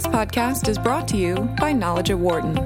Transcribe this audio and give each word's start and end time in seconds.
This 0.00 0.14
podcast 0.14 0.66
is 0.66 0.78
brought 0.78 1.06
to 1.08 1.18
you 1.18 1.34
by 1.60 1.74
Knowledge 1.74 2.08
at 2.08 2.18
Wharton. 2.18 2.56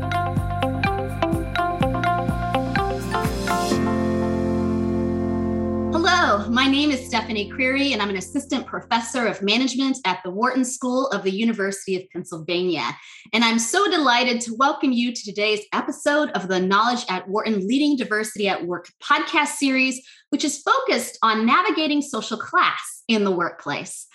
Hello, 5.91 6.49
my 6.49 6.69
name 6.69 6.93
is 6.93 7.05
Stephanie 7.05 7.51
Creary, 7.51 7.93
and 7.93 8.01
I'm 8.01 8.11
an 8.11 8.19
assistant 8.19 8.67
professor 8.67 9.27
of 9.27 9.43
management 9.43 9.99
at 10.05 10.21
the 10.25 10.31
Wharton 10.31 10.65
School 10.65 11.09
of 11.09 11.25
the 11.25 11.33
University 11.33 11.97
of 11.97 12.09
Pennsylvania. 12.11 12.89
And 13.33 13.43
I'm 13.43 13.59
so 13.59 13.91
delighted 13.91 14.41
to 14.43 14.55
welcome 14.57 14.93
you 14.93 15.13
to 15.13 15.25
today's 15.25 15.67
episode 15.73 16.31
of 16.37 16.47
the 16.47 16.61
Knowledge 16.61 17.05
at 17.09 17.29
Wharton 17.29 17.67
Leading 17.67 17.97
Diversity 17.97 18.47
at 18.47 18.65
Work 18.65 18.93
podcast 19.03 19.55
series, 19.57 20.01
which 20.31 20.45
is 20.45 20.63
focused 20.63 21.19
on 21.21 21.47
navigating 21.47 22.01
social 22.01 22.39
class 22.39 23.03
in 23.09 23.25
the 23.25 23.33
workplace. 23.33 24.07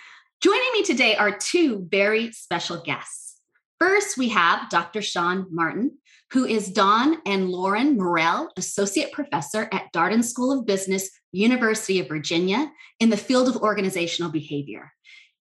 Joining 0.41 0.71
me 0.71 0.83
today 0.83 1.17
are 1.17 1.37
two 1.37 1.85
very 1.91 2.31
special 2.31 2.81
guests. 2.81 3.41
First, 3.77 4.17
we 4.17 4.29
have 4.29 4.69
Dr. 4.69 5.01
Sean 5.01 5.47
Martin, 5.51 5.97
who 6.31 6.45
is 6.45 6.71
Don 6.71 7.17
and 7.25 7.49
Lauren 7.49 7.97
Morell 7.97 8.49
Associate 8.55 9.11
Professor 9.11 9.67
at 9.73 9.91
Darden 9.91 10.23
School 10.23 10.57
of 10.57 10.65
Business, 10.65 11.09
University 11.33 11.99
of 11.99 12.07
Virginia, 12.07 12.71
in 13.01 13.09
the 13.09 13.17
field 13.17 13.49
of 13.49 13.57
organizational 13.57 14.31
behavior. 14.31 14.93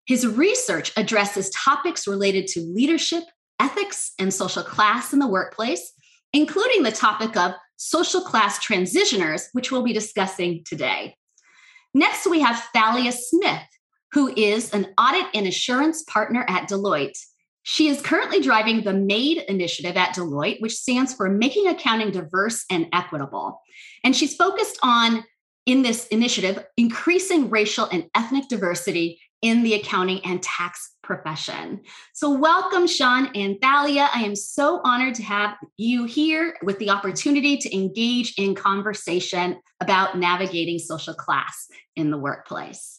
His 0.05 0.27
research 0.27 0.91
addresses 0.97 1.51
topics 1.51 2.09
related 2.09 2.49
to 2.49 2.60
leadership, 2.60 3.23
ethics, 3.60 4.15
and 4.19 4.35
social 4.35 4.65
class 4.65 5.12
in 5.12 5.21
the 5.21 5.29
workplace, 5.29 5.93
including 6.33 6.83
the 6.83 6.91
topic 6.91 7.37
of 7.37 7.52
social 7.77 8.23
class 8.23 8.59
transitioners, 8.59 9.45
which 9.52 9.71
we'll 9.71 9.85
be 9.85 9.93
discussing 9.93 10.65
today. 10.65 11.15
Next, 11.95 12.27
we 12.27 12.41
have 12.41 12.69
Thalia 12.74 13.12
Smith, 13.12 13.62
who 14.12 14.33
is 14.35 14.73
an 14.73 14.87
audit 14.98 15.27
and 15.35 15.47
assurance 15.47 16.03
partner 16.05 16.45
at 16.49 16.69
Deloitte. 16.69 17.19
She 17.62 17.89
is 17.89 18.01
currently 18.01 18.41
driving 18.41 18.83
the 18.83 18.95
MADE 18.95 19.45
initiative 19.49 19.97
at 19.97 20.15
Deloitte, 20.15 20.60
which 20.60 20.77
stands 20.77 21.13
for 21.13 21.29
Making 21.29 21.69
Accounting 21.69 22.10
Diverse 22.10 22.65
and 22.71 22.87
Equitable. 22.93 23.60
And 24.02 24.16
she's 24.16 24.35
focused 24.35 24.79
on, 24.82 25.24
in 25.66 25.82
this 25.82 26.07
initiative, 26.07 26.65
increasing 26.79 27.51
racial 27.51 27.87
and 27.93 28.09
ethnic 28.15 28.49
diversity 28.49 29.21
in 29.43 29.63
the 29.63 29.74
accounting 29.74 30.25
and 30.25 30.43
tax 30.43 30.95
profession. 31.02 31.80
So, 32.13 32.30
welcome, 32.30 32.87
Sean 32.87 33.30
and 33.35 33.57
Thalia. 33.60 34.09
I 34.13 34.23
am 34.23 34.35
so 34.35 34.80
honored 34.82 35.15
to 35.16 35.23
have 35.23 35.57
you 35.77 36.04
here 36.04 36.57
with 36.63 36.79
the 36.79 36.91
opportunity 36.91 37.57
to 37.59 37.77
engage 37.77 38.35
in 38.37 38.54
conversation 38.54 39.60
about 39.80 40.19
navigating 40.19 40.79
social 40.79 41.15
class 41.15 41.69
in 41.95 42.10
the 42.10 42.19
workplace. 42.19 42.98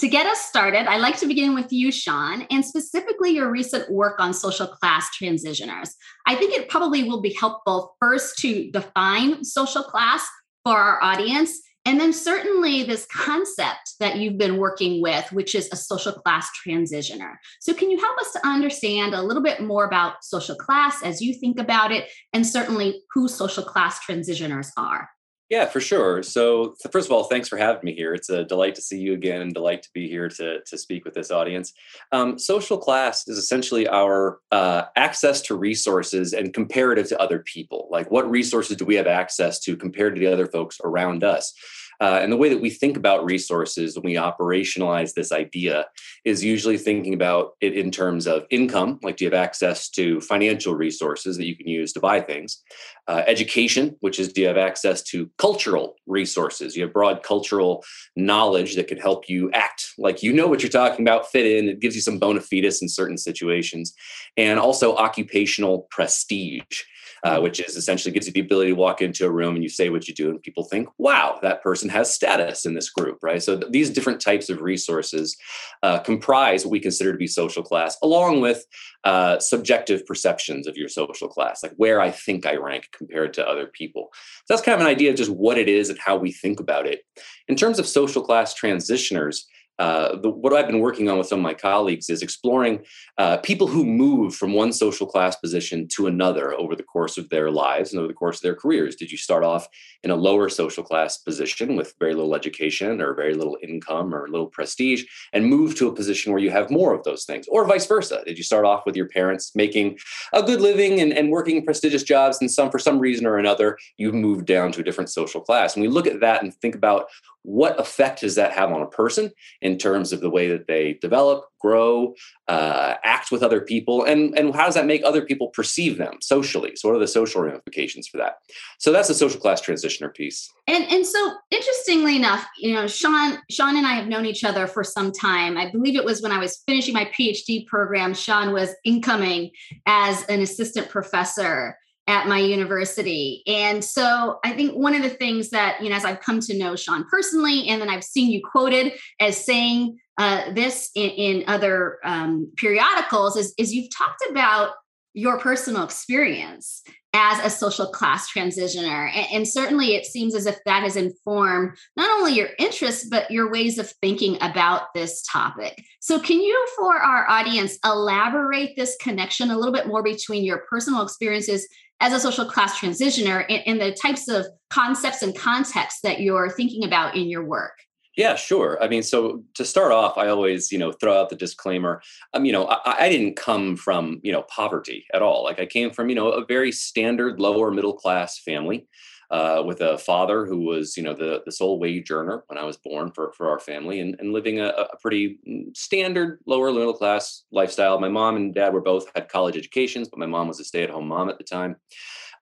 To 0.00 0.08
get 0.08 0.26
us 0.26 0.40
started, 0.40 0.88
I'd 0.88 1.00
like 1.00 1.18
to 1.18 1.26
begin 1.26 1.54
with 1.54 1.72
you, 1.72 1.92
Sean, 1.92 2.42
and 2.50 2.64
specifically 2.64 3.30
your 3.30 3.48
recent 3.48 3.88
work 3.90 4.18
on 4.18 4.34
social 4.34 4.66
class 4.66 5.08
transitioners. 5.16 5.90
I 6.26 6.34
think 6.34 6.52
it 6.52 6.68
probably 6.68 7.04
will 7.04 7.20
be 7.20 7.32
helpful 7.32 7.94
first 8.00 8.38
to 8.38 8.72
define 8.72 9.44
social 9.44 9.84
class 9.84 10.26
for 10.64 10.76
our 10.76 11.00
audience, 11.00 11.60
and 11.84 12.00
then 12.00 12.12
certainly 12.12 12.82
this 12.82 13.06
concept 13.06 13.94
that 14.00 14.16
you've 14.16 14.36
been 14.36 14.56
working 14.56 15.00
with, 15.00 15.30
which 15.30 15.54
is 15.54 15.68
a 15.70 15.76
social 15.76 16.12
class 16.12 16.48
transitioner. 16.66 17.34
So, 17.60 17.72
can 17.72 17.88
you 17.88 17.98
help 17.98 18.18
us 18.18 18.32
to 18.32 18.44
understand 18.44 19.14
a 19.14 19.22
little 19.22 19.42
bit 19.44 19.60
more 19.60 19.84
about 19.84 20.24
social 20.24 20.56
class 20.56 21.04
as 21.04 21.20
you 21.20 21.34
think 21.34 21.60
about 21.60 21.92
it, 21.92 22.10
and 22.32 22.44
certainly 22.44 23.02
who 23.12 23.28
social 23.28 23.62
class 23.62 24.00
transitioners 24.04 24.70
are? 24.76 25.08
Yeah, 25.50 25.66
for 25.66 25.80
sure. 25.80 26.22
So, 26.22 26.74
first 26.90 27.06
of 27.06 27.12
all, 27.12 27.24
thanks 27.24 27.48
for 27.48 27.58
having 27.58 27.82
me 27.84 27.94
here. 27.94 28.14
It's 28.14 28.30
a 28.30 28.44
delight 28.44 28.74
to 28.76 28.82
see 28.82 28.98
you 28.98 29.12
again 29.12 29.42
and 29.42 29.52
delight 29.52 29.82
to 29.82 29.90
be 29.92 30.08
here 30.08 30.28
to, 30.30 30.60
to 30.62 30.78
speak 30.78 31.04
with 31.04 31.12
this 31.12 31.30
audience. 31.30 31.74
Um, 32.12 32.38
social 32.38 32.78
class 32.78 33.28
is 33.28 33.36
essentially 33.36 33.86
our 33.86 34.38
uh, 34.50 34.84
access 34.96 35.42
to 35.42 35.54
resources 35.54 36.32
and 36.32 36.54
comparative 36.54 37.08
to 37.08 37.20
other 37.20 37.40
people. 37.40 37.88
Like, 37.90 38.10
what 38.10 38.28
resources 38.30 38.78
do 38.78 38.86
we 38.86 38.94
have 38.94 39.06
access 39.06 39.60
to 39.60 39.76
compared 39.76 40.14
to 40.14 40.20
the 40.20 40.32
other 40.32 40.46
folks 40.46 40.80
around 40.82 41.22
us? 41.22 41.52
Uh, 42.00 42.18
and 42.22 42.32
the 42.32 42.36
way 42.36 42.48
that 42.48 42.60
we 42.60 42.70
think 42.70 42.96
about 42.96 43.24
resources 43.24 43.96
when 43.96 44.04
we 44.04 44.14
operationalize 44.14 45.14
this 45.14 45.32
idea 45.32 45.86
is 46.24 46.44
usually 46.44 46.78
thinking 46.78 47.14
about 47.14 47.52
it 47.60 47.74
in 47.74 47.90
terms 47.90 48.26
of 48.26 48.44
income, 48.50 48.98
like 49.02 49.16
do 49.16 49.24
you 49.24 49.30
have 49.30 49.38
access 49.38 49.88
to 49.90 50.20
financial 50.20 50.74
resources 50.74 51.36
that 51.36 51.46
you 51.46 51.56
can 51.56 51.68
use 51.68 51.92
to 51.92 52.00
buy 52.00 52.20
things? 52.20 52.62
Uh, 53.06 53.22
education, 53.26 53.96
which 54.00 54.18
is 54.18 54.32
do 54.32 54.40
you 54.40 54.46
have 54.46 54.56
access 54.56 55.02
to 55.02 55.30
cultural 55.38 55.96
resources? 56.06 56.76
You 56.76 56.84
have 56.84 56.92
broad 56.92 57.22
cultural 57.22 57.84
knowledge 58.16 58.76
that 58.76 58.88
can 58.88 58.98
help 58.98 59.28
you 59.28 59.50
act 59.52 59.92
like 59.98 60.22
you 60.22 60.32
know 60.32 60.46
what 60.46 60.62
you're 60.62 60.70
talking 60.70 61.04
about, 61.04 61.30
fit 61.30 61.46
in. 61.46 61.68
It 61.68 61.80
gives 61.80 61.94
you 61.94 62.00
some 62.00 62.18
bona 62.18 62.40
fides 62.40 62.82
in 62.82 62.88
certain 62.88 63.18
situations. 63.18 63.94
And 64.36 64.58
also 64.58 64.96
occupational 64.96 65.86
prestige 65.90 66.82
uh, 67.24 67.40
which 67.40 67.58
is 67.58 67.74
essentially 67.74 68.12
gives 68.12 68.26
you 68.26 68.32
the 68.32 68.40
ability 68.40 68.70
to 68.70 68.76
walk 68.76 69.00
into 69.00 69.24
a 69.24 69.30
room 69.30 69.54
and 69.54 69.62
you 69.62 69.68
say 69.68 69.88
what 69.88 70.06
you 70.06 70.14
do, 70.14 70.28
and 70.28 70.42
people 70.42 70.64
think, 70.64 70.88
wow, 70.98 71.38
that 71.42 71.62
person 71.62 71.88
has 71.88 72.14
status 72.14 72.66
in 72.66 72.74
this 72.74 72.90
group, 72.90 73.18
right? 73.22 73.42
So 73.42 73.58
th- 73.58 73.72
these 73.72 73.88
different 73.88 74.20
types 74.20 74.50
of 74.50 74.60
resources 74.60 75.36
uh, 75.82 76.00
comprise 76.00 76.64
what 76.64 76.72
we 76.72 76.80
consider 76.80 77.12
to 77.12 77.18
be 77.18 77.26
social 77.26 77.62
class, 77.62 77.96
along 78.02 78.42
with 78.42 78.64
uh, 79.04 79.38
subjective 79.38 80.04
perceptions 80.06 80.66
of 80.66 80.76
your 80.76 80.88
social 80.88 81.28
class, 81.28 81.62
like 81.62 81.72
where 81.76 82.00
I 82.00 82.10
think 82.10 82.44
I 82.44 82.56
rank 82.56 82.88
compared 82.92 83.32
to 83.34 83.48
other 83.48 83.66
people. 83.66 84.10
So 84.44 84.54
that's 84.54 84.62
kind 84.62 84.74
of 84.74 84.80
an 84.82 84.92
idea 84.92 85.10
of 85.10 85.16
just 85.16 85.30
what 85.30 85.56
it 85.56 85.68
is 85.68 85.88
and 85.88 85.98
how 85.98 86.16
we 86.16 86.30
think 86.30 86.60
about 86.60 86.86
it. 86.86 87.06
In 87.48 87.56
terms 87.56 87.78
of 87.78 87.86
social 87.86 88.22
class 88.22 88.54
transitioners, 88.54 89.44
uh, 89.78 90.16
the, 90.16 90.30
what 90.30 90.52
I've 90.52 90.66
been 90.66 90.80
working 90.80 91.08
on 91.08 91.18
with 91.18 91.26
some 91.26 91.40
of 91.40 91.42
my 91.42 91.54
colleagues 91.54 92.08
is 92.08 92.22
exploring 92.22 92.84
uh, 93.18 93.38
people 93.38 93.66
who 93.66 93.84
move 93.84 94.34
from 94.34 94.52
one 94.52 94.72
social 94.72 95.06
class 95.06 95.36
position 95.36 95.88
to 95.96 96.06
another 96.06 96.54
over 96.54 96.76
the 96.76 96.82
course 96.82 97.18
of 97.18 97.28
their 97.28 97.50
lives 97.50 97.92
and 97.92 97.98
over 97.98 98.08
the 98.08 98.14
course 98.14 98.36
of 98.36 98.42
their 98.42 98.54
careers. 98.54 98.96
Did 98.96 99.10
you 99.10 99.18
start 99.18 99.42
off 99.42 99.66
in 100.02 100.10
a 100.10 100.16
lower 100.16 100.48
social 100.48 100.84
class 100.84 101.18
position 101.18 101.76
with 101.76 101.94
very 101.98 102.14
little 102.14 102.34
education 102.34 103.00
or 103.00 103.14
very 103.14 103.34
little 103.34 103.58
income 103.62 104.14
or 104.14 104.28
little 104.28 104.46
prestige 104.46 105.04
and 105.32 105.46
move 105.46 105.74
to 105.76 105.88
a 105.88 105.94
position 105.94 106.32
where 106.32 106.42
you 106.42 106.50
have 106.50 106.70
more 106.70 106.94
of 106.94 107.02
those 107.04 107.24
things, 107.24 107.46
or 107.48 107.66
vice 107.66 107.86
versa? 107.86 108.22
Did 108.24 108.38
you 108.38 108.44
start 108.44 108.64
off 108.64 108.86
with 108.86 108.96
your 108.96 109.08
parents 109.08 109.54
making 109.54 109.98
a 110.32 110.42
good 110.42 110.60
living 110.60 111.00
and, 111.00 111.12
and 111.12 111.30
working 111.30 111.64
prestigious 111.64 112.02
jobs, 112.02 112.38
and 112.40 112.50
some 112.50 112.70
for 112.70 112.78
some 112.78 112.98
reason 112.98 113.26
or 113.26 113.38
another 113.38 113.78
you've 113.96 114.14
moved 114.14 114.46
down 114.46 114.72
to 114.72 114.80
a 114.80 114.84
different 114.84 115.10
social 115.10 115.40
class? 115.40 115.74
And 115.74 115.82
we 115.82 115.88
look 115.88 116.06
at 116.06 116.20
that 116.20 116.42
and 116.42 116.54
think 116.54 116.74
about 116.74 117.08
what 117.42 117.78
effect 117.78 118.20
does 118.20 118.36
that 118.36 118.52
have 118.52 118.72
on 118.72 118.80
a 118.80 118.86
person 118.86 119.30
in 119.64 119.78
terms 119.78 120.12
of 120.12 120.20
the 120.20 120.28
way 120.28 120.46
that 120.48 120.66
they 120.68 120.92
develop, 121.00 121.46
grow, 121.58 122.14
uh, 122.48 122.94
act 123.02 123.32
with 123.32 123.42
other 123.42 123.62
people, 123.62 124.04
and, 124.04 124.38
and 124.38 124.54
how 124.54 124.66
does 124.66 124.74
that 124.74 124.84
make 124.84 125.02
other 125.02 125.24
people 125.24 125.48
perceive 125.48 125.96
them 125.96 126.18
socially? 126.20 126.76
So, 126.76 126.88
what 126.88 126.96
are 126.96 127.00
the 127.00 127.08
social 127.08 127.42
ramifications 127.42 128.06
for 128.06 128.18
that? 128.18 128.34
So, 128.78 128.92
that's 128.92 129.08
the 129.08 129.14
social 129.14 129.40
class 129.40 129.62
transitioner 129.62 130.14
piece. 130.14 130.52
And 130.68 130.84
and 130.84 131.06
so, 131.06 131.32
interestingly 131.50 132.14
enough, 132.14 132.46
you 132.58 132.74
know, 132.74 132.86
Sean, 132.86 133.38
Sean 133.50 133.76
and 133.76 133.86
I 133.86 133.94
have 133.94 134.06
known 134.06 134.26
each 134.26 134.44
other 134.44 134.66
for 134.66 134.84
some 134.84 135.10
time. 135.10 135.56
I 135.56 135.70
believe 135.70 135.96
it 135.96 136.04
was 136.04 136.20
when 136.20 136.32
I 136.32 136.38
was 136.38 136.62
finishing 136.66 136.92
my 136.92 137.06
PhD 137.06 137.66
program. 137.66 138.12
Sean 138.12 138.52
was 138.52 138.70
incoming 138.84 139.50
as 139.86 140.24
an 140.26 140.42
assistant 140.42 140.90
professor 140.90 141.78
at 142.06 142.28
my 142.28 142.38
university. 142.38 143.42
And 143.46 143.82
so 143.82 144.38
I 144.44 144.52
think 144.52 144.74
one 144.74 144.94
of 144.94 145.02
the 145.02 145.10
things 145.10 145.50
that, 145.50 145.82
you 145.82 145.88
know, 145.88 145.96
as 145.96 146.04
I've 146.04 146.20
come 146.20 146.40
to 146.40 146.58
know 146.58 146.76
Sean 146.76 147.04
personally, 147.08 147.68
and 147.68 147.80
then 147.80 147.88
I've 147.88 148.04
seen 148.04 148.30
you 148.30 148.42
quoted 148.44 148.92
as 149.20 149.42
saying 149.42 149.98
uh, 150.18 150.52
this 150.52 150.90
in, 150.94 151.10
in 151.10 151.44
other 151.46 151.98
um, 152.04 152.52
periodicals, 152.56 153.36
is, 153.36 153.54
is 153.58 153.74
you've 153.74 153.94
talked 153.96 154.22
about 154.30 154.72
your 155.14 155.38
personal 155.38 155.84
experience 155.84 156.82
as 157.14 157.38
a 157.46 157.48
social 157.48 157.86
class 157.86 158.30
transitioner. 158.30 159.08
And, 159.14 159.26
and, 159.32 159.48
certainly 159.48 159.94
it 159.94 160.04
seems 160.04 160.34
as 160.34 160.46
if 160.46 160.58
that 160.66 160.82
has 160.82 160.96
informed 160.96 161.78
not 161.96 162.10
only 162.18 162.32
your 162.34 162.48
interests, 162.58 163.06
but 163.08 163.30
your 163.30 163.50
ways 163.50 163.78
of 163.78 163.88
thinking 164.02 164.36
about 164.40 164.92
this 164.94 165.22
topic. 165.22 165.80
So, 166.00 166.18
can 166.18 166.40
you, 166.40 166.66
for 166.76 166.96
our 166.96 167.30
audience, 167.30 167.78
elaborate 167.84 168.74
this 168.76 168.96
connection 169.00 169.52
a 169.52 169.56
little 169.56 169.72
bit 169.72 169.86
more 169.86 170.02
between 170.02 170.44
your 170.44 170.64
personal 170.68 171.02
experiences 171.02 171.68
as 172.00 172.12
a 172.12 172.20
social 172.20 172.44
class 172.44 172.78
transitioner 172.78 173.44
and, 173.66 173.80
the 173.80 173.92
types 173.92 174.28
of 174.28 174.46
concepts 174.70 175.22
and 175.22 175.36
contexts 175.36 176.00
that 176.02 176.20
you're 176.20 176.50
thinking 176.50 176.84
about 176.84 177.16
in 177.16 177.28
your 177.28 177.44
work? 177.44 177.72
Yeah, 178.16 178.36
sure. 178.36 178.78
I 178.80 178.86
mean, 178.86 179.02
so 179.02 179.42
to 179.54 179.64
start 179.64 179.90
off, 179.90 180.16
I 180.16 180.28
always, 180.28 180.70
you 180.70 180.78
know, 180.78 180.92
throw 180.92 181.20
out 181.20 181.30
the 181.30 181.36
disclaimer. 181.36 182.00
Um, 182.32 182.44
you 182.44 182.52
know, 182.52 182.66
I, 182.66 183.06
I, 183.06 183.08
didn't 183.08 183.34
come 183.34 183.76
from, 183.76 184.20
you 184.22 184.30
know, 184.30 184.42
poverty 184.42 185.04
at 185.12 185.20
all. 185.20 185.42
Like 185.42 185.58
I 185.58 185.66
came 185.66 185.90
from, 185.90 186.08
you 186.08 186.14
know, 186.14 186.28
a 186.28 186.44
very 186.44 186.70
standard 186.70 187.40
lower 187.40 187.72
middle 187.72 187.94
class 187.94 188.38
family 188.38 188.86
uh, 189.34 189.60
with 189.66 189.80
a 189.80 189.98
father 189.98 190.46
who 190.46 190.60
was, 190.60 190.96
you 190.96 191.02
know, 191.02 191.12
the, 191.12 191.42
the 191.44 191.50
sole 191.50 191.80
wage 191.80 192.12
earner 192.12 192.44
when 192.46 192.56
I 192.56 192.62
was 192.62 192.76
born 192.76 193.10
for, 193.10 193.32
for 193.32 193.50
our 193.50 193.58
family 193.58 193.98
and, 193.98 194.14
and 194.20 194.32
living 194.32 194.60
a, 194.60 194.66
a 194.66 194.96
pretty 195.02 195.40
mm, 195.48 195.76
standard 195.76 196.38
lower 196.46 196.72
middle 196.72 196.94
class 196.94 197.42
lifestyle. 197.50 197.98
My 197.98 198.08
mom 198.08 198.36
and 198.36 198.54
dad 198.54 198.72
were 198.72 198.80
both 198.80 199.10
had 199.12 199.28
college 199.28 199.56
educations, 199.56 200.08
but 200.08 200.20
my 200.20 200.26
mom 200.26 200.46
was 200.46 200.60
a 200.60 200.64
stay 200.64 200.84
at 200.84 200.90
home 200.90 201.08
mom 201.08 201.28
at 201.28 201.38
the 201.38 201.42
time. 201.42 201.74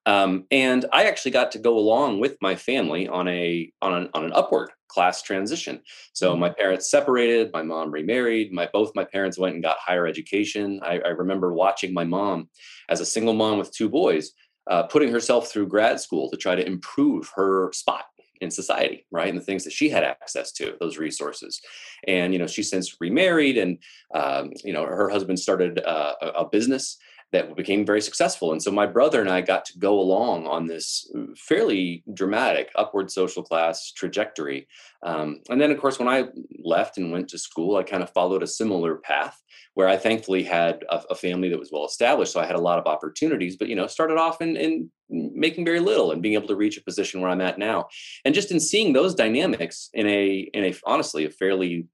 Um, 0.04 0.44
and 0.50 0.84
I 0.92 1.04
actually 1.04 1.30
got 1.30 1.50
to 1.52 1.58
go 1.58 1.78
along 1.78 2.20
with 2.20 2.36
my 2.42 2.56
family 2.56 3.08
on 3.08 3.26
a 3.26 3.72
on 3.80 3.94
an 3.94 4.10
on 4.12 4.26
an 4.26 4.32
upward 4.34 4.70
class 4.88 5.22
transition. 5.22 5.80
So 6.12 6.36
my 6.36 6.50
parents 6.50 6.90
separated, 6.90 7.52
my 7.54 7.62
mom 7.62 7.90
remarried, 7.90 8.52
my 8.52 8.68
both 8.70 8.94
my 8.94 9.04
parents 9.04 9.38
went 9.38 9.54
and 9.54 9.62
got 9.62 9.78
higher 9.78 10.06
education. 10.06 10.80
I, 10.82 10.98
I 10.98 11.08
remember 11.08 11.54
watching 11.54 11.94
my 11.94 12.04
mom 12.04 12.50
as 12.90 13.00
a 13.00 13.06
single 13.06 13.32
mom 13.32 13.56
with 13.56 13.72
two 13.72 13.88
boys, 13.88 14.32
uh, 14.70 14.84
putting 14.84 15.10
herself 15.10 15.48
through 15.48 15.66
grad 15.66 16.00
school 16.00 16.30
to 16.30 16.36
try 16.36 16.54
to 16.54 16.66
improve 16.66 17.30
her 17.34 17.72
spot 17.72 18.04
in 18.40 18.50
society, 18.50 19.06
right? 19.10 19.28
And 19.28 19.38
the 19.38 19.44
things 19.44 19.64
that 19.64 19.72
she 19.72 19.88
had 19.88 20.02
access 20.02 20.52
to, 20.52 20.76
those 20.80 20.98
resources. 20.98 21.60
And, 22.08 22.32
you 22.32 22.38
know, 22.38 22.48
she's 22.48 22.68
since 22.68 22.96
remarried 23.00 23.56
and, 23.56 23.78
um, 24.14 24.52
you 24.64 24.72
know, 24.72 24.84
her 24.84 25.08
husband 25.08 25.38
started 25.38 25.78
uh, 25.78 26.14
a, 26.20 26.26
a 26.26 26.48
business 26.48 26.98
that 27.32 27.56
became 27.56 27.86
very 27.86 28.02
successful. 28.02 28.52
And 28.52 28.62
so 28.62 28.70
my 28.70 28.86
brother 28.86 29.20
and 29.20 29.30
I 29.30 29.40
got 29.40 29.64
to 29.66 29.78
go 29.78 29.98
along 29.98 30.46
on 30.46 30.66
this 30.66 31.10
fairly 31.36 32.04
dramatic 32.12 32.70
upward 32.76 33.10
social 33.10 33.42
class 33.42 33.90
trajectory. 33.92 34.68
Um, 35.02 35.40
and 35.48 35.60
then, 35.60 35.70
of 35.70 35.80
course, 35.80 35.98
when 35.98 36.08
I 36.08 36.28
left 36.62 36.98
and 36.98 37.10
went 37.10 37.28
to 37.30 37.38
school, 37.38 37.76
I 37.76 37.84
kind 37.84 38.02
of 38.02 38.10
followed 38.10 38.42
a 38.42 38.46
similar 38.46 38.96
path 38.96 39.40
where 39.74 39.88
I 39.88 39.96
thankfully 39.96 40.42
had 40.42 40.84
a, 40.90 41.02
a 41.10 41.14
family 41.14 41.48
that 41.48 41.58
was 41.58 41.70
well 41.72 41.86
established. 41.86 42.32
So 42.32 42.40
I 42.40 42.46
had 42.46 42.56
a 42.56 42.60
lot 42.60 42.78
of 42.78 42.86
opportunities, 42.86 43.56
but, 43.56 43.68
you 43.68 43.76
know, 43.76 43.86
started 43.86 44.18
off 44.18 44.42
in, 44.42 44.56
in 44.56 44.90
making 45.08 45.64
very 45.64 45.80
little 45.80 46.12
and 46.12 46.22
being 46.22 46.34
able 46.34 46.48
to 46.48 46.56
reach 46.56 46.76
a 46.76 46.84
position 46.84 47.22
where 47.22 47.30
I'm 47.30 47.40
at 47.40 47.58
now. 47.58 47.88
And 48.26 48.34
just 48.34 48.50
in 48.50 48.60
seeing 48.60 48.92
those 48.92 49.14
dynamics 49.14 49.88
in 49.94 50.06
a, 50.06 50.50
in 50.52 50.64
a, 50.64 50.74
honestly, 50.84 51.24
a 51.24 51.30
fairly 51.30 51.86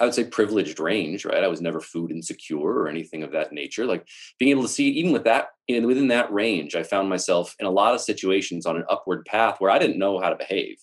I 0.00 0.04
would 0.04 0.14
say 0.14 0.24
privileged 0.24 0.80
range, 0.80 1.24
right? 1.24 1.44
I 1.44 1.48
was 1.48 1.60
never 1.60 1.80
food 1.80 2.10
insecure 2.10 2.58
or 2.58 2.88
anything 2.88 3.22
of 3.22 3.32
that 3.32 3.52
nature. 3.52 3.86
Like 3.86 4.06
being 4.38 4.50
able 4.50 4.62
to 4.62 4.68
see, 4.68 4.88
even 4.88 5.12
with 5.12 5.24
that, 5.24 5.48
in, 5.68 5.86
within 5.86 6.08
that 6.08 6.32
range, 6.32 6.74
I 6.74 6.82
found 6.82 7.08
myself 7.08 7.54
in 7.60 7.66
a 7.66 7.70
lot 7.70 7.94
of 7.94 8.00
situations 8.00 8.66
on 8.66 8.76
an 8.76 8.84
upward 8.88 9.24
path 9.24 9.56
where 9.58 9.70
I 9.70 9.78
didn't 9.78 9.98
know 9.98 10.18
how 10.18 10.30
to 10.30 10.36
behave. 10.36 10.76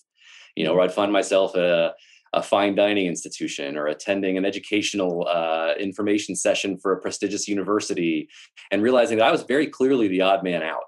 You 0.56 0.64
know, 0.64 0.74
where 0.74 0.82
I'd 0.82 0.92
find 0.92 1.12
myself 1.12 1.56
at 1.56 1.62
a, 1.62 1.94
a 2.32 2.42
fine 2.42 2.74
dining 2.74 3.06
institution 3.06 3.76
or 3.76 3.86
attending 3.86 4.38
an 4.38 4.44
educational 4.44 5.26
uh, 5.28 5.72
information 5.78 6.34
session 6.34 6.78
for 6.78 6.92
a 6.92 7.00
prestigious 7.00 7.48
university 7.48 8.28
and 8.70 8.82
realizing 8.82 9.18
that 9.18 9.26
I 9.26 9.32
was 9.32 9.42
very 9.42 9.66
clearly 9.66 10.08
the 10.08 10.22
odd 10.22 10.42
man 10.42 10.62
out. 10.62 10.84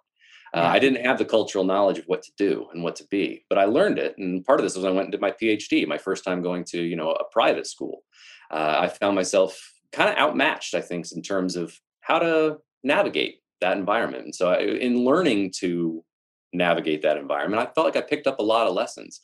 Uh, 0.54 0.60
I 0.60 0.78
didn't 0.78 1.04
have 1.04 1.18
the 1.18 1.24
cultural 1.24 1.64
knowledge 1.64 1.98
of 1.98 2.04
what 2.04 2.22
to 2.22 2.32
do 2.38 2.68
and 2.72 2.84
what 2.84 2.94
to 2.96 3.06
be, 3.10 3.44
but 3.48 3.58
I 3.58 3.64
learned 3.64 3.98
it. 3.98 4.16
And 4.18 4.44
part 4.44 4.60
of 4.60 4.64
this 4.64 4.76
was 4.76 4.84
I 4.84 4.90
went 4.90 5.06
and 5.06 5.12
did 5.12 5.20
my 5.20 5.32
PhD, 5.32 5.84
my 5.86 5.98
first 5.98 6.22
time 6.22 6.42
going 6.42 6.64
to 6.66 6.80
you 6.80 6.94
know 6.94 7.10
a 7.10 7.24
private 7.32 7.66
school. 7.66 8.04
Uh, 8.52 8.76
I 8.82 8.88
found 8.88 9.16
myself 9.16 9.60
kind 9.90 10.08
of 10.08 10.16
outmatched, 10.16 10.74
I 10.74 10.80
think, 10.80 11.10
in 11.12 11.22
terms 11.22 11.56
of 11.56 11.76
how 12.00 12.20
to 12.20 12.58
navigate 12.84 13.40
that 13.60 13.76
environment. 13.76 14.24
And 14.24 14.34
so, 14.34 14.50
I, 14.50 14.60
in 14.60 15.04
learning 15.04 15.52
to 15.58 16.04
navigate 16.52 17.02
that 17.02 17.16
environment, 17.16 17.60
I 17.60 17.72
felt 17.72 17.86
like 17.86 17.96
I 17.96 18.06
picked 18.06 18.28
up 18.28 18.38
a 18.38 18.44
lot 18.44 18.68
of 18.68 18.74
lessons. 18.74 19.20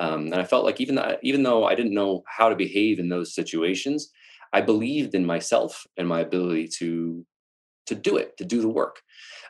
Um, 0.00 0.26
and 0.26 0.34
I 0.34 0.44
felt 0.44 0.64
like 0.64 0.80
even 0.80 0.96
though, 0.96 1.16
even 1.22 1.44
though 1.44 1.64
I 1.64 1.76
didn't 1.76 1.94
know 1.94 2.24
how 2.26 2.48
to 2.48 2.56
behave 2.56 2.98
in 2.98 3.08
those 3.08 3.34
situations, 3.34 4.10
I 4.52 4.62
believed 4.62 5.14
in 5.14 5.24
myself 5.24 5.86
and 5.96 6.08
my 6.08 6.20
ability 6.20 6.68
to 6.78 7.24
to 7.86 7.94
do 7.94 8.16
it, 8.16 8.36
to 8.38 8.44
do 8.44 8.60
the 8.60 8.68
work. 8.68 9.00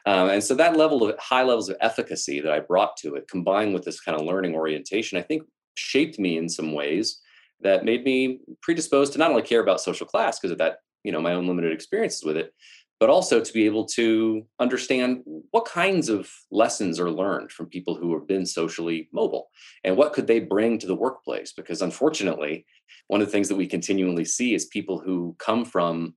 Um, 0.07 0.31
and 0.31 0.43
so 0.43 0.55
that 0.55 0.77
level 0.77 1.09
of 1.09 1.19
high 1.19 1.43
levels 1.43 1.69
of 1.69 1.77
efficacy 1.81 2.41
that 2.41 2.53
I 2.53 2.61
brought 2.61 2.97
to 2.99 3.17
it, 3.17 3.29
combined 3.29 3.75
with 3.75 3.85
this 3.85 4.01
kind 4.01 4.19
of 4.19 4.27
learning 4.27 4.55
orientation, 4.55 5.19
I 5.19 5.23
think 5.23 5.43
shaped 5.75 6.19
me 6.19 6.39
in 6.39 6.49
some 6.49 6.73
ways 6.73 7.21
that 7.61 7.85
made 7.85 8.05
me 8.05 8.41
predisposed 8.63 9.13
to 9.15 9.19
not 9.19 9.31
only 9.31 9.43
care 9.43 9.61
about 9.61 9.81
social 9.81 10.07
class 10.07 10.39
because 10.39 10.53
of 10.53 10.59
that, 10.59 10.79
you 11.03 11.11
know, 11.11 11.21
my 11.21 11.33
own 11.33 11.47
limited 11.47 11.73
experiences 11.73 12.23
with 12.23 12.37
it, 12.37 12.53
but 12.99 13.11
also 13.11 13.41
to 13.41 13.53
be 13.53 13.67
able 13.67 13.85
to 13.85 14.47
understand 14.59 15.23
what 15.51 15.67
kinds 15.67 16.09
of 16.09 16.31
lessons 16.51 16.99
are 16.99 17.11
learned 17.11 17.51
from 17.51 17.67
people 17.67 17.95
who 17.95 18.15
have 18.15 18.27
been 18.27 18.47
socially 18.47 19.09
mobile 19.13 19.49
and 19.85 19.97
what 19.97 20.13
could 20.13 20.27
they 20.27 20.41
bring 20.41 20.79
to 20.79 20.87
the 20.87 20.95
workplace 20.95 21.53
because 21.53 21.83
unfortunately 21.83 22.65
one 23.09 23.21
of 23.21 23.27
the 23.27 23.33
things 23.33 23.49
that 23.49 23.57
we 23.57 23.67
continually 23.67 24.25
see 24.25 24.55
is 24.55 24.67
people 24.67 24.99
who 24.99 25.37
come 25.39 25.65
from 25.65 26.15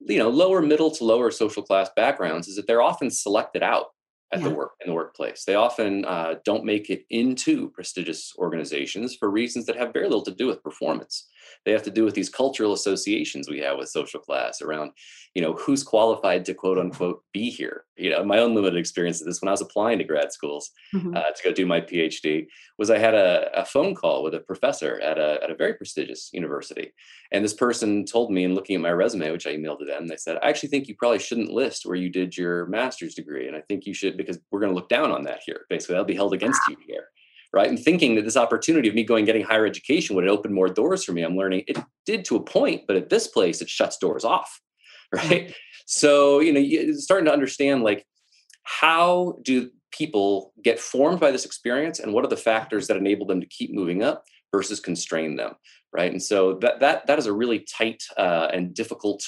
you 0.00 0.18
know 0.18 0.28
lower 0.28 0.62
middle 0.62 0.90
to 0.90 1.04
lower 1.04 1.30
social 1.30 1.62
class 1.62 1.90
backgrounds 1.96 2.48
is 2.48 2.56
that 2.56 2.66
they're 2.66 2.82
often 2.82 3.10
selected 3.10 3.62
out 3.62 3.86
at 4.32 4.40
yeah. 4.40 4.48
the 4.48 4.54
work 4.54 4.72
in 4.80 4.88
the 4.88 4.94
workplace. 4.94 5.44
They 5.44 5.54
often 5.54 6.04
uh, 6.04 6.34
don't 6.44 6.64
make 6.64 6.90
it 6.90 7.04
into 7.10 7.70
prestigious 7.70 8.32
organizations 8.38 9.14
for 9.14 9.30
reasons 9.30 9.66
that 9.66 9.76
have 9.76 9.92
very 9.92 10.06
little 10.06 10.24
to 10.24 10.34
do 10.34 10.46
with 10.46 10.62
performance 10.62 11.28
they 11.66 11.72
have 11.72 11.82
to 11.82 11.90
do 11.90 12.04
with 12.04 12.14
these 12.14 12.30
cultural 12.30 12.72
associations 12.72 13.50
we 13.50 13.58
have 13.58 13.76
with 13.76 13.88
social 13.90 14.20
class 14.20 14.62
around 14.62 14.92
you 15.34 15.42
know 15.42 15.52
who's 15.52 15.82
qualified 15.82 16.46
to 16.46 16.54
quote 16.54 16.78
unquote 16.78 17.22
be 17.34 17.50
here. 17.50 17.84
You 17.98 18.10
know 18.10 18.24
my 18.24 18.38
own 18.38 18.54
limited 18.54 18.78
experience 18.78 19.20
of 19.20 19.26
this 19.26 19.42
when 19.42 19.48
i 19.48 19.52
was 19.52 19.60
applying 19.60 19.98
to 19.98 20.04
grad 20.04 20.32
schools 20.32 20.70
mm-hmm. 20.94 21.14
uh, 21.14 21.30
to 21.30 21.42
go 21.44 21.52
do 21.52 21.66
my 21.66 21.80
phd 21.80 22.46
was 22.78 22.90
i 22.90 22.98
had 22.98 23.14
a, 23.14 23.50
a, 23.60 23.64
phone 23.64 23.94
call 23.94 24.22
with 24.22 24.34
a 24.34 24.40
professor 24.40 25.00
at 25.00 25.18
a, 25.18 25.42
at 25.42 25.50
a 25.50 25.54
very 25.54 25.74
prestigious 25.74 26.30
university. 26.32 26.92
And 27.32 27.44
this 27.44 27.54
person 27.54 28.04
told 28.04 28.30
me 28.30 28.44
in 28.44 28.54
looking 28.54 28.76
at 28.76 28.82
my 28.82 28.92
resume 28.92 29.30
which 29.30 29.46
i 29.46 29.56
emailed 29.56 29.80
to 29.80 29.84
them 29.84 30.06
they 30.06 30.16
said 30.16 30.38
i 30.42 30.48
actually 30.48 30.68
think 30.68 30.88
you 30.88 30.94
probably 30.96 31.18
shouldn't 31.18 31.50
list 31.50 31.84
where 31.84 31.96
you 31.96 32.08
did 32.08 32.36
your 32.36 32.66
master's 32.66 33.14
degree 33.14 33.48
and 33.48 33.56
i 33.56 33.60
think 33.62 33.86
you 33.86 33.94
should 33.94 34.16
because 34.16 34.38
we're 34.50 34.60
going 34.60 34.72
to 34.72 34.76
look 34.76 34.88
down 34.88 35.10
on 35.10 35.24
that 35.24 35.40
here. 35.44 35.62
Basically 35.68 35.94
that'll 35.94 36.04
be 36.04 36.14
held 36.14 36.34
against 36.34 36.60
you 36.68 36.76
here 36.86 37.08
right? 37.52 37.68
And 37.68 37.78
thinking 37.78 38.14
that 38.16 38.24
this 38.24 38.36
opportunity 38.36 38.88
of 38.88 38.94
me 38.94 39.04
going 39.04 39.24
getting 39.24 39.44
higher 39.44 39.66
education 39.66 40.16
would 40.16 40.28
open 40.28 40.52
more 40.52 40.68
doors 40.68 41.04
for 41.04 41.12
me. 41.12 41.22
I'm 41.22 41.36
learning 41.36 41.64
it 41.66 41.78
did 42.04 42.24
to 42.26 42.36
a 42.36 42.42
point, 42.42 42.82
but 42.86 42.96
at 42.96 43.08
this 43.08 43.28
place 43.28 43.60
it 43.60 43.68
shuts 43.68 43.96
doors 43.96 44.24
off, 44.24 44.60
right? 45.12 45.54
So 45.86 46.40
you 46.40 46.52
know, 46.52 46.60
you're 46.60 46.94
starting 46.94 47.26
to 47.26 47.32
understand 47.32 47.82
like 47.82 48.06
how 48.62 49.38
do 49.42 49.70
people 49.92 50.52
get 50.62 50.78
formed 50.78 51.20
by 51.20 51.30
this 51.30 51.44
experience, 51.44 52.00
and 52.00 52.12
what 52.12 52.24
are 52.24 52.28
the 52.28 52.36
factors 52.36 52.86
that 52.86 52.96
enable 52.96 53.26
them 53.26 53.40
to 53.40 53.46
keep 53.46 53.72
moving 53.72 54.02
up 54.02 54.24
versus 54.52 54.80
constrain 54.80 55.36
them, 55.36 55.54
right? 55.92 56.10
And 56.10 56.22
so 56.22 56.54
that 56.54 56.80
that 56.80 57.06
that 57.06 57.18
is 57.18 57.26
a 57.26 57.32
really 57.32 57.60
tight 57.60 58.02
uh, 58.16 58.48
and 58.52 58.74
difficult 58.74 59.22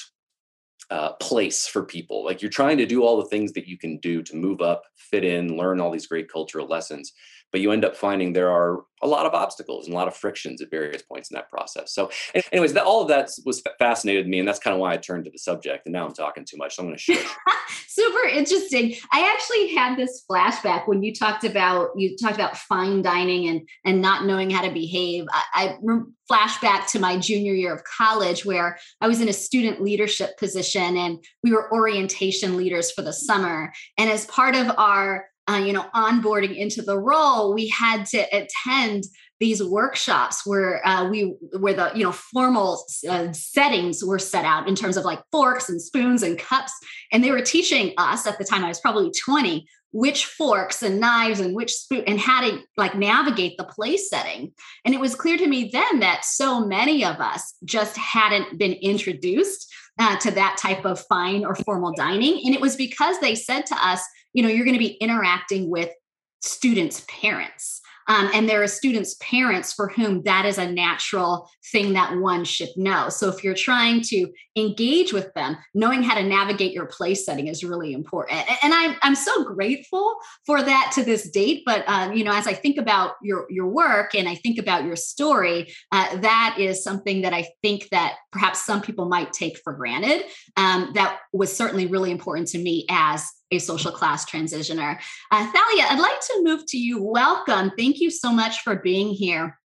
uh, 0.89 1.13
place 1.13 1.67
for 1.67 1.83
people. 1.83 2.25
Like 2.25 2.41
you're 2.41 2.49
trying 2.49 2.77
to 2.79 2.85
do 2.85 3.03
all 3.03 3.17
the 3.17 3.29
things 3.29 3.53
that 3.53 3.67
you 3.67 3.77
can 3.77 3.97
do 3.97 4.23
to 4.23 4.35
move 4.35 4.61
up, 4.61 4.83
fit 4.97 5.23
in, 5.23 5.55
learn 5.55 5.79
all 5.79 5.91
these 5.91 6.07
great 6.07 6.31
cultural 6.31 6.67
lessons 6.67 7.13
but 7.51 7.61
you 7.61 7.71
end 7.71 7.85
up 7.85 7.95
finding 7.95 8.33
there 8.33 8.51
are 8.51 8.83
a 9.01 9.07
lot 9.07 9.25
of 9.25 9.33
obstacles 9.33 9.85
and 9.85 9.93
a 9.93 9.97
lot 9.97 10.07
of 10.07 10.15
frictions 10.15 10.61
at 10.61 10.69
various 10.69 11.01
points 11.01 11.31
in 11.31 11.35
that 11.35 11.49
process. 11.49 11.93
So, 11.93 12.11
anyways, 12.51 12.73
that, 12.73 12.83
all 12.83 13.01
of 13.01 13.07
that 13.07 13.29
was 13.45 13.63
fascinated 13.77 14.27
me, 14.27 14.39
and 14.39 14.47
that's 14.47 14.59
kind 14.59 14.73
of 14.73 14.79
why 14.79 14.93
I 14.93 14.97
turned 14.97 15.25
to 15.25 15.31
the 15.31 15.37
subject. 15.37 15.85
And 15.85 15.93
now 15.93 16.05
I'm 16.05 16.13
talking 16.13 16.45
too 16.45 16.57
much, 16.57 16.75
so 16.75 16.83
I'm 16.83 16.87
going 16.87 16.97
to 16.97 17.01
share. 17.01 17.23
Super 17.87 18.27
interesting. 18.27 18.95
I 19.11 19.31
actually 19.33 19.73
had 19.73 19.97
this 19.97 20.23
flashback 20.29 20.87
when 20.87 21.01
you 21.01 21.13
talked 21.13 21.43
about 21.43 21.91
you 21.95 22.17
talked 22.17 22.35
about 22.35 22.57
fine 22.57 23.01
dining 23.01 23.47
and 23.47 23.67
and 23.85 24.01
not 24.01 24.25
knowing 24.25 24.49
how 24.49 24.61
to 24.61 24.71
behave. 24.71 25.25
I, 25.31 25.43
I 25.53 25.77
flashback 26.29 26.87
to 26.91 26.99
my 26.99 27.17
junior 27.17 27.53
year 27.53 27.73
of 27.73 27.83
college 27.83 28.45
where 28.45 28.77
I 29.01 29.07
was 29.07 29.19
in 29.19 29.29
a 29.29 29.33
student 29.33 29.81
leadership 29.81 30.37
position 30.37 30.95
and 30.97 31.23
we 31.43 31.51
were 31.51 31.71
orientation 31.73 32.55
leaders 32.55 32.91
for 32.91 33.01
the 33.01 33.13
summer. 33.13 33.73
And 33.97 34.09
as 34.09 34.25
part 34.27 34.55
of 34.55 34.71
our 34.77 35.25
uh, 35.49 35.57
you 35.57 35.73
know 35.73 35.85
onboarding 35.95 36.55
into 36.55 36.81
the 36.81 36.97
role 36.97 37.53
we 37.53 37.67
had 37.69 38.05
to 38.05 38.19
attend 38.35 39.05
these 39.39 39.63
workshops 39.63 40.45
where 40.45 40.85
uh, 40.85 41.07
we 41.09 41.35
where 41.59 41.73
the 41.73 41.91
you 41.95 42.03
know 42.03 42.11
formal 42.11 42.83
uh, 43.09 43.31
settings 43.31 44.03
were 44.03 44.19
set 44.19 44.45
out 44.45 44.67
in 44.67 44.75
terms 44.75 44.97
of 44.97 45.05
like 45.05 45.21
forks 45.31 45.69
and 45.69 45.81
spoons 45.81 46.23
and 46.23 46.37
cups. 46.37 46.73
And 47.11 47.23
they 47.23 47.31
were 47.31 47.41
teaching 47.41 47.93
us 47.97 48.27
at 48.27 48.37
the 48.37 48.43
time 48.43 48.63
i 48.63 48.67
was 48.67 48.79
probably 48.79 49.11
20 49.11 49.65
which 49.91 50.25
forks 50.25 50.83
and 50.83 50.99
knives 50.99 51.39
and 51.39 51.55
which 51.55 51.73
spoon 51.73 52.03
and 52.05 52.19
how 52.19 52.41
to 52.41 52.59
like 52.77 52.95
navigate 52.95 53.57
the 53.57 53.63
place 53.63 54.07
setting. 54.07 54.51
And 54.85 54.93
it 54.93 54.99
was 54.99 55.15
clear 55.15 55.35
to 55.35 55.47
me 55.47 55.71
then 55.73 56.01
that 56.01 56.25
so 56.25 56.63
many 56.63 57.03
of 57.03 57.19
us 57.19 57.55
just 57.65 57.97
hadn't 57.97 58.59
been 58.59 58.73
introduced 58.73 59.73
uh, 59.99 60.17
to 60.17 60.31
that 60.31 60.57
type 60.57 60.85
of 60.85 60.99
fine 61.07 61.45
or 61.45 61.55
formal 61.55 61.93
dining. 61.93 62.41
And 62.45 62.55
it 62.55 62.61
was 62.61 62.75
because 62.75 63.19
they 63.19 63.35
said 63.35 63.65
to 63.67 63.75
us 63.75 64.01
you 64.33 64.43
know 64.43 64.49
you're 64.49 64.65
going 64.65 64.77
to 64.77 64.79
be 64.79 64.97
interacting 65.01 65.69
with 65.69 65.89
students 66.41 67.05
parents 67.07 67.81
um, 68.09 68.29
and 68.33 68.49
there 68.49 68.63
are 68.63 68.67
students' 68.67 69.15
parents 69.21 69.71
for 69.71 69.87
whom 69.87 70.23
that 70.23 70.45
is 70.45 70.57
a 70.57 70.69
natural 70.69 71.49
thing 71.71 71.93
that 71.93 72.17
one 72.17 72.43
should 72.43 72.69
know. 72.75 73.07
So 73.09 73.29
if 73.29 73.43
you're 73.43 73.53
trying 73.53 74.01
to 74.05 74.27
engage 74.55 75.13
with 75.13 75.31
them, 75.35 75.55
knowing 75.75 76.01
how 76.01 76.15
to 76.15 76.23
navigate 76.23 76.73
your 76.73 76.87
place 76.87 77.23
setting 77.23 77.47
is 77.47 77.63
really 77.63 77.93
important. 77.93 78.41
And 78.63 78.73
I'm, 78.73 78.95
I'm 79.03 79.15
so 79.15 79.45
grateful 79.45 80.15
for 80.45 80.61
that 80.61 80.91
to 80.95 81.03
this 81.03 81.29
date. 81.29 81.61
But, 81.65 81.83
uh, 81.87 82.11
you 82.13 82.23
know, 82.23 82.33
as 82.33 82.47
I 82.47 82.53
think 82.53 82.77
about 82.77 83.13
your, 83.21 83.45
your 83.49 83.67
work 83.67 84.15
and 84.15 84.27
I 84.27 84.35
think 84.35 84.57
about 84.57 84.85
your 84.85 84.95
story, 84.95 85.71
uh, 85.91 86.17
that 86.17 86.55
is 86.57 86.83
something 86.83 87.21
that 87.21 87.33
I 87.33 87.47
think 87.61 87.89
that 87.91 88.15
perhaps 88.31 88.65
some 88.65 88.81
people 88.81 89.07
might 89.07 89.31
take 89.31 89.59
for 89.63 89.73
granted. 89.73 90.23
Um, 90.57 90.91
that 90.95 91.19
was 91.31 91.55
certainly 91.55 91.85
really 91.85 92.11
important 92.11 92.47
to 92.49 92.57
me 92.57 92.87
as 92.89 93.23
a 93.51 93.59
social 93.59 93.91
class 93.91 94.29
transitioner. 94.29 94.99
Uh, 95.31 95.51
Thalia, 95.51 95.85
I'd 95.89 95.99
like 95.99 96.19
to 96.19 96.43
move 96.43 96.65
to 96.67 96.77
you. 96.77 97.01
Welcome. 97.01 97.71
Thank 97.77 97.99
you 97.99 98.09
so 98.09 98.31
much 98.31 98.61
for 98.61 98.75
being 98.77 99.09
here. 99.09 99.59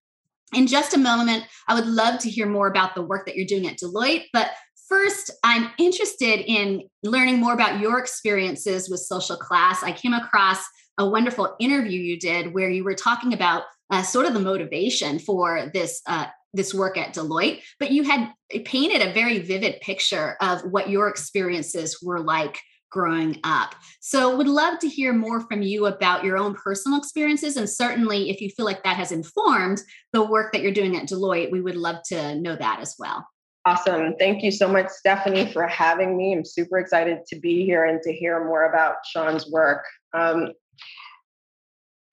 In 0.53 0.67
just 0.67 0.93
a 0.93 0.99
moment, 0.99 1.43
I 1.67 1.73
would 1.73 1.87
love 1.87 2.19
to 2.19 2.29
hear 2.29 2.47
more 2.47 2.67
about 2.67 2.95
the 2.95 3.01
work 3.03 3.25
that 3.25 3.35
you're 3.35 3.45
doing 3.45 3.67
at 3.67 3.77
Deloitte. 3.77 4.25
But 4.31 4.51
first, 4.87 5.31
I'm 5.43 5.69
interested 5.77 6.39
in 6.49 6.83
learning 7.03 7.39
more 7.39 7.53
about 7.53 7.79
your 7.79 7.99
experiences 7.99 8.89
with 8.89 8.99
social 9.01 9.35
class. 9.35 9.83
I 9.83 9.91
came 9.91 10.13
across 10.13 10.59
a 10.97 11.07
wonderful 11.07 11.55
interview 11.59 11.99
you 11.99 12.17
did 12.17 12.53
where 12.53 12.69
you 12.69 12.83
were 12.83 12.95
talking 12.95 13.33
about 13.33 13.63
uh, 13.91 14.01
sort 14.01 14.25
of 14.25 14.33
the 14.33 14.39
motivation 14.39 15.19
for 15.19 15.69
this 15.73 16.01
uh, 16.07 16.27
this 16.53 16.73
work 16.73 16.97
at 16.97 17.13
Deloitte, 17.13 17.61
but 17.79 17.91
you 17.91 18.03
had 18.03 18.31
painted 18.63 19.01
a 19.01 19.11
very 19.11 19.39
vivid 19.39 19.81
picture 19.81 20.37
of 20.39 20.61
what 20.61 20.89
your 20.89 21.09
experiences 21.09 21.99
were 22.01 22.21
like 22.21 22.61
growing 22.95 23.37
up. 23.43 23.75
So, 23.99 24.37
would 24.37 24.47
love 24.47 24.79
to 24.79 24.87
hear 24.87 25.11
more 25.11 25.41
from 25.41 25.61
you 25.61 25.85
about 25.87 26.23
your 26.23 26.37
own 26.37 26.55
personal 26.55 26.97
experiences. 26.97 27.57
And 27.57 27.69
certainly, 27.69 28.29
if 28.29 28.39
you 28.39 28.49
feel 28.49 28.65
like 28.65 28.83
that 28.83 28.95
has 28.95 29.11
informed 29.11 29.81
the 30.13 30.23
work 30.23 30.53
that 30.53 30.61
you're 30.61 30.71
doing 30.71 30.95
at 30.95 31.09
Deloitte, 31.09 31.51
we 31.51 31.59
would 31.59 31.75
love 31.75 31.97
to 32.05 32.35
know 32.35 32.55
that 32.55 32.79
as 32.79 32.95
well. 32.97 33.27
Awesome. 33.65 34.15
Thank 34.17 34.43
you 34.43 34.51
so 34.51 34.69
much, 34.69 34.87
Stephanie, 34.87 35.51
for 35.51 35.67
having 35.67 36.15
me. 36.15 36.33
I'm 36.33 36.45
super 36.45 36.77
excited 36.77 37.25
to 37.27 37.39
be 37.39 37.65
here 37.65 37.83
and 37.83 38.01
to 38.03 38.13
hear 38.13 38.45
more 38.45 38.69
about 38.69 38.95
Sean's 39.05 39.51
work. 39.51 39.83
Um, 40.13 40.53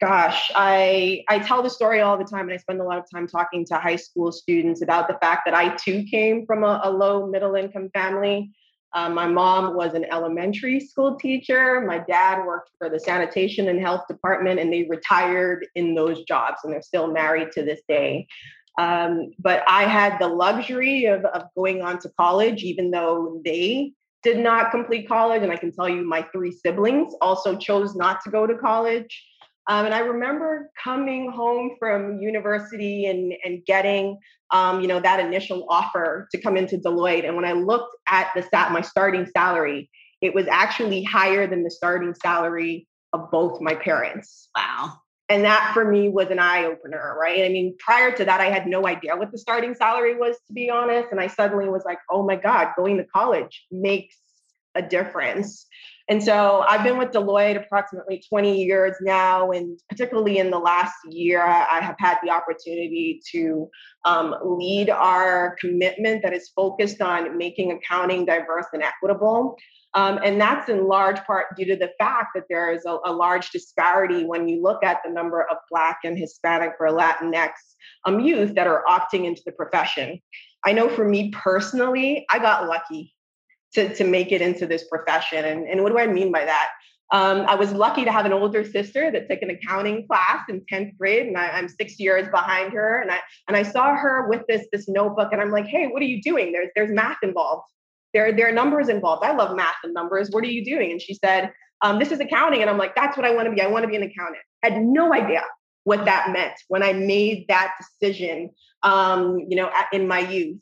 gosh, 0.01 0.51
I 0.57 1.23
I 1.29 1.39
tell 1.39 1.63
the 1.63 1.71
story 1.71 2.01
all 2.01 2.19
the 2.19 2.25
time, 2.25 2.49
and 2.49 2.55
I 2.55 2.57
spend 2.57 2.81
a 2.81 2.85
lot 2.85 2.99
of 2.99 3.05
time 3.09 3.29
talking 3.29 3.65
to 3.67 3.77
high 3.77 3.97
school 3.97 4.33
students 4.33 4.83
about 4.83 5.07
the 5.07 5.19
fact 5.23 5.43
that 5.45 5.55
I 5.55 5.77
too 5.77 6.03
came 6.11 6.45
from 6.45 6.65
a, 6.65 6.81
a 6.83 6.91
low 6.91 7.29
middle 7.29 7.55
income 7.55 7.89
family. 7.95 8.51
Um, 8.95 9.15
my 9.15 9.27
mom 9.27 9.75
was 9.75 9.95
an 9.95 10.05
elementary 10.11 10.79
school 10.79 11.17
teacher. 11.17 11.81
My 11.81 11.99
dad 11.99 12.45
worked 12.45 12.71
for 12.79 12.91
the 12.91 13.01
sanitation 13.01 13.69
and 13.69 13.81
health 13.81 14.07
department, 14.09 14.61
and 14.61 14.73
they 14.73 14.85
retired 14.85 15.67
in 15.75 15.95
those 15.95 16.25
jobs, 16.25 16.59
and 16.63 16.73
they're 16.73 16.83
still 16.83 17.07
married 17.07 17.53
to 17.53 17.65
this 17.65 17.81
day. 17.89 18.27
Um, 18.79 19.33
but 19.39 19.63
I 19.69 19.85
had 19.85 20.19
the 20.19 20.29
luxury 20.29 21.07
of, 21.07 21.25
of 21.25 21.45
going 21.57 21.83
on 21.83 21.99
to 22.01 22.11
college, 22.19 22.63
even 22.63 22.91
though 22.91 23.41
they 23.45 23.93
did 24.23 24.39
not 24.39 24.71
complete 24.71 25.09
college. 25.09 25.43
And 25.43 25.53
I 25.53 25.57
can 25.57 25.73
tell 25.73 25.89
you, 25.89 26.07
my 26.07 26.27
three 26.33 26.53
siblings 26.53 27.15
also 27.21 27.57
chose 27.57 27.95
not 27.95 28.23
to 28.25 28.31
go 28.31 28.47
to 28.47 28.57
college. 28.57 29.25
Um, 29.69 29.87
and 29.87 29.95
I 29.95 30.01
remember 30.01 30.71
coming 30.83 31.31
home 31.31 31.77
from 31.79 32.19
university 32.19 33.07
and, 33.07 33.33
and 33.45 33.65
getting, 33.65 34.19
um, 34.51 34.81
you 34.81 34.89
know, 34.89 35.01
that 35.01 35.21
initial 35.21 35.67
offer 35.69 36.29
to 36.33 36.41
come 36.41 36.57
into 36.57 36.79
Deloitte. 36.79 37.27
And 37.27 37.37
when 37.37 37.45
I 37.45 37.53
looked 37.53 37.97
at 38.09 38.31
the 38.35 38.43
stat, 38.43 38.73
my 38.73 38.81
starting 38.81 39.27
salary, 39.27 39.89
it 40.21 40.35
was 40.35 40.47
actually 40.49 41.05
higher 41.05 41.47
than 41.47 41.63
the 41.63 41.71
starting 41.71 42.15
salary 42.15 42.89
of 43.13 43.31
both 43.31 43.61
my 43.61 43.75
parents. 43.75 44.49
Wow. 44.57 44.95
And 45.29 45.45
that 45.45 45.71
for 45.73 45.91
me 45.91 46.09
was 46.09 46.29
an 46.31 46.39
eye 46.39 46.65
opener, 46.65 47.17
right? 47.19 47.45
I 47.45 47.49
mean, 47.49 47.77
prior 47.79 48.11
to 48.17 48.25
that, 48.25 48.41
I 48.41 48.51
had 48.51 48.67
no 48.67 48.87
idea 48.87 49.17
what 49.17 49.33
the 49.33 49.39
starting 49.39 49.75
salary 49.75 50.17
was, 50.17 50.37
to 50.49 50.53
be 50.53 50.69
honest. 50.69 51.09
And 51.11 51.21
I 51.21 51.29
suddenly 51.29 51.69
was 51.69 51.85
like, 51.87 51.99
oh 52.11 52.25
my 52.25 52.37
God, 52.37 52.69
going 52.77 52.99
to 52.99 53.05
college 53.05 53.65
makes 53.71 54.17
a 54.75 54.83
difference. 54.83 55.67
And 56.09 56.23
so 56.23 56.65
I've 56.69 56.83
been 56.83 56.99
with 56.99 57.11
Deloitte 57.11 57.57
approximately 57.57 58.23
20 58.29 58.65
years 58.65 58.97
now, 59.01 59.51
and 59.51 59.79
particularly 59.89 60.39
in 60.39 60.51
the 60.51 60.59
last 60.59 60.95
year, 61.09 61.43
I 61.43 61.81
have 61.81 61.95
had 61.99 62.19
the 62.23 62.31
opportunity 62.31 63.21
to 63.33 63.71
um, 64.05 64.35
lead 64.45 64.91
our 64.91 65.57
commitment 65.61 66.23
that 66.23 66.33
is 66.33 66.51
focused 66.55 67.01
on 67.01 67.39
making 67.39 67.73
accounting 67.73 68.27
diverse 68.27 68.67
and 68.73 68.83
equitable. 68.83 69.57
Um, 69.95 70.19
and 70.25 70.41
that's 70.41 70.69
in 70.69 70.89
large 70.89 71.23
part 71.25 71.55
due 71.57 71.67
to 71.67 71.77
the 71.77 71.93
fact 71.99 72.29
that 72.35 72.45
there 72.49 72.73
is 72.73 72.85
a, 72.87 72.99
a, 73.05 73.13
large 73.13 73.51
disparity 73.51 74.25
when 74.25 74.49
you 74.49 74.63
look 74.63 74.83
at 74.83 75.01
the 75.05 75.11
number 75.11 75.43
of 75.43 75.59
Black 75.71 75.99
and 76.03 76.19
Hispanic 76.19 76.73
or 76.81 76.89
Latinx 76.89 77.51
um, 78.07 78.19
youth 78.19 78.55
that 78.55 78.67
are 78.67 78.85
opting 78.89 79.27
into 79.27 79.43
the 79.45 79.53
profession. 79.53 80.19
I 80.65 80.73
know 80.73 80.89
for 80.89 81.07
me 81.07 81.31
personally, 81.31 82.25
I 82.31 82.39
got 82.39 82.69
lucky 82.69 83.13
to, 83.75 83.95
to 83.95 84.05
make 84.05 84.33
it 84.33 84.41
into 84.41 84.67
this 84.67 84.85
profession. 84.89 85.45
And, 85.45 85.67
and 85.67 85.83
what 85.83 85.93
do 85.93 85.99
I 85.99 86.07
mean 86.07 86.33
by 86.33 86.45
that? 86.45 86.69
Um, 87.13 87.45
I 87.47 87.57
was 87.57 87.73
lucky 87.73 88.05
to 88.05 88.13
have 88.13 88.25
an 88.25 88.33
older 88.33 88.65
sister 88.65 89.11
that 89.11 89.29
took 89.29 89.43
an 89.43 89.51
accounting 89.51 90.07
class 90.07 90.41
in 90.49 90.63
10th 90.73 90.97
grade, 90.97 91.27
and 91.27 91.37
I, 91.37 91.59
am 91.59 91.69
six 91.69 92.01
years 92.01 92.27
behind 92.29 92.73
her. 92.73 93.03
And 93.03 93.11
I 93.11 93.19
and 93.49 93.57
I 93.57 93.65
saw 93.65 93.95
her 93.95 94.29
with 94.29 94.43
this 94.49 94.67
this 94.73 94.89
notebook, 94.89 95.29
and 95.31 95.41
I'm 95.41 95.51
like, 95.51 95.67
hey, 95.67 95.89
what 95.89 96.01
are 96.01 96.07
you 96.07 96.23
doing? 96.23 96.53
There's 96.53 96.71
there's 96.75 96.91
math 96.91 97.19
involved. 97.23 97.65
There, 98.15 98.33
there 98.33 98.49
are 98.49 98.53
numbers 98.53 98.89
involved. 98.89 99.25
I 99.25 99.35
love 99.35 99.57
math 99.57 99.77
and 99.85 99.93
numbers. 99.93 100.31
What 100.31 100.43
are 100.45 100.49
you 100.49 100.65
doing? 100.65 100.91
And 100.91 101.01
she 101.01 101.15
said, 101.15 101.53
um, 101.83 101.99
this 101.99 102.13
is 102.13 102.21
accounting. 102.21 102.61
And 102.61 102.71
I'm 102.71 102.79
like, 102.79 102.95
that's 102.95 103.17
what 103.17 103.27
I 103.27 103.35
want 103.35 103.47
to 103.47 103.55
be. 103.55 103.61
I 103.61 103.67
want 103.67 103.85
to 103.85 103.89
be 103.89 103.97
an 103.97 104.03
accountant. 104.03 104.43
I 104.63 104.71
had 104.71 104.83
no 104.83 105.13
idea 105.13 105.43
what 105.85 106.05
that 106.05 106.31
meant 106.31 106.55
when 106.69 106.83
I 106.83 106.93
made 106.93 107.47
that 107.49 107.73
decision, 107.81 108.51
um, 108.83 109.39
you 109.49 109.57
know, 109.57 109.71
in 109.93 110.07
my 110.07 110.21
youth. 110.21 110.61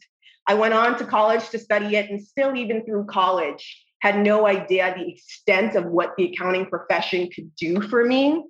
I 0.51 0.55
went 0.55 0.75
on 0.75 0.99
to 0.99 1.05
college 1.05 1.49
to 1.51 1.61
study 1.61 1.95
it, 1.95 2.11
and 2.11 2.21
still, 2.21 2.57
even 2.57 2.85
through 2.85 3.05
college, 3.05 3.85
had 4.01 4.19
no 4.19 4.49
idea 4.49 4.93
the 4.97 5.09
extent 5.09 5.77
of 5.77 5.85
what 5.85 6.17
the 6.17 6.25
accounting 6.25 6.67
profession 6.67 7.31
could 7.31 7.55
do 7.55 7.81
for 7.81 8.05
me. 8.05 8.43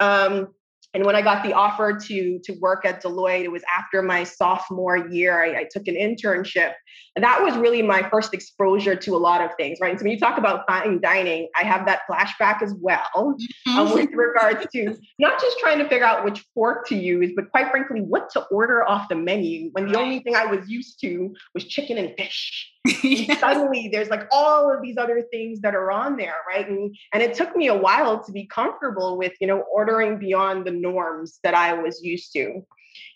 Um, 0.00 0.48
and 0.94 1.04
when 1.04 1.16
I 1.16 1.22
got 1.22 1.42
the 1.42 1.52
offer 1.52 1.92
to 1.92 2.38
to 2.38 2.52
work 2.60 2.84
at 2.84 3.02
Deloitte, 3.02 3.42
it 3.44 3.52
was 3.52 3.62
after 3.76 4.00
my 4.00 4.22
sophomore 4.24 4.96
year. 5.08 5.42
I, 5.42 5.60
I, 5.60 5.68
took 5.70 5.88
an 5.88 5.96
internship, 5.96 6.72
and 7.16 7.24
that 7.24 7.42
was 7.42 7.56
really 7.56 7.82
my 7.82 8.08
first 8.08 8.32
exposure 8.32 8.94
to 8.94 9.16
a 9.16 9.18
lot 9.18 9.40
of 9.40 9.50
things. 9.56 9.78
Right. 9.80 9.98
So 9.98 10.04
when 10.04 10.12
you 10.12 10.18
talk 10.18 10.38
about 10.38 10.64
fine 10.68 11.00
dining, 11.00 11.48
I 11.60 11.64
have 11.64 11.84
that 11.86 12.02
flashback 12.08 12.62
as 12.62 12.74
well 12.80 13.02
mm-hmm. 13.16 13.78
um, 13.78 13.92
with 13.92 14.10
regards 14.12 14.66
to 14.72 14.96
not 15.18 15.40
just 15.40 15.58
trying 15.58 15.78
to 15.78 15.88
figure 15.88 16.06
out 16.06 16.24
which 16.24 16.44
fork 16.54 16.86
to 16.88 16.94
use, 16.94 17.32
but 17.34 17.50
quite 17.50 17.70
frankly, 17.70 18.00
what 18.00 18.30
to 18.30 18.42
order 18.52 18.88
off 18.88 19.08
the 19.08 19.16
menu. 19.16 19.70
When 19.72 19.90
the 19.90 19.98
only 19.98 20.20
thing 20.20 20.36
I 20.36 20.46
was 20.46 20.68
used 20.68 21.00
to 21.00 21.34
was 21.54 21.64
chicken 21.64 21.98
and 21.98 22.14
fish. 22.16 22.70
yeah. 23.02 23.38
suddenly 23.38 23.88
there's 23.90 24.10
like 24.10 24.26
all 24.30 24.70
of 24.72 24.82
these 24.82 24.98
other 24.98 25.22
things 25.30 25.60
that 25.60 25.74
are 25.74 25.90
on 25.90 26.16
there 26.16 26.36
right 26.46 26.68
and 26.68 26.94
and 27.12 27.22
it 27.22 27.34
took 27.34 27.56
me 27.56 27.68
a 27.68 27.74
while 27.74 28.22
to 28.22 28.30
be 28.30 28.46
comfortable 28.46 29.16
with 29.16 29.32
you 29.40 29.46
know 29.46 29.64
ordering 29.72 30.18
beyond 30.18 30.66
the 30.66 30.70
norms 30.70 31.38
that 31.42 31.54
i 31.54 31.72
was 31.72 32.02
used 32.02 32.32
to 32.32 32.62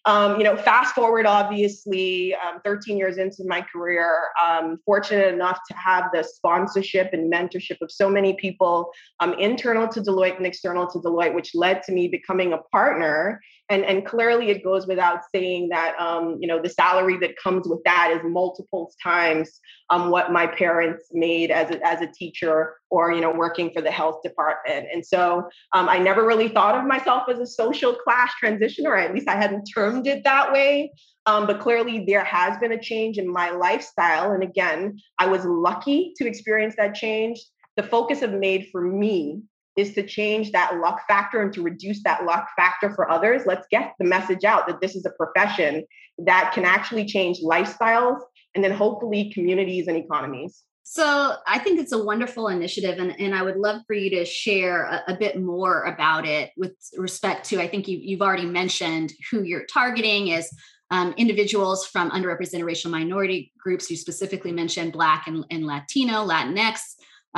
um, 0.05 0.39
you 0.39 0.45
know, 0.45 0.57
fast 0.57 0.95
forward, 0.95 1.27
obviously, 1.27 2.35
um, 2.35 2.61
13 2.65 2.97
years 2.97 3.19
into 3.19 3.45
my 3.47 3.61
career, 3.61 4.11
um, 4.43 4.79
fortunate 4.85 5.33
enough 5.35 5.61
to 5.69 5.77
have 5.77 6.05
the 6.13 6.23
sponsorship 6.23 7.13
and 7.13 7.33
mentorship 7.33 7.77
of 7.83 7.91
so 7.91 8.09
many 8.09 8.35
people 8.35 8.91
um, 9.21 9.35
internal 9.35 9.87
to 9.89 10.01
Deloitte 10.01 10.37
and 10.37 10.47
external 10.47 10.87
to 10.87 10.99
Deloitte, 10.99 11.35
which 11.35 11.55
led 11.55 11.83
to 11.85 11.93
me 11.93 12.09
becoming 12.09 12.53
a 12.53 12.59
partner. 12.73 13.41
And, 13.71 13.85
and 13.85 14.07
clearly, 14.07 14.49
it 14.49 14.65
goes 14.65 14.87
without 14.87 15.21
saying 15.35 15.69
that 15.71 15.95
um, 16.01 16.39
you 16.41 16.49
know 16.49 16.61
the 16.61 16.69
salary 16.71 17.19
that 17.19 17.37
comes 17.37 17.69
with 17.69 17.83
that 17.85 18.11
is 18.11 18.21
multiples 18.25 18.97
times 19.03 19.61
um, 19.91 20.11
what 20.11 20.33
my 20.33 20.47
parents 20.47 21.07
made 21.13 21.51
as 21.51 21.71
a, 21.71 21.87
as 21.87 22.01
a 22.01 22.07
teacher 22.07 22.77
or 22.91 23.13
you 23.13 23.21
know 23.21 23.31
working 23.31 23.71
for 23.73 23.83
the 23.83 23.91
health 23.91 24.23
department. 24.23 24.87
And 24.93 25.05
so 25.05 25.49
I 25.73 25.99
never 25.99 26.27
really 26.27 26.49
thought 26.49 26.77
of 26.77 26.85
myself 26.85 27.25
as 27.29 27.39
a 27.39 27.47
social 27.47 27.95
class 27.95 28.33
transitioner, 28.43 28.87
or 28.87 28.97
at 28.97 29.15
least 29.15 29.29
I 29.29 29.37
hadn't 29.37 29.65
termed 29.65 30.07
it 30.07 30.25
that 30.25 30.53
way. 30.53 30.93
Um, 31.27 31.47
but 31.47 31.61
clearly, 31.61 32.07
there 32.07 32.25
has 32.25 32.59
been 32.59 32.73
a 32.73 32.81
change 32.81 33.19
in 33.19 33.31
my 33.31 33.51
lifestyle. 33.51 34.33
And 34.33 34.43
again, 34.43 34.99
I 35.19 35.27
was 35.27 35.45
lucky 35.45 36.15
to 36.17 36.27
experience 36.27 36.75
that 36.79 36.95
change. 36.95 37.39
The 37.77 37.83
focus 37.83 38.23
of 38.23 38.33
MADE 38.33 38.69
for 38.73 38.81
me 38.81 39.43
is 39.79 39.95
to 39.95 40.05
change 40.05 40.51
that 40.51 40.77
luck 40.79 41.01
factor 41.07 41.41
and 41.41 41.53
to 41.53 41.63
reduce 41.63 42.03
that 42.03 42.25
luck 42.25 42.49
factor 42.57 42.93
for 42.95 43.09
others. 43.09 43.43
Let's 43.47 43.67
get 43.71 43.95
the 44.01 44.05
message 44.05 44.43
out 44.43 44.67
that 44.67 44.81
this 44.81 44.97
is 44.97 45.07
a 45.07 45.11
profession 45.11 45.85
that 46.27 46.51
can 46.53 46.65
actually 46.65 47.07
change 47.07 47.39
lifestyles 47.45 48.21
and 48.57 48.65
then 48.65 48.73
hopefully 48.73 49.31
communities 49.33 49.87
and 49.87 49.97
economies. 49.97 50.65
So 50.83 51.37
I 51.47 51.61
think 51.61 51.79
it's 51.79 51.93
a 51.93 52.03
wonderful 52.03 52.49
initiative, 52.49 52.99
and, 52.99 53.15
and 53.21 53.35
I 53.35 53.43
would 53.43 53.57
love 53.57 53.83
for 53.87 53.95
you 53.95 54.11
to 54.11 54.25
share 54.25 54.85
a, 54.85 55.13
a 55.13 55.17
bit 55.17 55.41
more 55.41 55.85
about 55.85 56.27
it 56.27 56.51
with 56.57 56.73
respect 56.97 57.47
to. 57.51 57.61
I 57.61 57.69
think 57.69 57.87
you, 57.87 57.99
you've 58.01 58.23
already 58.23 58.47
mentioned 58.47 59.13
who 59.31 59.43
you're 59.43 59.67
targeting 59.67 60.29
is 60.29 60.51
um, 60.91 61.15
individuals 61.17 61.87
from 61.87 62.11
underrepresented 62.11 62.65
racial 62.65 62.91
minority 62.91 63.53
groups. 63.63 63.91
You 63.91 63.97
specifically 63.97 64.51
mentioned 64.51 64.93
Black 64.93 65.29
and, 65.29 65.45
and 65.51 65.67
Latino, 65.67 66.27
Latinx 66.27 66.81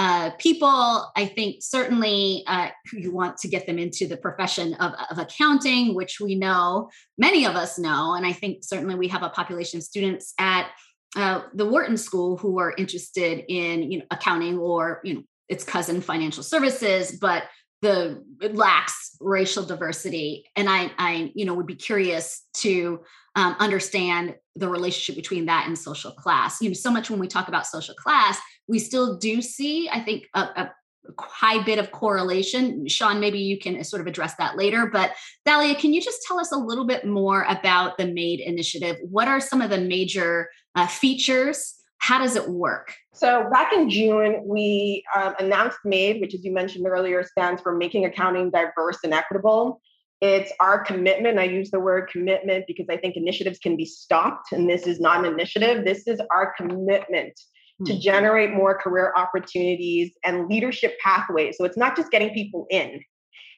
uh, 0.01 0.31
people. 0.39 1.13
I 1.15 1.27
think 1.27 1.57
certainly 1.61 2.43
uh, 2.47 2.69
you 2.91 3.13
want 3.13 3.37
to 3.37 3.49
get 3.49 3.67
them 3.67 3.79
into 3.79 4.09
the 4.09 4.17
profession 4.17 4.73
of, 4.75 4.95
of 5.11 5.19
accounting, 5.19 5.95
which 5.95 6.19
we 6.21 6.37
know 6.37 6.89
many 7.19 7.45
of 7.45 7.55
us 7.55 7.79
know, 7.79 8.15
and 8.15 8.25
I 8.25 8.33
think 8.33 8.65
certainly 8.65 8.95
we 8.95 9.09
have 9.09 9.23
a 9.23 9.29
population 9.29 9.77
of 9.77 9.85
students 9.85 10.33
at 10.39 10.71
uh, 11.17 11.43
the 11.53 11.67
Wharton 11.67 11.99
School 11.99 12.39
who 12.39 12.59
are 12.59 12.73
interested 12.79 13.45
in 13.47 13.93
you 13.93 13.99
know 13.99 14.07
accounting 14.11 14.57
or 14.57 15.03
you 15.05 15.15
know 15.15 15.23
its 15.51 15.65
cousin 15.65 16.01
financial 16.01 16.43
services, 16.43 17.19
but 17.21 17.43
the 17.83 18.25
it 18.41 18.57
lacks 18.57 19.17
racial 19.21 19.67
diversity. 19.67 20.47
And 20.57 20.71
I 20.71 20.93
I 20.97 21.31
you 21.35 21.45
know 21.45 21.53
would 21.53 21.67
be 21.67 21.77
curious 21.77 22.47
to 22.59 23.01
um, 23.37 23.55
understand 23.59 24.35
the 24.57 24.69
relationship 24.69 25.17
between 25.17 25.47
that 25.47 25.67
and 25.67 25.79
social 25.79 26.11
class. 26.11 26.61
You 26.61 26.71
know, 26.71 26.75
so 26.75 26.91
much 26.91 27.11
when 27.11 27.21
we 27.21 27.29
talk 27.29 27.49
about 27.49 27.67
social 27.67 27.95
class, 27.95 28.39
we 28.71 28.79
still 28.79 29.19
do 29.19 29.43
see 29.43 29.89
I 29.91 30.01
think 30.01 30.27
a, 30.35 30.41
a 30.41 30.73
high 31.19 31.63
bit 31.63 31.79
of 31.79 31.91
correlation. 31.91 32.87
Sean, 32.87 33.21
maybe 33.21 33.39
you 33.39 33.59
can 33.59 33.83
sort 33.85 34.01
of 34.01 34.07
address 34.07 34.35
that 34.37 34.57
later. 34.57 34.87
But 34.87 35.13
Thalia, 35.45 35.75
can 35.75 35.93
you 35.93 36.01
just 36.01 36.23
tell 36.27 36.39
us 36.39 36.53
a 36.53 36.57
little 36.57 36.87
bit 36.87 37.07
more 37.07 37.45
about 37.49 37.99
the 37.99 38.07
MADE 38.07 38.41
initiative? 38.41 38.97
What 39.03 39.29
are 39.29 39.41
some 39.41 39.61
of 39.61 39.71
the 39.71 39.81
major 39.81 40.51
uh, 40.75 40.87
features? 40.87 41.75
How 41.99 42.19
does 42.19 42.37
it 42.37 42.49
work? 42.49 42.95
So, 43.13 43.49
back 43.53 43.73
in 43.73 43.91
June, 43.91 44.43
we 44.47 45.05
um, 45.15 45.35
announced 45.39 45.79
MADE, 45.85 46.21
which, 46.21 46.35
as 46.35 46.45
you 46.45 46.53
mentioned 46.53 46.87
earlier, 46.87 47.23
stands 47.23 47.61
for 47.61 47.77
Making 47.77 48.07
Accounting 48.07 48.51
Diverse 48.51 48.99
and 49.05 49.13
Equitable. 49.13 49.81
It's 50.23 50.53
our 50.61 50.83
commitment. 50.83 51.39
I 51.39 51.45
use 51.45 51.71
the 51.71 51.81
word 51.81 52.09
commitment 52.11 52.67
because 52.67 52.87
I 52.91 52.97
think 52.97 53.17
initiatives 53.17 53.59
can 53.59 53.77
be 53.77 53.85
stopped, 53.85 54.53
and 54.53 54.69
this 54.69 54.87
is 54.87 55.01
not 55.01 55.25
an 55.25 55.33
initiative. 55.33 55.85
This 55.85 56.07
is 56.07 56.21
our 56.31 56.55
commitment 56.57 57.39
to 57.87 57.95
hmm. 57.95 58.01
generate 58.01 58.53
more 58.53 58.77
career 58.79 59.13
opportunities 59.17 60.13
and 60.25 60.49
leadership 60.49 60.99
pathways. 61.03 61.57
So 61.57 61.65
it's 61.65 61.77
not 61.77 61.97
just 61.97 62.11
getting 62.11 62.31
people 62.31 62.67
in, 62.71 63.01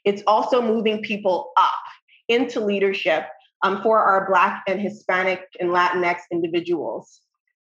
it's 0.04 0.22
also 0.26 0.60
moving 0.60 1.02
people 1.02 1.52
up 1.56 1.72
into 2.28 2.60
leadership 2.60 3.26
um, 3.62 3.82
for 3.82 3.98
our 3.98 4.28
Black 4.28 4.62
and 4.66 4.80
Hispanic 4.80 5.46
and 5.60 5.70
Latinx 5.70 6.20
individuals. 6.32 7.20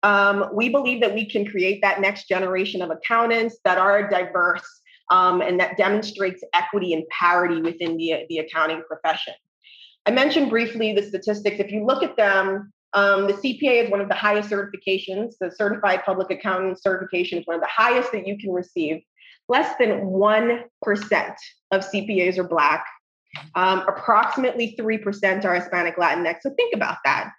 Um, 0.03 0.49
we 0.53 0.69
believe 0.69 1.01
that 1.01 1.15
we 1.15 1.27
can 1.27 1.45
create 1.45 1.81
that 1.81 2.01
next 2.01 2.27
generation 2.27 2.81
of 2.81 2.91
accountants 2.91 3.57
that 3.63 3.77
are 3.77 4.07
diverse 4.07 4.81
um, 5.09 5.41
and 5.41 5.59
that 5.59 5.77
demonstrates 5.77 6.43
equity 6.53 6.93
and 6.93 7.03
parity 7.09 7.61
within 7.61 7.97
the, 7.97 8.25
the 8.29 8.39
accounting 8.39 8.83
profession. 8.87 9.33
I 10.05 10.11
mentioned 10.11 10.49
briefly 10.49 10.93
the 10.93 11.01
statistics. 11.01 11.59
If 11.59 11.71
you 11.71 11.85
look 11.85 12.03
at 12.03 12.17
them, 12.17 12.71
um, 12.93 13.27
the 13.27 13.33
CPA 13.33 13.85
is 13.85 13.91
one 13.91 14.01
of 14.01 14.07
the 14.07 14.15
highest 14.15 14.49
certifications. 14.49 15.33
The 15.39 15.51
Certified 15.51 16.03
Public 16.05 16.31
Accountant 16.31 16.81
certification 16.81 17.39
is 17.39 17.45
one 17.45 17.55
of 17.55 17.61
the 17.61 17.67
highest 17.67 18.11
that 18.11 18.25
you 18.25 18.37
can 18.37 18.51
receive. 18.51 19.01
Less 19.49 19.75
than 19.77 19.89
1% 19.89 20.63
of 21.71 21.81
CPAs 21.81 22.37
are 22.37 22.47
Black. 22.47 22.85
Um, 23.53 23.83
approximately 23.87 24.75
3% 24.79 25.43
are 25.43 25.55
Hispanic 25.55 25.97
Latinx. 25.97 26.37
So 26.41 26.51
think 26.51 26.73
about 26.73 26.97
that 27.03 27.31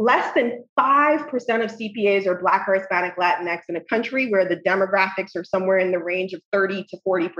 less 0.00 0.32
than 0.34 0.64
5% 0.78 1.28
of 1.28 1.70
CPAs 1.70 2.26
are 2.26 2.40
Black 2.40 2.66
or 2.66 2.72
Hispanic 2.74 3.16
Latinx 3.16 3.60
in 3.68 3.76
a 3.76 3.84
country 3.84 4.30
where 4.30 4.48
the 4.48 4.56
demographics 4.56 5.36
are 5.36 5.44
somewhere 5.44 5.76
in 5.76 5.92
the 5.92 5.98
range 5.98 6.32
of 6.32 6.40
30 6.52 6.86
to 6.88 6.98
40%. 7.06 7.30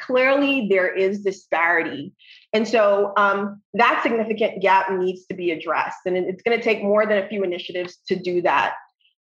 Clearly, 0.00 0.66
there 0.68 0.92
is 0.92 1.22
disparity. 1.22 2.12
And 2.52 2.66
so 2.66 3.12
um, 3.16 3.62
that 3.74 4.00
significant 4.02 4.60
gap 4.60 4.90
needs 4.90 5.26
to 5.26 5.34
be 5.34 5.52
addressed. 5.52 6.00
And 6.06 6.16
it's 6.16 6.42
going 6.42 6.58
to 6.58 6.64
take 6.64 6.82
more 6.82 7.06
than 7.06 7.18
a 7.18 7.28
few 7.28 7.44
initiatives 7.44 7.98
to 8.08 8.16
do 8.16 8.42
that. 8.42 8.74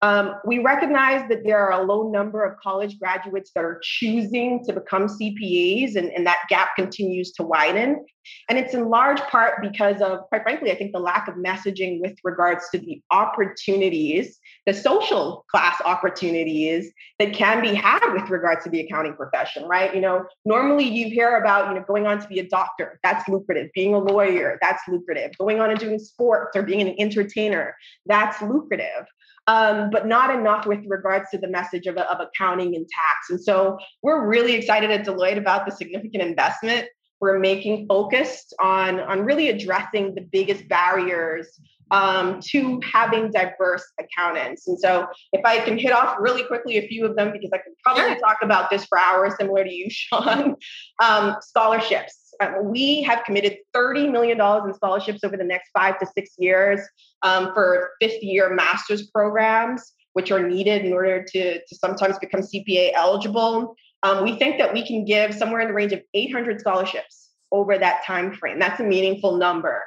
Um, 0.05 0.35
we 0.45 0.59
recognize 0.59 1.27
that 1.29 1.43
there 1.43 1.57
are 1.57 1.81
a 1.81 1.83
low 1.83 2.11
number 2.11 2.43
of 2.43 2.59
college 2.59 2.99
graduates 2.99 3.49
that 3.55 3.63
are 3.63 3.79
choosing 3.81 4.63
to 4.65 4.73
become 4.73 5.07
CPAs, 5.07 5.95
and, 5.95 6.11
and 6.11 6.27
that 6.27 6.41
gap 6.47 6.75
continues 6.75 7.31
to 7.31 7.43
widen. 7.43 8.05
And 8.47 8.59
it's 8.59 8.75
in 8.75 8.89
large 8.89 9.19
part 9.21 9.63
because 9.63 10.01
of, 10.01 10.27
quite 10.29 10.43
frankly, 10.43 10.71
I 10.71 10.75
think 10.75 10.93
the 10.93 10.99
lack 10.99 11.27
of 11.27 11.35
messaging 11.35 12.01
with 12.01 12.13
regards 12.23 12.69
to 12.69 12.77
the 12.77 13.01
opportunities, 13.09 14.39
the 14.67 14.75
social 14.75 15.43
class 15.49 15.81
opportunities 15.83 16.91
that 17.17 17.33
can 17.33 17.63
be 17.63 17.73
had 17.73 18.13
with 18.13 18.29
regards 18.29 18.63
to 18.65 18.69
the 18.69 18.81
accounting 18.81 19.15
profession, 19.15 19.63
right? 19.65 19.93
You 19.95 20.01
know, 20.01 20.25
normally 20.43 20.85
you 20.87 21.07
hear 21.07 21.37
about, 21.37 21.69
you 21.69 21.79
know, 21.79 21.85
going 21.87 22.05
on 22.05 22.19
to 22.19 22.27
be 22.27 22.39
a 22.39 22.47
doctor, 22.47 22.99
that's 23.01 23.27
lucrative. 23.27 23.69
Being 23.73 23.95
a 23.95 23.99
lawyer, 23.99 24.59
that's 24.61 24.83
lucrative. 24.87 25.31
Going 25.39 25.59
on 25.59 25.71
and 25.71 25.79
doing 25.79 25.97
sports 25.97 26.55
or 26.55 26.61
being 26.61 26.81
an 26.81 26.95
entertainer, 26.99 27.75
that's 28.05 28.39
lucrative 28.41 29.05
um, 29.47 29.89
but 29.91 30.07
not 30.07 30.33
enough 30.35 30.65
with 30.65 30.83
regards 30.87 31.29
to 31.31 31.37
the 31.37 31.47
message 31.47 31.85
of, 31.85 31.97
of 31.97 32.17
accounting 32.19 32.75
and 32.75 32.87
tax. 32.87 33.29
And 33.29 33.41
so 33.41 33.77
we're 34.01 34.27
really 34.27 34.53
excited 34.53 34.91
at 34.91 35.05
Deloitte 35.05 35.37
about 35.37 35.65
the 35.65 35.71
significant 35.71 36.23
investment 36.23 36.87
we're 37.21 37.39
making 37.39 37.87
focused 37.87 38.53
on, 38.59 38.99
on 38.99 39.21
really 39.21 39.49
addressing 39.49 40.15
the 40.15 40.21
biggest 40.21 40.67
barriers 40.67 41.59
um, 41.91 42.39
to 42.41 42.79
having 42.81 43.31
diverse 43.31 43.83
accountants. 43.99 44.67
And 44.67 44.79
so, 44.79 45.07
if 45.31 45.45
I 45.45 45.59
can 45.59 45.77
hit 45.77 45.91
off 45.91 46.17
really 46.19 46.43
quickly 46.43 46.77
a 46.77 46.87
few 46.87 47.05
of 47.05 47.15
them, 47.15 47.31
because 47.31 47.51
I 47.53 47.57
could 47.57 47.73
probably 47.83 48.03
sure. 48.03 48.19
talk 48.19 48.37
about 48.41 48.69
this 48.69 48.85
for 48.85 48.97
hours, 48.97 49.33
similar 49.39 49.63
to 49.63 49.71
you, 49.71 49.87
Sean. 49.89 50.55
Um, 51.01 51.35
scholarships. 51.41 52.24
Um, 52.41 52.69
we 52.71 53.01
have 53.03 53.23
committed 53.23 53.57
$30 53.75 54.11
million 54.11 54.39
in 54.39 54.73
scholarships 54.73 55.23
over 55.23 55.37
the 55.37 55.43
next 55.43 55.69
five 55.77 55.99
to 55.99 56.05
six 56.05 56.31
years 56.37 56.81
um, 57.21 57.53
for 57.53 57.91
fifth 58.01 58.21
year 58.21 58.53
master's 58.53 59.07
programs, 59.07 59.93
which 60.13 60.31
are 60.31 60.47
needed 60.47 60.85
in 60.85 60.93
order 60.93 61.23
to, 61.23 61.59
to 61.59 61.75
sometimes 61.75 62.17
become 62.19 62.41
CPA 62.41 62.93
eligible. 62.93 63.75
Um, 64.03 64.23
we 64.23 64.35
think 64.37 64.57
that 64.57 64.73
we 64.73 64.85
can 64.85 65.05
give 65.05 65.33
somewhere 65.33 65.61
in 65.61 65.67
the 65.67 65.73
range 65.73 65.93
of 65.93 66.01
800 66.13 66.59
scholarships 66.59 67.31
over 67.51 67.77
that 67.77 68.05
time 68.05 68.33
frame. 68.33 68.59
That's 68.59 68.79
a 68.79 68.83
meaningful 68.83 69.37
number. 69.37 69.83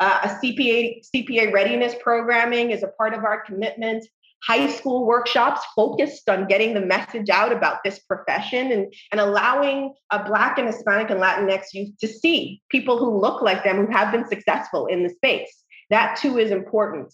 Uh, 0.00 0.20
a 0.24 0.28
CPA 0.28 1.02
CPA 1.14 1.52
readiness 1.52 1.94
programming 2.02 2.70
is 2.70 2.82
a 2.82 2.88
part 2.88 3.12
of 3.12 3.24
our 3.24 3.42
commitment 3.42 4.06
high 4.46 4.68
school 4.70 5.06
workshops 5.06 5.60
focused 5.76 6.28
on 6.28 6.46
getting 6.46 6.74
the 6.74 6.80
message 6.80 7.28
out 7.28 7.52
about 7.52 7.78
this 7.84 7.98
profession 8.00 8.72
and, 8.72 8.92
and 9.12 9.20
allowing 9.20 9.92
a 10.10 10.24
Black 10.24 10.58
and 10.58 10.66
Hispanic 10.66 11.10
and 11.10 11.20
Latinx 11.20 11.66
youth 11.72 11.96
to 12.00 12.08
see 12.08 12.62
people 12.70 12.98
who 12.98 13.20
look 13.20 13.42
like 13.42 13.64
them 13.64 13.86
who 13.86 13.92
have 13.92 14.12
been 14.12 14.26
successful 14.26 14.86
in 14.86 15.02
the 15.02 15.10
space. 15.10 15.62
That 15.90 16.16
too 16.16 16.38
is 16.38 16.50
important. 16.50 17.12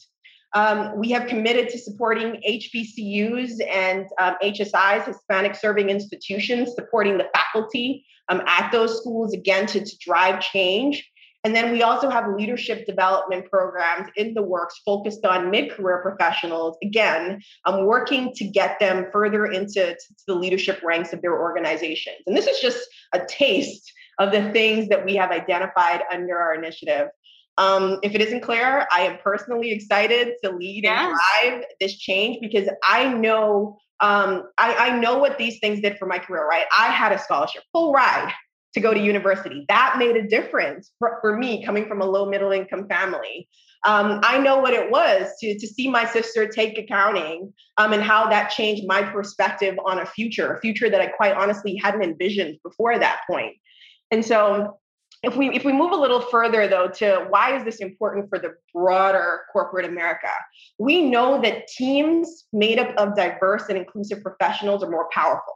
Um, 0.55 0.99
we 0.99 1.11
have 1.11 1.27
committed 1.27 1.69
to 1.71 1.79
supporting 1.79 2.41
HBCUs 2.49 3.61
and 3.69 4.07
um, 4.19 4.37
HSIs, 4.43 5.05
Hispanic 5.05 5.55
serving 5.55 5.91
institutions, 5.91 6.75
supporting 6.75 7.19
the 7.19 7.29
faculty 7.35 8.07
um, 8.29 8.43
at 8.47 8.71
those 8.71 8.99
schools, 8.99 9.35
again, 9.35 9.67
to, 9.67 9.85
to 9.85 9.99
drive 9.99 10.41
change. 10.41 11.07
And 11.47 11.55
then 11.55 11.71
we 11.71 11.85
also 11.85 12.11
have 12.11 12.35
leadership 12.37 12.87
development 12.87 13.49
programs 13.49 14.09
in 14.17 14.35
the 14.35 14.43
works 14.43 14.81
focused 14.85 15.25
on 15.25 15.49
mid 15.49 15.71
career 15.71 16.03
professionals. 16.03 16.77
Again, 16.83 17.41
I'm 17.65 17.87
working 17.87 18.33
to 18.35 18.45
get 18.45 18.81
them 18.81 19.07
further 19.13 19.47
into 19.47 19.97
the 20.27 20.35
leadership 20.35 20.83
ranks 20.83 21.13
of 21.13 21.23
their 21.23 21.39
organizations. 21.41 22.17
And 22.27 22.37
this 22.37 22.49
is 22.49 22.59
just 22.59 22.85
a 23.15 23.25
taste 23.27 23.93
of 24.19 24.33
the 24.33 24.51
things 24.51 24.89
that 24.89 25.05
we 25.05 25.15
have 25.15 25.31
identified 25.31 26.03
under 26.13 26.37
our 26.37 26.53
initiative. 26.57 27.11
Um, 27.59 28.01
if 28.03 28.17
it 28.17 28.21
isn't 28.23 28.41
clear, 28.41 28.89
I 28.93 29.03
am 29.03 29.19
personally 29.23 29.71
excited 29.71 30.33
to 30.43 30.51
lead 30.51 30.83
yes. 30.83 30.99
and 30.99 31.17
drive 31.61 31.65
this 31.79 31.97
change 31.97 32.39
because 32.41 32.69
I 32.83 33.07
know 33.15 33.79
um, 34.01 34.49
I, 34.59 34.75
I 34.75 34.99
know 34.99 35.19
what 35.19 35.39
these 35.39 35.61
things 35.61 35.81
did 35.81 35.97
for 35.97 36.07
my 36.07 36.19
career. 36.19 36.45
Right, 36.45 36.67
I 36.77 36.89
had 36.89 37.13
a 37.13 37.21
scholarship, 37.21 37.63
full 37.73 37.93
ride 37.93 38.35
to 38.77 38.81
go 38.81 38.93
to 38.93 39.01
university. 39.01 39.65
That 39.71 39.97
made 39.99 40.17
a 40.17 40.29
difference 40.29 40.93
for, 40.99 41.17
for 41.23 41.39
me 41.39 41.65
coming 41.65 41.87
from 41.87 42.03
a 42.03 42.05
low 42.05 42.27
middle 42.27 42.53
income 42.53 42.87
family. 42.89 43.49
Um, 43.87 44.21
I 44.23 44.39
know 44.39 44.59
what 44.59 44.75
it 44.75 44.91
was 44.91 45.31
to, 45.41 45.59
to 45.59 45.67
see 45.67 45.89
my 45.89 46.05
sister 46.05 46.47
take 46.47 46.77
accounting 46.77 47.55
um, 47.79 47.95
and 47.95 48.03
how 48.03 48.29
that 48.29 48.51
changed 48.51 48.85
my 48.87 49.03
perspective 49.03 49.79
on 49.87 50.01
a 50.01 50.05
future, 50.05 50.53
a 50.53 50.61
future 50.61 50.91
that 50.91 51.01
I 51.01 51.07
quite 51.07 51.35
honestly 51.35 51.81
hadn't 51.83 52.03
envisioned 52.03 52.59
before 52.62 52.99
that 52.99 53.21
point. 53.31 53.57
And 54.11 54.23
so 54.23 54.79
if 55.23 55.37
we 55.37 55.49
if 55.55 55.65
we 55.65 55.73
move 55.73 55.93
a 55.93 55.97
little 55.97 56.21
further 56.21 56.69
though 56.69 56.89
to 56.89 57.27
why 57.31 57.57
is 57.57 57.65
this 57.65 57.77
important 57.77 58.29
for 58.29 58.39
the 58.39 58.53
broader 58.75 59.41
corporate 59.51 59.87
america 59.87 60.31
we 60.79 61.01
know 61.01 61.41
that 61.41 61.67
teams 61.69 62.45
made 62.53 62.79
up 62.79 62.95
of 62.99 63.17
diverse 63.17 63.65
and 63.71 63.79
inclusive 63.79 64.23
professionals 64.23 64.85
are 64.85 64.91
more 64.91 65.09
powerful 65.12 65.56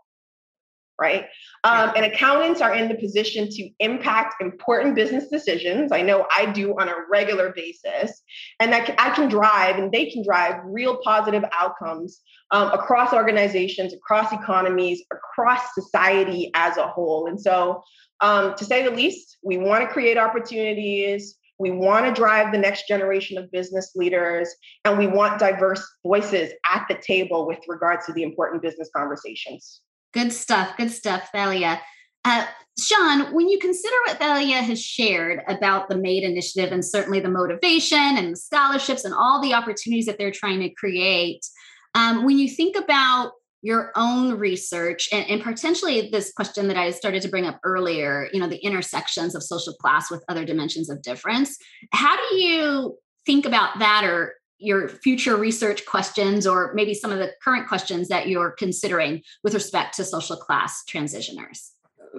right? 1.00 1.24
Um, 1.64 1.92
and 1.96 2.04
accountants 2.04 2.60
are 2.60 2.74
in 2.74 2.88
the 2.88 2.94
position 2.94 3.48
to 3.48 3.70
impact 3.80 4.40
important 4.40 4.94
business 4.94 5.28
decisions. 5.28 5.92
I 5.92 6.02
know 6.02 6.26
I 6.36 6.46
do 6.52 6.78
on 6.78 6.88
a 6.88 6.94
regular 7.10 7.52
basis, 7.54 8.22
and 8.60 8.72
that 8.72 8.94
I 8.98 9.10
can 9.10 9.28
drive, 9.28 9.76
and 9.76 9.90
they 9.90 10.10
can 10.10 10.22
drive 10.22 10.60
real 10.64 10.98
positive 11.02 11.44
outcomes 11.52 12.20
um, 12.50 12.70
across 12.72 13.12
organizations, 13.12 13.94
across 13.94 14.32
economies, 14.32 15.02
across 15.10 15.74
society 15.74 16.50
as 16.54 16.76
a 16.76 16.86
whole. 16.86 17.26
And 17.26 17.40
so, 17.40 17.82
um, 18.20 18.54
to 18.56 18.64
say 18.64 18.84
the 18.84 18.90
least, 18.90 19.38
we 19.42 19.56
want 19.56 19.82
to 19.82 19.88
create 19.88 20.18
opportunities. 20.18 21.36
We 21.58 21.70
want 21.70 22.06
to 22.06 22.12
drive 22.12 22.52
the 22.52 22.58
next 22.58 22.88
generation 22.88 23.36
of 23.36 23.50
business 23.52 23.92
leaders, 23.94 24.48
and 24.86 24.98
we 24.98 25.06
want 25.06 25.38
diverse 25.38 25.86
voices 26.02 26.52
at 26.70 26.86
the 26.88 26.98
table 27.06 27.46
with 27.46 27.58
regards 27.68 28.06
to 28.06 28.14
the 28.14 28.22
important 28.22 28.62
business 28.62 28.88
conversations. 28.96 29.82
Good 30.12 30.32
stuff. 30.32 30.76
Good 30.76 30.90
stuff, 30.90 31.30
Thalia. 31.32 31.80
Uh, 32.24 32.46
Sean, 32.78 33.32
when 33.34 33.48
you 33.48 33.58
consider 33.58 33.94
what 34.06 34.18
Thalia 34.18 34.56
has 34.56 34.82
shared 34.82 35.42
about 35.48 35.88
the 35.88 35.96
MADE 35.96 36.24
initiative 36.24 36.72
and 36.72 36.84
certainly 36.84 37.20
the 37.20 37.30
motivation 37.30 37.98
and 37.98 38.32
the 38.32 38.36
scholarships 38.36 39.04
and 39.04 39.14
all 39.14 39.42
the 39.42 39.54
opportunities 39.54 40.06
that 40.06 40.18
they're 40.18 40.30
trying 40.30 40.60
to 40.60 40.70
create, 40.70 41.46
um, 41.94 42.24
when 42.24 42.38
you 42.38 42.48
think 42.48 42.76
about 42.76 43.32
your 43.62 43.92
own 43.94 44.38
research 44.38 45.08
and, 45.12 45.28
and, 45.28 45.42
potentially 45.42 46.08
this 46.10 46.32
question 46.32 46.68
that 46.68 46.78
I 46.78 46.92
started 46.92 47.20
to 47.22 47.28
bring 47.28 47.44
up 47.44 47.60
earlier, 47.62 48.28
you 48.32 48.40
know, 48.40 48.48
the 48.48 48.64
intersections 48.64 49.34
of 49.34 49.42
social 49.42 49.74
class 49.74 50.10
with 50.10 50.24
other 50.30 50.46
dimensions 50.46 50.88
of 50.88 51.02
difference, 51.02 51.58
how 51.92 52.16
do 52.16 52.36
you 52.36 52.96
think 53.26 53.44
about 53.44 53.78
that 53.80 54.04
or 54.04 54.34
your 54.60 54.88
future 54.88 55.36
research 55.36 55.86
questions 55.86 56.46
or 56.46 56.72
maybe 56.74 56.94
some 56.94 57.10
of 57.10 57.18
the 57.18 57.32
current 57.42 57.66
questions 57.66 58.08
that 58.08 58.28
you're 58.28 58.50
considering 58.52 59.22
with 59.42 59.54
respect 59.54 59.96
to 59.96 60.04
social 60.04 60.36
class 60.36 60.84
transitioners? 60.88 61.70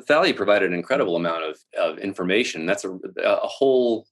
Thalia 0.07 0.33
provided 0.33 0.69
an 0.69 0.77
incredible 0.77 1.15
amount 1.15 1.43
of, 1.43 1.59
of 1.77 1.99
information. 1.99 2.65
That's 2.65 2.85
a, 2.85 2.97
a 3.23 3.47
whole 3.47 4.07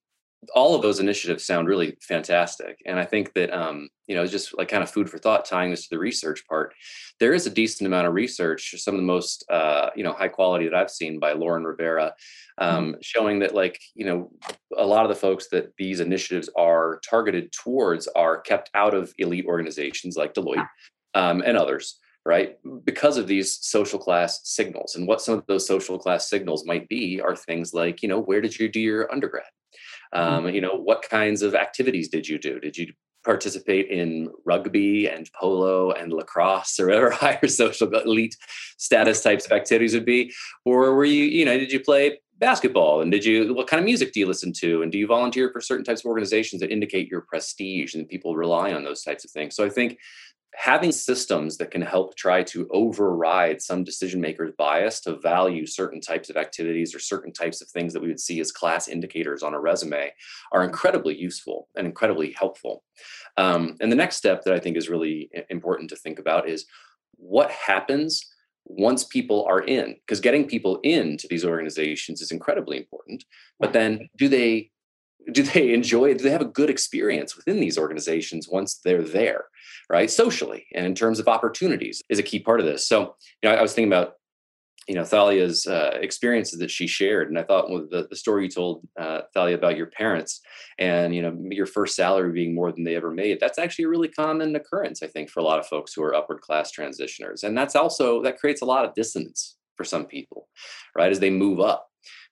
all 0.55 0.73
of 0.73 0.81
those 0.81 0.99
initiatives 0.99 1.45
sound 1.45 1.67
really 1.67 1.97
fantastic 2.01 2.77
and 2.85 2.99
i 2.99 3.05
think 3.05 3.33
that 3.33 3.51
um, 3.51 3.89
you 4.07 4.15
know 4.15 4.25
just 4.25 4.57
like 4.57 4.69
kind 4.69 4.83
of 4.83 4.89
food 4.89 5.09
for 5.09 5.17
thought 5.17 5.45
tying 5.45 5.69
this 5.69 5.83
to 5.83 5.89
the 5.91 5.99
research 5.99 6.45
part 6.47 6.73
there 7.19 7.33
is 7.33 7.45
a 7.45 7.49
decent 7.49 7.85
amount 7.87 8.07
of 8.07 8.13
research 8.13 8.73
some 8.77 8.95
of 8.95 8.99
the 8.99 9.05
most 9.05 9.45
uh, 9.49 9.89
you 9.95 10.03
know 10.03 10.13
high 10.13 10.27
quality 10.27 10.65
that 10.65 10.75
i've 10.75 10.89
seen 10.89 11.19
by 11.19 11.33
lauren 11.33 11.63
rivera 11.63 12.13
um, 12.57 12.91
mm-hmm. 12.91 12.99
showing 13.01 13.39
that 13.39 13.53
like 13.53 13.79
you 13.95 14.05
know 14.05 14.31
a 14.77 14.85
lot 14.85 15.03
of 15.03 15.09
the 15.09 15.15
folks 15.15 15.47
that 15.49 15.73
these 15.77 15.99
initiatives 15.99 16.49
are 16.55 17.01
targeted 17.07 17.51
towards 17.51 18.07
are 18.07 18.39
kept 18.39 18.69
out 18.73 18.93
of 18.93 19.13
elite 19.17 19.45
organizations 19.45 20.15
like 20.15 20.33
deloitte 20.33 20.67
um, 21.15 21.41
and 21.45 21.57
others 21.57 21.99
right 22.25 22.57
because 22.85 23.17
of 23.17 23.27
these 23.27 23.57
social 23.61 23.97
class 23.97 24.41
signals 24.43 24.95
and 24.95 25.07
what 25.07 25.21
some 25.21 25.37
of 25.37 25.45
those 25.47 25.65
social 25.65 25.97
class 25.97 26.29
signals 26.29 26.65
might 26.65 26.87
be 26.87 27.19
are 27.19 27.35
things 27.35 27.73
like 27.73 28.01
you 28.03 28.09
know 28.09 28.19
where 28.19 28.41
did 28.41 28.57
you 28.57 28.69
do 28.69 28.79
your 28.79 29.11
undergrad. 29.11 29.43
Um, 30.13 30.49
you 30.49 30.61
know, 30.61 30.75
what 30.75 31.07
kinds 31.09 31.41
of 31.41 31.55
activities 31.55 32.09
did 32.09 32.27
you 32.27 32.39
do? 32.39 32.59
Did 32.59 32.77
you 32.77 32.93
participate 33.25 33.87
in 33.89 34.29
rugby 34.45 35.07
and 35.07 35.29
polo 35.33 35.91
and 35.91 36.13
lacrosse 36.13 36.79
or 36.79 36.87
whatever 36.87 37.11
higher 37.11 37.47
social 37.47 37.93
elite 37.93 38.35
status 38.77 39.21
types 39.21 39.45
of 39.45 39.51
activities 39.51 39.93
would 39.93 40.05
be? 40.05 40.33
Or 40.65 40.95
were 40.95 41.05
you, 41.05 41.25
you 41.25 41.45
know, 41.45 41.57
did 41.57 41.71
you 41.71 41.79
play 41.79 42.19
basketball? 42.39 43.01
And 43.01 43.11
did 43.11 43.25
you 43.25 43.53
what 43.53 43.67
kind 43.67 43.79
of 43.79 43.85
music 43.85 44.13
do 44.13 44.19
you 44.19 44.25
listen 44.25 44.53
to? 44.53 44.81
And 44.81 44.91
do 44.91 44.97
you 44.97 45.07
volunteer 45.07 45.51
for 45.51 45.61
certain 45.61 45.83
types 45.85 46.01
of 46.01 46.05
organizations 46.05 46.61
that 46.61 46.71
indicate 46.71 47.09
your 47.09 47.21
prestige 47.21 47.93
and 47.93 48.07
people 48.07 48.35
rely 48.35 48.73
on 48.73 48.83
those 48.83 49.03
types 49.03 49.25
of 49.25 49.31
things? 49.31 49.55
So 49.55 49.65
i 49.65 49.69
think 49.69 49.97
having 50.55 50.91
systems 50.91 51.57
that 51.57 51.71
can 51.71 51.81
help 51.81 52.15
try 52.15 52.43
to 52.43 52.67
override 52.71 53.61
some 53.61 53.83
decision 53.83 54.19
makers 54.19 54.51
bias 54.57 54.99
to 54.99 55.17
value 55.17 55.65
certain 55.65 56.01
types 56.01 56.29
of 56.29 56.37
activities 56.37 56.93
or 56.93 56.99
certain 56.99 57.31
types 57.31 57.61
of 57.61 57.69
things 57.69 57.93
that 57.93 58.01
we 58.01 58.07
would 58.07 58.19
see 58.19 58.39
as 58.39 58.51
class 58.51 58.87
indicators 58.87 59.43
on 59.43 59.53
a 59.53 59.59
resume 59.59 60.11
are 60.51 60.63
incredibly 60.63 61.15
useful 61.15 61.67
and 61.75 61.85
incredibly 61.87 62.31
helpful. 62.31 62.83
Um, 63.37 63.77
and 63.79 63.91
the 63.91 63.95
next 63.95 64.17
step 64.17 64.43
that 64.43 64.53
i 64.53 64.59
think 64.59 64.75
is 64.75 64.89
really 64.89 65.29
important 65.49 65.89
to 65.89 65.95
think 65.95 66.19
about 66.19 66.49
is 66.49 66.65
what 67.15 67.51
happens 67.51 68.25
once 68.65 69.03
people 69.03 69.45
are 69.45 69.61
in 69.61 69.95
because 70.05 70.19
getting 70.19 70.47
people 70.47 70.79
into 70.83 71.27
these 71.27 71.45
organizations 71.45 72.21
is 72.21 72.31
incredibly 72.31 72.77
important 72.77 73.23
but 73.59 73.73
then 73.73 74.07
do 74.17 74.27
they 74.27 74.69
do 75.31 75.43
they 75.43 75.73
enjoy 75.73 76.11
it? 76.11 76.17
do 76.17 76.23
they 76.23 76.31
have 76.31 76.41
a 76.41 76.45
good 76.45 76.69
experience 76.69 77.35
within 77.35 77.59
these 77.59 77.77
organizations 77.77 78.47
once 78.49 78.79
they're 78.83 79.03
there 79.03 79.45
right? 79.89 80.11
Socially 80.11 80.67
and 80.75 80.85
in 80.85 80.93
terms 80.93 81.19
of 81.19 81.27
opportunities 81.27 82.01
is 82.09 82.19
a 82.19 82.23
key 82.23 82.39
part 82.39 82.59
of 82.59 82.65
this. 82.65 82.87
So 82.87 83.15
you 83.41 83.49
know 83.49 83.55
i 83.55 83.61
was 83.61 83.73
thinking 83.73 83.91
about 83.91 84.13
you 84.87 84.95
know 84.95 85.03
thalia's 85.03 85.67
uh, 85.67 85.97
experiences 86.01 86.59
that 86.59 86.71
she 86.71 86.87
shared 86.87 87.29
and 87.29 87.37
i 87.37 87.43
thought 87.43 87.69
well, 87.69 87.87
the, 87.89 88.07
the 88.09 88.15
story 88.15 88.43
you 88.43 88.49
told 88.49 88.85
uh, 88.99 89.21
thalia 89.33 89.55
about 89.55 89.77
your 89.77 89.85
parents 89.85 90.41
and 90.79 91.13
you 91.13 91.21
know 91.21 91.37
your 91.51 91.67
first 91.67 91.95
salary 91.95 92.31
being 92.31 92.55
more 92.55 92.71
than 92.71 92.83
they 92.83 92.95
ever 92.95 93.11
made 93.11 93.39
that's 93.39 93.59
actually 93.59 93.85
a 93.85 93.89
really 93.89 94.07
common 94.07 94.55
occurrence 94.55 95.03
i 95.03 95.07
think 95.07 95.29
for 95.29 95.39
a 95.41 95.43
lot 95.43 95.59
of 95.59 95.67
folks 95.67 95.93
who 95.93 96.03
are 96.03 96.15
upward 96.15 96.41
class 96.41 96.71
transitioners. 96.75 97.43
And 97.43 97.57
that's 97.57 97.75
also 97.75 98.23
that 98.23 98.39
creates 98.39 98.61
a 98.61 98.65
lot 98.65 98.85
of 98.85 98.95
dissonance 98.95 99.57
for 99.75 99.83
some 99.83 100.05
people 100.05 100.47
right 100.95 101.11
as 101.11 101.19
they 101.19 101.29
move 101.29 101.59
up 101.59 101.88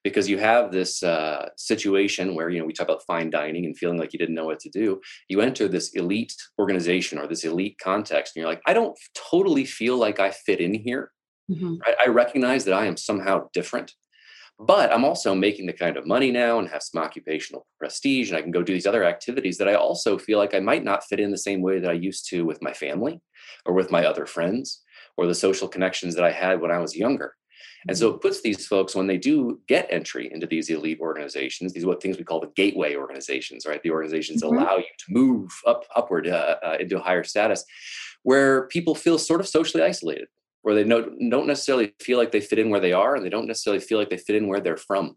because 0.07 0.29
you 0.29 0.37
have 0.37 0.71
this 0.71 1.03
uh, 1.03 1.49
situation 1.57 2.33
where 2.33 2.49
you 2.49 2.59
know 2.59 2.65
we 2.65 2.71
talk 2.71 2.87
about 2.87 3.03
fine 3.05 3.29
dining 3.29 3.65
and 3.65 3.77
feeling 3.77 3.97
like 3.97 4.13
you 4.13 4.19
didn't 4.19 4.35
know 4.35 4.45
what 4.45 4.59
to 4.61 4.69
do 4.69 5.01
you 5.27 5.41
enter 5.41 5.67
this 5.67 5.89
elite 5.89 6.33
organization 6.57 7.19
or 7.19 7.27
this 7.27 7.43
elite 7.43 7.77
context 7.83 8.33
and 8.35 8.41
you're 8.41 8.49
like 8.49 8.61
i 8.65 8.73
don't 8.73 8.97
totally 9.31 9.65
feel 9.65 9.97
like 9.97 10.19
i 10.19 10.31
fit 10.31 10.61
in 10.61 10.73
here 10.73 11.11
mm-hmm. 11.51 11.75
right? 11.85 11.95
i 12.01 12.07
recognize 12.07 12.63
that 12.63 12.73
i 12.73 12.85
am 12.85 12.95
somehow 12.95 13.45
different 13.51 13.93
but 14.57 14.93
i'm 14.93 15.03
also 15.03 15.35
making 15.35 15.65
the 15.65 15.73
kind 15.73 15.97
of 15.97 16.07
money 16.07 16.31
now 16.31 16.57
and 16.57 16.69
have 16.69 16.81
some 16.81 17.03
occupational 17.03 17.67
prestige 17.77 18.29
and 18.29 18.37
i 18.37 18.41
can 18.41 18.51
go 18.51 18.63
do 18.63 18.73
these 18.73 18.87
other 18.87 19.03
activities 19.03 19.57
that 19.57 19.67
i 19.67 19.73
also 19.73 20.17
feel 20.17 20.39
like 20.39 20.53
i 20.53 20.59
might 20.59 20.85
not 20.85 21.03
fit 21.03 21.19
in 21.19 21.31
the 21.31 21.45
same 21.47 21.61
way 21.61 21.79
that 21.79 21.91
i 21.91 22.05
used 22.09 22.29
to 22.29 22.45
with 22.45 22.61
my 22.61 22.71
family 22.71 23.19
or 23.65 23.73
with 23.73 23.91
my 23.91 24.05
other 24.05 24.25
friends 24.25 24.81
or 25.17 25.27
the 25.27 25.35
social 25.35 25.67
connections 25.67 26.15
that 26.15 26.23
i 26.23 26.31
had 26.31 26.61
when 26.61 26.71
i 26.71 26.79
was 26.79 26.95
younger 26.95 27.33
and 27.87 27.97
so 27.97 28.09
it 28.09 28.21
puts 28.21 28.41
these 28.41 28.65
folks, 28.67 28.95
when 28.95 29.07
they 29.07 29.17
do 29.17 29.59
get 29.67 29.87
entry 29.89 30.31
into 30.31 30.47
these 30.47 30.69
elite 30.69 30.99
organizations, 30.99 31.73
these 31.73 31.83
are 31.83 31.87
what 31.87 32.01
things 32.01 32.17
we 32.17 32.23
call 32.23 32.39
the 32.39 32.51
gateway 32.55 32.95
organizations, 32.95 33.65
right? 33.65 33.81
The 33.83 33.91
organizations 33.91 34.43
mm-hmm. 34.43 34.57
allow 34.57 34.77
you 34.77 34.83
to 34.83 35.05
move 35.09 35.51
up 35.65 35.83
upward 35.95 36.27
uh, 36.27 36.57
uh, 36.63 36.77
into 36.79 36.97
a 36.97 37.01
higher 37.01 37.23
status, 37.23 37.63
where 38.23 38.67
people 38.67 38.95
feel 38.95 39.17
sort 39.17 39.39
of 39.39 39.47
socially 39.47 39.83
isolated, 39.83 40.27
where 40.63 40.75
they 40.75 40.83
don't, 40.83 41.29
don't 41.29 41.47
necessarily 41.47 41.93
feel 42.01 42.17
like 42.17 42.31
they 42.31 42.41
fit 42.41 42.59
in 42.59 42.69
where 42.69 42.81
they 42.81 42.93
are, 42.93 43.15
and 43.15 43.25
they 43.25 43.29
don't 43.29 43.47
necessarily 43.47 43.79
feel 43.79 43.97
like 43.97 44.09
they 44.09 44.17
fit 44.17 44.35
in 44.35 44.47
where 44.47 44.59
they're 44.59 44.77
from. 44.77 45.15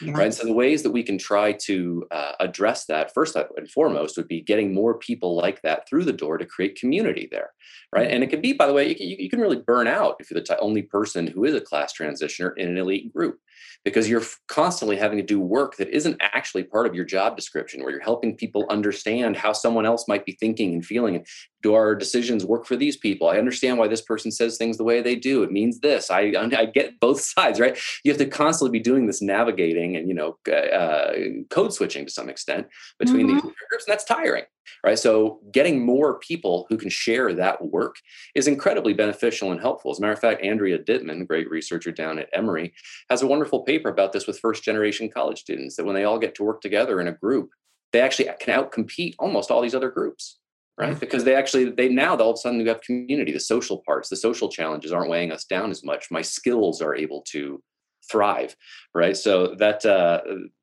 Yes. 0.00 0.16
Right. 0.16 0.34
So 0.34 0.44
the 0.44 0.52
ways 0.52 0.82
that 0.82 0.90
we 0.90 1.02
can 1.02 1.18
try 1.18 1.52
to 1.52 2.06
uh, 2.10 2.32
address 2.40 2.86
that 2.86 3.12
first 3.12 3.36
and 3.36 3.70
foremost 3.70 4.16
would 4.16 4.28
be 4.28 4.40
getting 4.40 4.72
more 4.72 4.94
people 4.94 5.36
like 5.36 5.62
that 5.62 5.88
through 5.88 6.04
the 6.04 6.12
door 6.12 6.38
to 6.38 6.46
create 6.46 6.78
community 6.78 7.28
there. 7.30 7.50
Right. 7.92 8.06
Mm-hmm. 8.06 8.14
And 8.14 8.24
it 8.24 8.30
can 8.30 8.40
be, 8.40 8.52
by 8.52 8.66
the 8.66 8.72
way, 8.72 8.88
you 8.88 8.94
can, 8.94 9.06
you 9.08 9.30
can 9.30 9.40
really 9.40 9.58
burn 9.58 9.86
out 9.86 10.16
if 10.20 10.30
you're 10.30 10.40
the 10.40 10.58
only 10.60 10.82
person 10.82 11.26
who 11.26 11.44
is 11.44 11.54
a 11.54 11.60
class 11.60 11.92
transitioner 11.92 12.52
in 12.56 12.68
an 12.68 12.78
elite 12.78 13.12
group 13.12 13.38
because 13.84 14.08
you're 14.08 14.22
constantly 14.48 14.96
having 14.96 15.18
to 15.18 15.24
do 15.24 15.40
work 15.40 15.76
that 15.76 15.88
isn't 15.88 16.16
actually 16.20 16.62
part 16.62 16.86
of 16.86 16.94
your 16.94 17.04
job 17.04 17.36
description, 17.36 17.82
where 17.82 17.90
you're 17.90 18.00
helping 18.00 18.36
people 18.36 18.66
understand 18.68 19.36
how 19.36 19.52
someone 19.52 19.86
else 19.86 20.06
might 20.06 20.26
be 20.26 20.32
thinking 20.32 20.74
and 20.74 20.84
feeling. 20.84 21.24
Do 21.62 21.74
our 21.74 21.94
decisions 21.94 22.44
work 22.44 22.66
for 22.66 22.76
these 22.76 22.96
people? 22.96 23.28
I 23.28 23.38
understand 23.38 23.78
why 23.78 23.88
this 23.88 24.02
person 24.02 24.30
says 24.30 24.56
things 24.56 24.76
the 24.76 24.84
way 24.84 25.00
they 25.02 25.16
do. 25.16 25.42
It 25.42 25.52
means 25.52 25.80
this. 25.80 26.10
I, 26.10 26.32
I 26.56 26.66
get 26.66 27.00
both 27.00 27.20
sides, 27.20 27.60
right? 27.60 27.78
You 28.04 28.12
have 28.12 28.18
to 28.18 28.26
constantly 28.26 28.78
be 28.78 28.82
doing 28.82 29.06
this 29.06 29.22
navigating 29.22 29.96
and 29.96 30.08
you 30.08 30.14
know 30.14 30.38
uh, 30.52 31.12
code 31.50 31.72
switching 31.72 32.06
to 32.06 32.12
some 32.12 32.28
extent 32.28 32.66
between 32.98 33.26
mm-hmm. 33.26 33.34
these 33.34 33.42
groups, 33.42 33.86
and 33.86 33.92
that's 33.92 34.04
tiring 34.04 34.44
right? 34.84 34.98
So 34.98 35.40
getting 35.52 35.84
more 35.84 36.18
people 36.18 36.66
who 36.68 36.76
can 36.76 36.90
share 36.90 37.32
that 37.34 37.64
work 37.64 37.96
is 38.34 38.46
incredibly 38.46 38.92
beneficial 38.92 39.52
and 39.52 39.60
helpful. 39.60 39.90
As 39.90 39.98
a 39.98 40.00
matter 40.02 40.12
of 40.12 40.20
fact, 40.20 40.42
Andrea 40.42 40.78
Dittmann, 40.78 41.26
great 41.26 41.50
researcher 41.50 41.92
down 41.92 42.18
at 42.18 42.28
Emory, 42.32 42.72
has 43.08 43.22
a 43.22 43.26
wonderful 43.26 43.62
paper 43.62 43.88
about 43.88 44.12
this 44.12 44.26
with 44.26 44.38
first 44.38 44.62
generation 44.62 45.10
college 45.10 45.40
students 45.40 45.76
that 45.76 45.84
when 45.84 45.94
they 45.94 46.04
all 46.04 46.18
get 46.18 46.34
to 46.36 46.44
work 46.44 46.60
together 46.60 47.00
in 47.00 47.08
a 47.08 47.12
group, 47.12 47.50
they 47.92 48.00
actually 48.00 48.28
can 48.40 48.62
outcompete 48.62 49.14
almost 49.18 49.50
all 49.50 49.60
these 49.60 49.74
other 49.74 49.90
groups 49.90 50.38
right 50.78 50.98
because 50.98 51.24
they 51.24 51.34
actually 51.34 51.70
they 51.70 51.88
now 51.88 52.16
all 52.16 52.30
of 52.30 52.34
a 52.34 52.36
sudden 52.38 52.60
you 52.60 52.68
have 52.68 52.80
community 52.80 53.32
the 53.32 53.40
social 53.40 53.82
parts 53.86 54.08
the 54.08 54.16
social 54.16 54.48
challenges 54.48 54.92
aren't 54.92 55.10
weighing 55.10 55.32
us 55.32 55.44
down 55.44 55.70
as 55.70 55.84
much 55.84 56.10
my 56.10 56.22
skills 56.22 56.80
are 56.80 56.94
able 56.94 57.22
to 57.22 57.62
thrive 58.10 58.56
right 58.94 59.16
so 59.16 59.54
that 59.54 59.84
uh, 59.84 60.20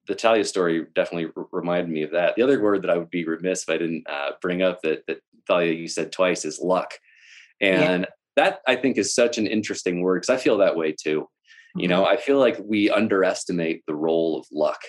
the 0.07 0.15
Thalia 0.15 0.43
story 0.43 0.85
definitely 0.95 1.31
r- 1.35 1.47
reminded 1.51 1.89
me 1.91 2.03
of 2.03 2.11
that. 2.11 2.35
The 2.35 2.41
other 2.41 2.61
word 2.61 2.81
that 2.81 2.89
I 2.89 2.97
would 2.97 3.09
be 3.09 3.25
remiss 3.25 3.63
if 3.63 3.69
I 3.69 3.77
didn't 3.77 4.05
uh, 4.09 4.31
bring 4.41 4.61
up 4.61 4.81
that 4.81 5.05
that 5.07 5.19
Thalia 5.47 5.73
you 5.73 5.87
said 5.87 6.11
twice 6.11 6.45
is 6.45 6.59
luck, 6.59 6.93
and 7.61 8.01
yeah. 8.03 8.09
that 8.37 8.59
I 8.67 8.75
think 8.75 8.97
is 8.97 9.13
such 9.13 9.37
an 9.37 9.47
interesting 9.47 10.01
word 10.01 10.21
because 10.21 10.35
I 10.35 10.41
feel 10.41 10.57
that 10.57 10.75
way 10.75 10.93
too. 10.93 11.21
Mm-hmm. 11.21 11.79
You 11.81 11.87
know. 11.89 12.05
I 12.05 12.17
feel 12.17 12.39
like 12.39 12.57
we 12.63 12.89
underestimate 12.89 13.83
the 13.85 13.95
role 13.95 14.39
of 14.39 14.47
luck 14.51 14.81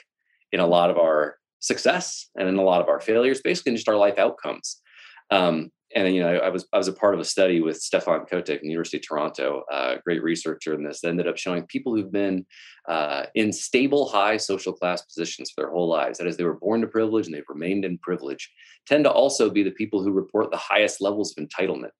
in 0.52 0.60
a 0.60 0.66
lot 0.66 0.90
of 0.90 0.98
our 0.98 1.36
success 1.60 2.28
and 2.38 2.48
in 2.48 2.56
a 2.56 2.62
lot 2.62 2.80
of 2.80 2.88
our 2.88 3.00
failures, 3.00 3.40
basically 3.42 3.70
in 3.70 3.76
just 3.76 3.88
our 3.88 3.96
life 3.96 4.18
outcomes. 4.18 4.80
Um, 5.30 5.70
and 5.94 6.14
you 6.14 6.20
know, 6.20 6.36
I 6.36 6.50
was 6.50 6.66
I 6.72 6.76
was 6.76 6.88
a 6.88 6.92
part 6.92 7.14
of 7.14 7.20
a 7.20 7.24
study 7.24 7.60
with 7.60 7.80
Stefan 7.80 8.26
Côté, 8.26 8.58
from 8.58 8.66
the 8.66 8.72
University 8.72 8.98
of 8.98 9.06
Toronto, 9.06 9.64
a 9.70 9.74
uh, 9.74 9.98
great 10.04 10.22
researcher 10.22 10.74
in 10.74 10.82
this. 10.84 11.00
That 11.00 11.08
ended 11.08 11.26
up 11.26 11.38
showing 11.38 11.66
people 11.66 11.94
who've 11.94 12.12
been 12.12 12.44
uh, 12.86 13.24
in 13.34 13.52
stable, 13.52 14.08
high 14.08 14.36
social 14.36 14.72
class 14.72 15.02
positions 15.02 15.50
for 15.50 15.62
their 15.62 15.70
whole 15.70 15.88
lives. 15.88 16.18
That 16.18 16.26
is, 16.26 16.36
they 16.36 16.44
were 16.44 16.58
born 16.58 16.82
to 16.82 16.86
privilege 16.86 17.26
and 17.26 17.34
they've 17.34 17.42
remained 17.48 17.84
in 17.84 17.98
privilege. 17.98 18.50
Tend 18.86 19.04
to 19.04 19.10
also 19.10 19.48
be 19.48 19.62
the 19.62 19.70
people 19.70 20.02
who 20.02 20.12
report 20.12 20.50
the 20.50 20.58
highest 20.58 21.00
levels 21.00 21.34
of 21.36 21.44
entitlement. 21.44 21.90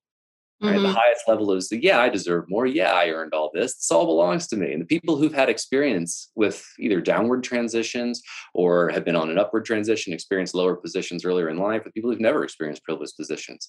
Right? 0.61 0.75
Mm-hmm. 0.75 0.83
The 0.83 0.93
highest 0.93 1.23
level 1.29 1.53
is 1.53 1.69
the 1.69 1.81
yeah, 1.81 2.01
I 2.01 2.09
deserve 2.09 2.47
more. 2.49 2.67
Yeah, 2.67 2.93
I 2.93 3.11
earned 3.11 3.33
all 3.33 3.51
this. 3.55 3.77
This 3.77 3.93
all 3.93 4.07
belongs 4.07 4.49
to 4.49 4.57
me. 4.57 4.73
And 4.73 4.83
the 4.83 4.87
people 4.87 5.17
who've 5.17 5.33
had 5.33 5.49
experience 5.49 6.33
with 6.35 6.67
either 6.81 7.01
downward 7.01 7.45
transitions 7.45 8.21
or 8.55 8.89
have 8.89 9.05
been 9.05 9.15
on 9.15 9.31
an 9.31 9.39
upward 9.39 9.65
transition, 9.65 10.13
experienced 10.13 10.57
lower 10.57 10.75
positions 10.75 11.25
earlier 11.25 11.49
in 11.49 11.59
life, 11.59 11.85
the 11.85 11.93
people 11.93 12.11
who've 12.11 12.19
never 12.19 12.43
experienced 12.43 12.83
privileged 12.83 13.17
positions, 13.17 13.69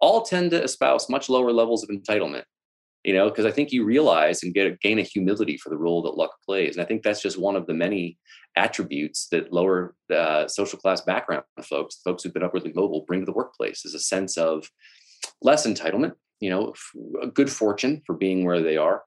all 0.00 0.22
tend 0.22 0.52
to 0.52 0.62
espouse 0.62 1.10
much 1.10 1.28
lower 1.28 1.52
levels 1.52 1.82
of 1.82 1.90
entitlement. 1.90 2.44
You 3.04 3.14
know, 3.14 3.28
because 3.30 3.46
I 3.46 3.50
think 3.50 3.72
you 3.72 3.84
realize 3.84 4.42
and 4.42 4.52
get 4.52 4.66
a, 4.66 4.76
gain 4.82 4.98
a 4.98 5.02
humility 5.02 5.56
for 5.56 5.70
the 5.70 5.78
role 5.78 6.02
that 6.02 6.18
luck 6.18 6.32
plays, 6.46 6.76
and 6.76 6.84
I 6.84 6.86
think 6.86 7.02
that's 7.02 7.22
just 7.22 7.38
one 7.38 7.56
of 7.56 7.66
the 7.66 7.72
many 7.72 8.18
attributes 8.56 9.28
that 9.28 9.52
lower 9.52 9.94
uh, 10.14 10.46
social 10.48 10.78
class 10.78 11.00
background 11.02 11.44
folks, 11.62 12.00
folks 12.04 12.22
who've 12.22 12.34
been 12.34 12.42
upwardly 12.42 12.72
mobile, 12.74 13.04
bring 13.06 13.20
to 13.20 13.26
the 13.26 13.32
workplace 13.32 13.86
is 13.86 13.94
a 13.94 14.00
sense 14.00 14.36
of 14.36 14.68
less 15.40 15.66
entitlement 15.66 16.12
you 16.40 16.50
know, 16.50 16.74
a 17.22 17.26
good 17.26 17.50
fortune 17.50 18.02
for 18.06 18.14
being 18.14 18.44
where 18.44 18.62
they 18.62 18.76
are. 18.76 19.02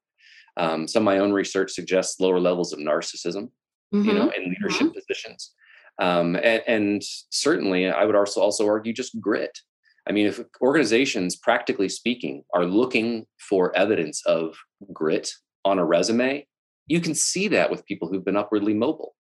Um, 0.56 0.88
some 0.88 1.02
of 1.02 1.06
my 1.06 1.18
own 1.18 1.34
research 1.34 1.72
suggests 1.72 2.20
lower 2.20 2.40
levels 2.40 2.74
of 2.74 2.80
narcissism, 2.80 3.50
mm-hmm. 3.94 4.04
you 4.04 4.14
know, 4.14 4.32
in 4.38 4.50
leadership 4.50 4.88
mm-hmm. 4.88 5.00
positions. 5.00 5.52
Um, 6.00 6.36
and, 6.36 6.64
and, 6.68 7.02
certainly, 7.30 7.88
I 7.88 8.06
would 8.06 8.16
also 8.16 8.42
also 8.42 8.68
argue 8.68 8.94
just 8.94 9.20
grit. 9.20 9.60
I 10.08 10.12
mean, 10.12 10.26
if 10.28 10.40
organizations, 10.62 11.36
practically 11.36 11.90
speaking, 11.90 12.44
are 12.54 12.66
looking 12.66 13.26
for 13.40 13.76
evidence 13.76 14.22
of 14.26 14.56
grit 14.92 15.32
on 15.66 15.80
a 15.80 15.86
resume, 15.86 16.46
you 16.88 17.00
can 17.00 17.16
see 17.16 17.48
that 17.50 17.72
with 17.72 17.86
people 17.86 18.08
who've 18.08 18.26
been 18.26 18.38
upwardly 18.38 18.74
mobile. 18.74 19.16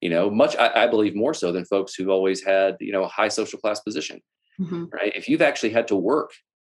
you 0.00 0.10
know 0.10 0.30
much 0.30 0.56
I, 0.56 0.84
I, 0.84 0.86
believe 0.86 1.14
more 1.14 1.34
so 1.34 1.52
than 1.52 1.64
folks 1.64 1.94
who've 1.94 2.08
always 2.08 2.42
had 2.42 2.76
you 2.80 2.92
know 2.92 3.04
a 3.04 3.08
high 3.08 3.28
social 3.28 3.58
class 3.58 3.80
position 3.80 4.20
mm-hmm. 4.60 4.84
right 4.92 5.12
if 5.14 5.28
you've 5.28 5.42
actually 5.42 5.70
had 5.70 5.88
to 5.88 5.96
work 5.96 6.30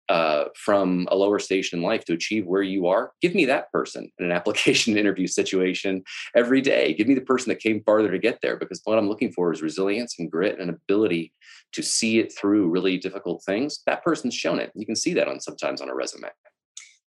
uh, 0.09 0.45
from 0.55 1.07
a 1.11 1.15
lower 1.15 1.39
station 1.39 1.79
in 1.79 1.83
life 1.83 2.03
to 2.03 2.13
achieve 2.13 2.45
where 2.45 2.63
you 2.63 2.87
are 2.87 3.11
give 3.21 3.35
me 3.35 3.45
that 3.45 3.71
person 3.71 4.11
in 4.17 4.25
an 4.25 4.31
application 4.39 4.97
interview 4.97 5.27
situation 5.27 6.03
every 6.35 6.61
day 6.61 6.93
give 6.93 7.07
me 7.07 7.13
the 7.13 7.21
person 7.21 7.49
that 7.49 7.59
came 7.59 7.81
farther 7.83 8.11
to 8.11 8.19
get 8.19 8.39
there 8.41 8.57
because 8.57 8.81
what 8.83 8.97
i'm 8.97 9.07
looking 9.07 9.31
for 9.31 9.53
is 9.53 9.61
resilience 9.61 10.17
and 10.19 10.31
grit 10.31 10.59
and 10.59 10.69
ability 10.69 11.31
to 11.71 11.83
see 11.83 12.19
it 12.19 12.33
through 12.35 12.69
really 12.69 12.97
difficult 12.97 13.43
things 13.43 13.81
that 13.85 14.03
person's 14.03 14.33
shown 14.33 14.59
it 14.59 14.71
you 14.75 14.85
can 14.85 14.95
see 14.95 15.13
that 15.13 15.27
on 15.27 15.39
sometimes 15.39 15.81
on 15.81 15.89
a 15.89 15.95
resume 15.95 16.29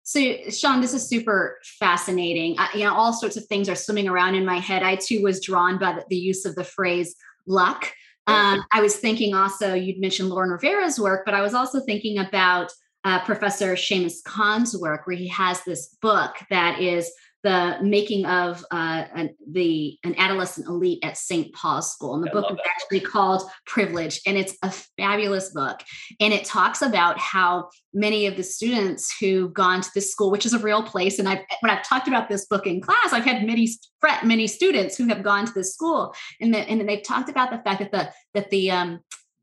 so, 0.05 0.21
Sean, 0.51 0.81
this 0.81 0.95
is 0.95 1.09
super 1.09 1.61
fascinating. 1.79 2.57
I, 2.59 2.71
you 2.75 2.85
know, 2.85 2.93
all 2.93 3.13
sorts 3.13 3.37
of 3.37 3.45
things 3.47 3.69
are 3.69 3.77
swimming 3.77 4.09
around 4.09 4.35
in 4.35 4.45
my 4.45 4.59
head. 4.59 4.83
I 4.83 4.97
too 4.97 5.23
was 5.23 5.41
drawn 5.41 5.79
by 5.79 5.93
the, 5.93 6.05
the 6.11 6.17
use 6.17 6.45
of 6.45 6.57
the 6.57 6.65
phrase 6.65 7.15
luck. 7.47 7.93
Um, 8.27 8.65
I 8.73 8.81
was 8.81 8.97
thinking 8.97 9.35
also, 9.35 9.75
you'd 9.75 10.01
mentioned 10.01 10.29
Lauren 10.29 10.51
Rivera's 10.51 10.99
work, 10.99 11.23
but 11.25 11.35
I 11.35 11.41
was 11.41 11.55
also 11.55 11.81
thinking 11.81 12.19
about 12.19 12.71
uh, 13.05 13.25
Professor 13.25 13.75
Shamus 13.75 14.23
Khan's 14.25 14.77
work, 14.77 15.07
where 15.07 15.17
he 15.17 15.29
has 15.29 15.63
this 15.65 15.97
book 16.01 16.37
that 16.51 16.81
is 16.81 17.11
the 17.43 17.77
making 17.83 18.25
of 18.25 18.65
uh, 18.71 19.05
an, 19.15 19.35
the 19.51 19.99
an 20.05 20.15
adolescent 20.17 20.69
elite 20.69 21.01
at 21.03 21.17
St. 21.17 21.53
Paul's 21.55 21.91
School, 21.91 22.15
and 22.15 22.23
the 22.23 22.31
I 22.31 22.35
book 22.35 22.53
is 22.53 22.59
actually 22.65 23.01
called 23.01 23.43
Privilege, 23.67 24.21
and 24.27 24.37
it's 24.37 24.57
a 24.63 24.71
fabulous 24.97 25.51
book, 25.51 25.81
and 26.21 26.33
it 26.33 26.45
talks 26.45 26.83
about 26.83 27.19
how 27.19 27.69
many 27.93 28.27
of 28.27 28.37
the 28.37 28.45
students 28.45 29.13
who've 29.19 29.53
gone 29.53 29.81
to 29.81 29.91
this 29.93 30.13
school, 30.13 30.31
which 30.31 30.47
is 30.47 30.55
a 30.55 30.59
real 30.61 30.85
place, 30.85 31.19
and 31.19 31.29
I've 31.29 31.41
when 31.61 31.71
I've 31.71 31.85
talked 31.85 32.07
about 32.07 32.29
this 32.29 32.47
book 32.47 32.67
in 32.67 32.81
class, 32.81 33.13
I've 33.13 33.25
had 33.25 33.45
many 33.45 33.69
many 34.25 34.47
students 34.47 34.97
who 34.97 35.09
have 35.09 35.25
gone 35.25 35.47
to 35.47 35.53
this 35.53 35.75
school, 35.75 36.15
and 36.41 36.55
the, 36.55 36.59
and 36.59 36.89
they've 36.89 37.03
talked 37.03 37.29
about 37.29 37.51
the 37.51 37.59
fact 37.59 37.81
that 37.81 37.91
the 37.91 38.13
that 38.35 38.51
the 38.51 38.71
um, 38.71 39.01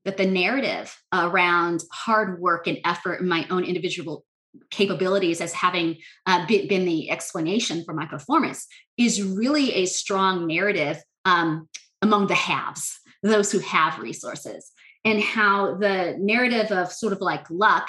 that 0.09 0.17
the 0.17 0.25
narrative 0.25 0.97
around 1.13 1.83
hard 1.93 2.41
work 2.41 2.65
and 2.65 2.79
effort 2.83 3.19
and 3.19 3.29
my 3.29 3.45
own 3.51 3.63
individual 3.63 4.25
capabilities 4.71 5.39
as 5.39 5.53
having 5.53 5.97
uh, 6.25 6.47
been 6.47 6.85
the 6.85 7.11
explanation 7.11 7.83
for 7.85 7.93
my 7.93 8.07
performance 8.07 8.65
is 8.97 9.21
really 9.21 9.71
a 9.75 9.85
strong 9.85 10.47
narrative 10.47 10.97
um, 11.25 11.69
among 12.01 12.25
the 12.25 12.33
haves, 12.33 12.99
those 13.21 13.51
who 13.51 13.59
have 13.59 13.99
resources, 13.99 14.71
and 15.05 15.21
how 15.21 15.75
the 15.75 16.15
narrative 16.19 16.71
of 16.71 16.91
sort 16.91 17.13
of 17.13 17.21
like 17.21 17.47
luck, 17.51 17.87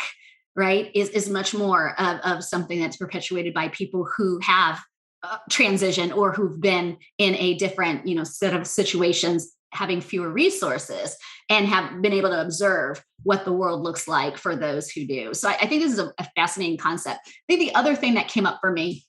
right, 0.54 0.90
is, 0.94 1.08
is 1.08 1.30
much 1.30 1.54
more 1.54 1.98
of, 1.98 2.18
of 2.20 2.44
something 2.44 2.80
that's 2.80 2.98
perpetuated 2.98 3.54
by 3.54 3.68
people 3.68 4.06
who 4.18 4.38
have 4.42 4.78
uh, 5.22 5.38
transition 5.48 6.12
or 6.12 6.32
who've 6.34 6.60
been 6.60 6.98
in 7.16 7.34
a 7.36 7.54
different, 7.54 8.06
you 8.06 8.14
know, 8.14 8.24
set 8.24 8.52
of 8.52 8.66
situations 8.66 9.54
having 9.72 10.00
fewer 10.00 10.28
resources 10.28 11.16
and 11.48 11.66
have 11.66 12.02
been 12.02 12.12
able 12.12 12.30
to 12.30 12.40
observe 12.40 13.02
what 13.22 13.44
the 13.44 13.52
world 13.52 13.82
looks 13.82 14.08
like 14.08 14.36
for 14.36 14.56
those 14.56 14.90
who 14.90 15.06
do. 15.06 15.34
So 15.34 15.48
I, 15.48 15.54
I 15.54 15.66
think 15.66 15.82
this 15.82 15.92
is 15.92 15.98
a, 15.98 16.12
a 16.18 16.28
fascinating 16.36 16.78
concept. 16.78 17.20
I 17.26 17.30
think 17.48 17.60
the 17.60 17.74
other 17.74 17.94
thing 17.94 18.14
that 18.14 18.28
came 18.28 18.46
up 18.46 18.58
for 18.60 18.72
me 18.72 19.04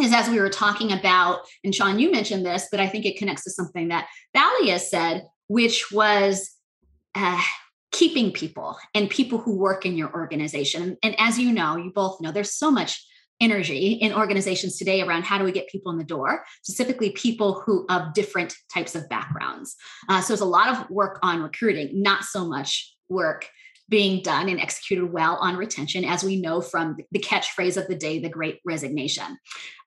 is 0.00 0.12
as 0.12 0.28
we 0.28 0.40
were 0.40 0.50
talking 0.50 0.92
about, 0.92 1.40
and 1.62 1.74
Sean, 1.74 1.98
you 1.98 2.10
mentioned 2.10 2.44
this, 2.44 2.68
but 2.70 2.80
I 2.80 2.88
think 2.88 3.06
it 3.06 3.16
connects 3.16 3.44
to 3.44 3.50
something 3.50 3.88
that 3.88 4.08
Thalia 4.34 4.78
said, 4.78 5.26
which 5.46 5.92
was 5.92 6.50
uh, 7.14 7.40
keeping 7.92 8.32
people 8.32 8.76
and 8.92 9.08
people 9.08 9.38
who 9.38 9.56
work 9.56 9.86
in 9.86 9.96
your 9.96 10.12
organization. 10.12 10.96
And 11.02 11.14
as 11.18 11.38
you 11.38 11.52
know, 11.52 11.76
you 11.76 11.92
both 11.94 12.20
know, 12.20 12.32
there's 12.32 12.52
so 12.52 12.70
much 12.70 13.06
energy 13.40 13.92
in 13.92 14.12
organizations 14.12 14.78
today 14.78 15.02
around 15.02 15.24
how 15.24 15.38
do 15.38 15.44
we 15.44 15.52
get 15.52 15.68
people 15.68 15.90
in 15.92 15.98
the 15.98 16.04
door 16.04 16.44
specifically 16.62 17.10
people 17.10 17.62
who 17.64 17.84
of 17.88 18.14
different 18.14 18.54
types 18.72 18.94
of 18.94 19.08
backgrounds. 19.08 19.76
Uh, 20.08 20.20
so 20.20 20.28
there's 20.28 20.40
a 20.40 20.44
lot 20.44 20.68
of 20.68 20.88
work 20.90 21.18
on 21.22 21.42
recruiting 21.42 22.02
not 22.02 22.24
so 22.24 22.46
much 22.46 22.94
work 23.08 23.46
being 23.88 24.22
done 24.22 24.48
and 24.48 24.60
executed 24.60 25.12
well 25.12 25.36
on 25.36 25.56
retention 25.56 26.04
as 26.04 26.24
we 26.24 26.40
know 26.40 26.60
from 26.60 26.96
the 27.12 27.18
catchphrase 27.18 27.76
of 27.76 27.86
the 27.86 27.94
day 27.94 28.18
the 28.18 28.30
great 28.30 28.60
resignation. 28.64 29.36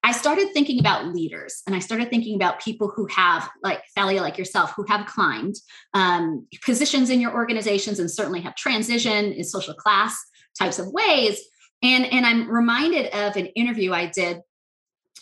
I 0.04 0.12
started 0.12 0.54
thinking 0.54 0.80
about 0.80 1.08
leaders 1.08 1.64
and 1.66 1.76
i 1.76 1.80
started 1.80 2.10
thinking 2.10 2.36
about 2.36 2.62
people 2.62 2.94
who 2.96 3.08
have 3.08 3.50
like 3.64 3.82
thalia 3.96 4.22
like 4.22 4.38
yourself 4.38 4.72
who 4.76 4.86
have 4.88 5.08
climbed 5.08 5.56
um, 5.94 6.48
positions 6.64 7.10
in 7.10 7.20
your 7.20 7.34
organizations 7.34 8.00
and 8.00 8.10
certainly 8.10 8.40
have 8.40 8.54
transitioned 8.56 9.36
in 9.36 9.44
social 9.44 9.74
class 9.74 10.16
types 10.58 10.80
of 10.80 10.88
ways 10.92 11.42
and, 11.82 12.06
and 12.06 12.26
I'm 12.26 12.50
reminded 12.50 13.14
of 13.14 13.36
an 13.36 13.48
interview 13.48 13.94
I 13.94 14.08
did 14.08 14.42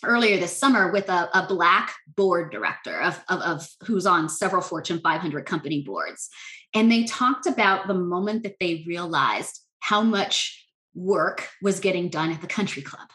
earlier 0.03 0.37
this 0.37 0.55
summer 0.55 0.91
with 0.91 1.09
a, 1.09 1.29
a 1.33 1.47
black 1.47 1.95
board 2.15 2.51
director 2.51 3.01
of, 3.01 3.23
of, 3.29 3.41
of, 3.41 3.67
who's 3.83 4.05
on 4.05 4.29
several 4.29 4.61
Fortune 4.61 4.99
500 4.99 5.45
company 5.45 5.83
boards. 5.83 6.29
And 6.73 6.91
they 6.91 7.05
talked 7.05 7.47
about 7.47 7.87
the 7.87 7.93
moment 7.93 8.43
that 8.43 8.57
they 8.59 8.83
realized 8.87 9.61
how 9.79 10.01
much 10.01 10.65
work 10.93 11.49
was 11.61 11.79
getting 11.79 12.09
done 12.09 12.31
at 12.31 12.41
the 12.41 12.47
country 12.47 12.81
club. 12.81 13.07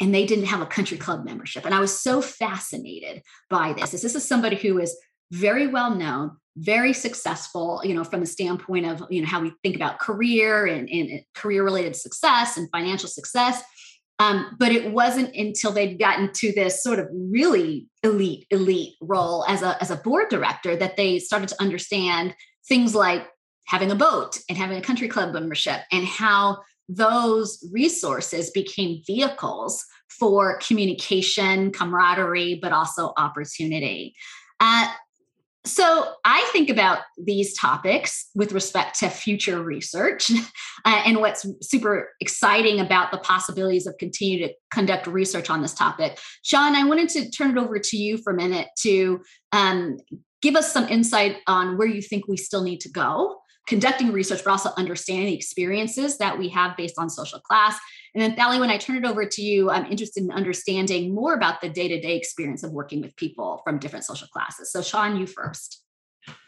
And 0.00 0.14
they 0.14 0.26
didn't 0.26 0.46
have 0.46 0.60
a 0.60 0.66
country 0.66 0.96
club 0.96 1.24
membership. 1.24 1.64
And 1.64 1.74
I 1.74 1.80
was 1.80 1.98
so 1.98 2.22
fascinated 2.22 3.22
by 3.50 3.72
this. 3.72 3.90
This 3.90 4.14
is 4.14 4.26
somebody 4.26 4.56
who 4.56 4.78
is 4.78 4.96
very 5.30 5.66
well 5.66 5.94
known, 5.94 6.36
very 6.58 6.92
successful, 6.92 7.80
you 7.84 7.94
know, 7.94 8.04
from 8.04 8.20
the 8.20 8.26
standpoint 8.26 8.86
of, 8.86 9.04
you 9.10 9.20
know, 9.20 9.28
how 9.28 9.40
we 9.40 9.52
think 9.62 9.76
about 9.76 9.98
career 9.98 10.66
and, 10.66 10.88
and 10.88 11.20
career 11.34 11.62
related 11.62 11.94
success 11.96 12.56
and 12.56 12.68
financial 12.70 13.08
success. 13.08 13.62
Um, 14.18 14.56
but 14.58 14.72
it 14.72 14.92
wasn't 14.92 15.34
until 15.36 15.70
they'd 15.70 15.98
gotten 15.98 16.32
to 16.32 16.52
this 16.52 16.82
sort 16.82 16.98
of 16.98 17.06
really 17.12 17.86
elite, 18.02 18.46
elite 18.50 18.94
role 19.00 19.44
as 19.46 19.62
a, 19.62 19.80
as 19.80 19.92
a 19.92 19.96
board 19.96 20.28
director 20.28 20.74
that 20.74 20.96
they 20.96 21.20
started 21.20 21.48
to 21.50 21.62
understand 21.62 22.34
things 22.66 22.94
like 22.94 23.28
having 23.66 23.90
a 23.90 23.94
boat 23.94 24.38
and 24.48 24.58
having 24.58 24.76
a 24.78 24.82
country 24.82 25.06
club 25.06 25.32
membership 25.32 25.82
and 25.92 26.04
how 26.04 26.58
those 26.88 27.64
resources 27.70 28.50
became 28.50 29.02
vehicles 29.06 29.84
for 30.08 30.58
communication, 30.58 31.70
camaraderie, 31.70 32.58
but 32.60 32.72
also 32.72 33.12
opportunity. 33.18 34.14
Uh, 34.58 34.88
so 35.68 36.14
I 36.24 36.48
think 36.52 36.70
about 36.70 37.00
these 37.16 37.56
topics 37.56 38.30
with 38.34 38.52
respect 38.52 38.98
to 39.00 39.08
future 39.08 39.62
research 39.62 40.30
uh, 40.84 41.02
and 41.04 41.18
what's 41.18 41.46
super 41.60 42.10
exciting 42.20 42.80
about 42.80 43.12
the 43.12 43.18
possibilities 43.18 43.86
of 43.86 43.96
continue 43.98 44.46
to 44.46 44.54
conduct 44.72 45.06
research 45.06 45.50
on 45.50 45.62
this 45.62 45.74
topic. 45.74 46.18
Sean, 46.42 46.74
I 46.74 46.84
wanted 46.84 47.08
to 47.10 47.30
turn 47.30 47.56
it 47.56 47.60
over 47.60 47.78
to 47.78 47.96
you 47.96 48.18
for 48.18 48.32
a 48.32 48.36
minute 48.36 48.68
to 48.80 49.20
um, 49.52 49.98
give 50.42 50.56
us 50.56 50.72
some 50.72 50.88
insight 50.88 51.36
on 51.46 51.76
where 51.76 51.88
you 51.88 52.02
think 52.02 52.26
we 52.28 52.36
still 52.36 52.62
need 52.62 52.80
to 52.80 52.90
go 52.90 53.36
conducting 53.68 54.10
research, 54.12 54.42
but 54.42 54.50
also 54.50 54.70
understanding 54.78 55.26
the 55.26 55.34
experiences 55.34 56.16
that 56.16 56.38
we 56.38 56.48
have 56.48 56.76
based 56.76 56.94
on 56.98 57.10
social 57.10 57.38
class. 57.38 57.78
And 58.14 58.22
then, 58.22 58.34
Thali, 58.34 58.58
when 58.58 58.70
I 58.70 58.78
turn 58.78 58.96
it 58.96 59.04
over 59.04 59.26
to 59.26 59.42
you, 59.42 59.70
I'm 59.70 59.86
interested 59.86 60.22
in 60.22 60.30
understanding 60.30 61.14
more 61.14 61.34
about 61.34 61.60
the 61.60 61.68
day 61.68 61.88
to 61.88 62.00
day 62.00 62.16
experience 62.16 62.62
of 62.62 62.72
working 62.72 63.00
with 63.00 63.16
people 63.16 63.60
from 63.64 63.78
different 63.78 64.04
social 64.04 64.28
classes. 64.28 64.72
So, 64.72 64.82
Sean, 64.82 65.16
you 65.16 65.26
first. 65.26 65.82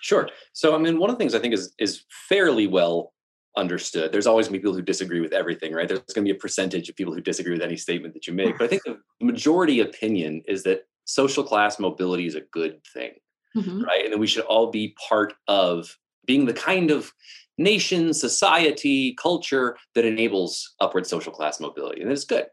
Sure. 0.00 0.28
So, 0.52 0.74
I 0.74 0.78
mean, 0.78 0.98
one 0.98 1.10
of 1.10 1.16
the 1.16 1.18
things 1.18 1.34
I 1.34 1.38
think 1.38 1.54
is 1.54 1.74
is 1.78 2.04
fairly 2.28 2.66
well 2.66 3.12
understood. 3.56 4.12
There's 4.12 4.26
always 4.26 4.46
going 4.46 4.54
to 4.54 4.58
be 4.58 4.62
people 4.62 4.74
who 4.74 4.82
disagree 4.82 5.20
with 5.20 5.32
everything, 5.32 5.72
right? 5.72 5.88
There's 5.88 6.00
going 6.00 6.24
to 6.24 6.32
be 6.32 6.36
a 6.36 6.40
percentage 6.40 6.88
of 6.88 6.96
people 6.96 7.14
who 7.14 7.20
disagree 7.20 7.52
with 7.52 7.62
any 7.62 7.76
statement 7.76 8.14
that 8.14 8.26
you 8.26 8.32
make. 8.32 8.58
But 8.58 8.64
I 8.64 8.68
think 8.68 8.82
the 8.84 8.98
majority 9.20 9.80
opinion 9.80 10.42
is 10.46 10.62
that 10.64 10.86
social 11.04 11.42
class 11.42 11.78
mobility 11.78 12.26
is 12.26 12.36
a 12.36 12.42
good 12.52 12.80
thing, 12.92 13.12
mm-hmm. 13.56 13.82
right? 13.82 14.04
And 14.04 14.12
that 14.12 14.18
we 14.18 14.26
should 14.26 14.44
all 14.44 14.70
be 14.70 14.94
part 15.08 15.34
of 15.48 15.96
being 16.26 16.46
the 16.46 16.52
kind 16.52 16.90
of 16.90 17.12
nation, 17.60 18.12
society, 18.14 19.14
culture 19.14 19.76
that 19.94 20.04
enables 20.04 20.74
upward 20.80 21.06
social 21.06 21.32
class 21.32 21.60
mobility. 21.60 22.00
And 22.00 22.10
it's 22.10 22.24
good. 22.24 22.46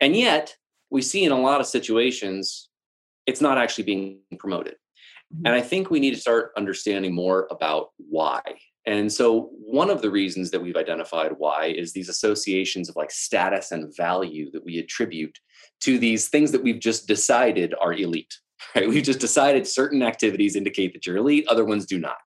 And 0.00 0.14
yet, 0.14 0.54
we 0.90 1.02
see 1.02 1.24
in 1.24 1.32
a 1.32 1.40
lot 1.40 1.60
of 1.60 1.66
situations, 1.66 2.68
it's 3.26 3.40
not 3.40 3.58
actually 3.58 3.84
being 3.84 4.20
promoted. 4.38 4.74
Mm-hmm. 5.34 5.46
And 5.46 5.54
I 5.54 5.62
think 5.62 5.90
we 5.90 6.00
need 6.00 6.14
to 6.14 6.20
start 6.20 6.52
understanding 6.56 7.14
more 7.14 7.48
about 7.50 7.88
why. 7.96 8.40
And 8.84 9.12
so, 9.12 9.50
one 9.52 9.90
of 9.90 10.02
the 10.02 10.10
reasons 10.10 10.50
that 10.50 10.62
we've 10.62 10.76
identified 10.76 11.32
why 11.38 11.74
is 11.76 11.92
these 11.92 12.08
associations 12.08 12.88
of 12.88 12.94
like 12.94 13.10
status 13.10 13.72
and 13.72 13.92
value 13.96 14.50
that 14.52 14.64
we 14.64 14.78
attribute 14.78 15.36
to 15.80 15.98
these 15.98 16.28
things 16.28 16.52
that 16.52 16.62
we've 16.62 16.78
just 16.78 17.08
decided 17.08 17.74
are 17.80 17.94
elite, 17.94 18.34
right? 18.76 18.88
We've 18.88 19.02
just 19.02 19.18
decided 19.18 19.66
certain 19.66 20.02
activities 20.02 20.54
indicate 20.54 20.92
that 20.92 21.06
you're 21.06 21.16
elite, 21.16 21.48
other 21.48 21.64
ones 21.64 21.86
do 21.86 21.98
not 21.98 22.18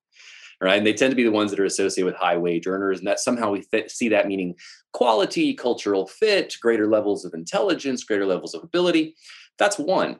right? 0.60 0.78
And 0.78 0.86
they 0.86 0.92
tend 0.92 1.10
to 1.10 1.16
be 1.16 1.24
the 1.24 1.30
ones 1.30 1.50
that 1.50 1.60
are 1.60 1.64
associated 1.64 2.06
with 2.06 2.20
high 2.20 2.36
wage 2.36 2.66
earners, 2.66 2.98
and 2.98 3.06
that 3.06 3.20
somehow 3.20 3.50
we 3.50 3.62
fit, 3.62 3.90
see 3.90 4.08
that 4.10 4.28
meaning 4.28 4.54
quality, 4.92 5.54
cultural 5.54 6.06
fit, 6.06 6.56
greater 6.60 6.88
levels 6.88 7.24
of 7.24 7.34
intelligence, 7.34 8.04
greater 8.04 8.26
levels 8.26 8.54
of 8.54 8.62
ability. 8.62 9.14
That's 9.58 9.78
one. 9.78 10.18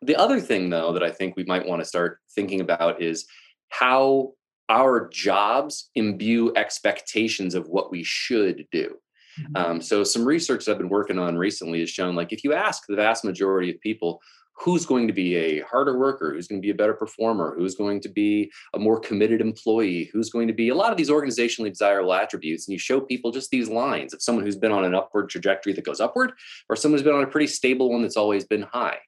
The 0.00 0.16
other 0.16 0.40
thing, 0.40 0.70
though, 0.70 0.92
that 0.92 1.02
I 1.02 1.10
think 1.10 1.36
we 1.36 1.44
might 1.44 1.66
want 1.66 1.80
to 1.80 1.88
start 1.88 2.18
thinking 2.34 2.60
about 2.60 3.02
is 3.02 3.26
how 3.68 4.32
our 4.68 5.08
jobs 5.08 5.90
imbue 5.94 6.52
expectations 6.56 7.54
of 7.54 7.68
what 7.68 7.90
we 7.90 8.02
should 8.02 8.66
do. 8.72 8.96
Mm-hmm. 9.40 9.56
Um, 9.56 9.80
so, 9.80 10.04
some 10.04 10.24
research 10.24 10.68
I've 10.68 10.78
been 10.78 10.88
working 10.88 11.18
on 11.18 11.38
recently 11.38 11.80
has 11.80 11.90
shown 11.90 12.14
like 12.14 12.32
if 12.32 12.44
you 12.44 12.52
ask 12.52 12.82
the 12.88 12.96
vast 12.96 13.24
majority 13.24 13.70
of 13.70 13.80
people, 13.80 14.20
who's 14.54 14.86
going 14.86 15.06
to 15.06 15.12
be 15.12 15.34
a 15.34 15.60
harder 15.60 15.98
worker, 15.98 16.32
who's 16.32 16.46
going 16.46 16.60
to 16.60 16.66
be 16.66 16.70
a 16.70 16.74
better 16.74 16.94
performer, 16.94 17.54
who's 17.56 17.74
going 17.74 18.00
to 18.00 18.08
be 18.08 18.50
a 18.74 18.78
more 18.78 19.00
committed 19.00 19.40
employee, 19.40 20.10
who's 20.12 20.30
going 20.30 20.46
to 20.46 20.54
be 20.54 20.68
a 20.68 20.74
lot 20.74 20.90
of 20.90 20.96
these 20.96 21.10
organizationally 21.10 21.70
desirable 21.70 22.12
attributes. 22.12 22.66
And 22.66 22.72
you 22.72 22.78
show 22.78 23.00
people 23.00 23.30
just 23.30 23.50
these 23.50 23.68
lines 23.68 24.14
of 24.14 24.22
someone 24.22 24.44
who's 24.44 24.56
been 24.56 24.72
on 24.72 24.84
an 24.84 24.94
upward 24.94 25.30
trajectory 25.30 25.72
that 25.72 25.84
goes 25.84 26.00
upward, 26.00 26.32
or 26.68 26.76
someone 26.76 26.98
who's 26.98 27.04
been 27.04 27.14
on 27.14 27.24
a 27.24 27.28
pretty 27.28 27.46
stable 27.46 27.90
one 27.90 28.02
that's 28.02 28.16
always 28.16 28.44
been 28.44 28.62
high. 28.62 28.98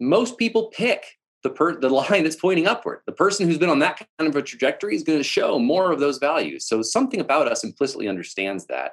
Most 0.00 0.38
people 0.38 0.68
pick 0.68 1.04
the 1.42 1.50
per- 1.50 1.80
the 1.80 1.88
line 2.10 2.24
that's 2.24 2.36
pointing 2.36 2.66
upward. 2.66 3.00
The 3.06 3.12
person 3.12 3.46
who's 3.46 3.58
been 3.58 3.70
on 3.70 3.78
that 3.80 3.98
kind 4.18 4.28
of 4.28 4.36
a 4.36 4.42
trajectory 4.42 4.94
is 4.94 5.02
going 5.02 5.18
to 5.18 5.24
show 5.24 5.58
more 5.58 5.92
of 5.92 6.00
those 6.00 6.18
values. 6.18 6.66
So 6.66 6.82
something 6.82 7.20
about 7.20 7.48
us 7.48 7.64
implicitly 7.64 8.08
understands 8.08 8.66
that. 8.66 8.92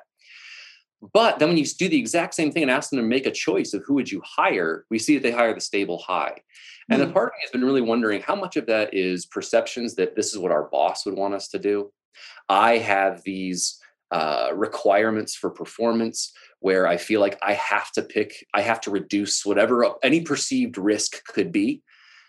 But 1.12 1.40
then 1.40 1.50
when 1.50 1.58
you 1.58 1.66
do 1.66 1.90
the 1.90 2.00
exact 2.00 2.34
same 2.34 2.52
thing 2.52 2.64
and 2.64 2.72
ask 2.72 2.90
them 2.90 3.00
to 3.00 3.06
make 3.06 3.26
a 3.26 3.32
choice 3.32 3.74
of 3.74 3.84
who 3.84 3.96
would 3.96 4.12
you 4.12 4.22
hire, 4.26 4.86
we 4.90 5.00
see 5.00 5.16
that 5.16 5.24
they 5.24 5.32
hire 5.32 5.54
the 5.54 5.60
stable 5.60 5.98
high. 5.98 6.38
And 6.90 7.00
mm-hmm. 7.00 7.08
the 7.08 7.14
part 7.14 7.28
of 7.28 7.34
me 7.34 7.40
has 7.42 7.52
been 7.52 7.64
really 7.64 7.82
wondering 7.82 8.22
how 8.22 8.36
much 8.36 8.56
of 8.56 8.66
that 8.68 8.94
is 8.94 9.26
perceptions 9.26 9.96
that 9.96 10.16
this 10.16 10.32
is 10.32 10.38
what 10.38 10.52
our 10.52 10.70
boss 10.70 11.06
would 11.06 11.16
want 11.16 11.34
us 11.34 11.50
to 11.50 11.60
do. 11.60 11.92
I 12.48 12.78
have 12.78 13.22
these 13.24 13.80
uh, 14.12 14.52
requirements 14.54 15.36
for 15.36 15.50
performance 15.50 16.32
where 16.60 16.88
I 16.88 16.98
feel 16.98 17.20
like 17.20 17.38
I 17.42 17.54
have 17.54 17.92
to 17.94 18.02
pick, 18.02 18.46
I 18.54 18.62
have 18.62 18.80
to 18.82 18.92
reduce 18.92 19.46
whatever 19.46 19.96
any 20.04 20.22
perceived 20.22 20.78
risk 20.78 21.26
could 21.26 21.52
be 21.52 21.82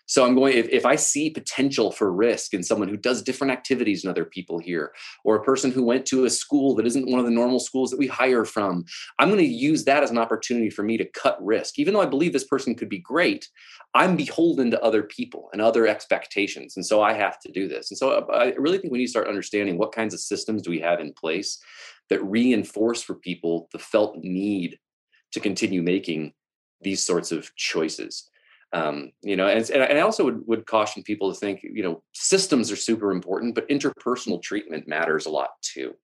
so 0.06 0.24
I'm 0.24 0.34
going, 0.34 0.56
if, 0.56 0.68
if 0.68 0.84
I 0.84 0.96
see 0.96 1.30
potential 1.30 1.90
for 1.90 2.12
risk 2.12 2.52
in 2.52 2.62
someone 2.62 2.88
who 2.88 2.96
does 2.96 3.22
different 3.22 3.52
activities 3.52 4.02
than 4.02 4.10
other 4.10 4.24
people 4.24 4.58
here, 4.58 4.92
or 5.24 5.36
a 5.36 5.42
person 5.42 5.70
who 5.70 5.82
went 5.82 6.04
to 6.06 6.24
a 6.24 6.30
school 6.30 6.74
that 6.74 6.86
isn't 6.86 7.10
one 7.10 7.20
of 7.20 7.24
the 7.24 7.32
normal 7.32 7.58
schools 7.58 7.90
that 7.90 7.98
we 7.98 8.06
hire 8.06 8.44
from, 8.44 8.84
I'm 9.18 9.28
going 9.28 9.40
to 9.40 9.46
use 9.46 9.84
that 9.84 10.02
as 10.02 10.10
an 10.10 10.18
opportunity 10.18 10.68
for 10.68 10.82
me 10.82 10.98
to 10.98 11.04
cut 11.04 11.42
risk. 11.44 11.78
Even 11.78 11.94
though 11.94 12.02
I 12.02 12.06
believe 12.06 12.32
this 12.32 12.44
person 12.44 12.74
could 12.74 12.88
be 12.88 12.98
great, 12.98 13.48
I'm 13.94 14.16
beholden 14.16 14.70
to 14.72 14.82
other 14.82 15.02
people 15.02 15.48
and 15.52 15.62
other 15.62 15.86
expectations. 15.86 16.76
And 16.76 16.84
so 16.84 17.00
I 17.00 17.14
have 17.14 17.40
to 17.40 17.52
do 17.52 17.68
this. 17.68 17.90
And 17.90 17.96
so 17.96 18.10
uh, 18.10 18.32
I 18.32 18.54
really 18.58 18.78
think 18.78 18.92
we 18.92 18.98
need 18.98 19.06
to 19.06 19.10
start 19.10 19.28
understanding 19.28 19.78
what 19.78 19.92
kinds 19.92 20.12
of 20.12 20.20
systems 20.20 20.62
do 20.62 20.70
we 20.70 20.80
have 20.80 21.00
in 21.00 21.12
place 21.12 21.58
that 22.10 22.22
reinforce 22.22 23.02
for 23.02 23.14
people 23.14 23.68
the 23.72 23.78
felt 23.78 24.18
need 24.18 24.78
to 25.32 25.40
continue 25.40 25.82
making 25.82 26.34
these 26.82 27.04
sorts 27.04 27.32
of 27.32 27.54
choices 27.56 28.28
um, 28.74 29.12
you 29.22 29.36
know, 29.36 29.46
and, 29.46 29.70
and 29.70 29.98
I 29.98 30.00
also 30.00 30.24
would, 30.24 30.46
would 30.48 30.66
caution 30.66 31.04
people 31.04 31.32
to 31.32 31.38
think, 31.38 31.60
you 31.62 31.82
know, 31.82 32.02
systems 32.12 32.72
are 32.72 32.76
super 32.76 33.12
important, 33.12 33.54
but 33.54 33.68
interpersonal 33.68 34.42
treatment 34.42 34.88
matters 34.88 35.26
a 35.26 35.30
lot 35.30 35.50
too. 35.62 35.94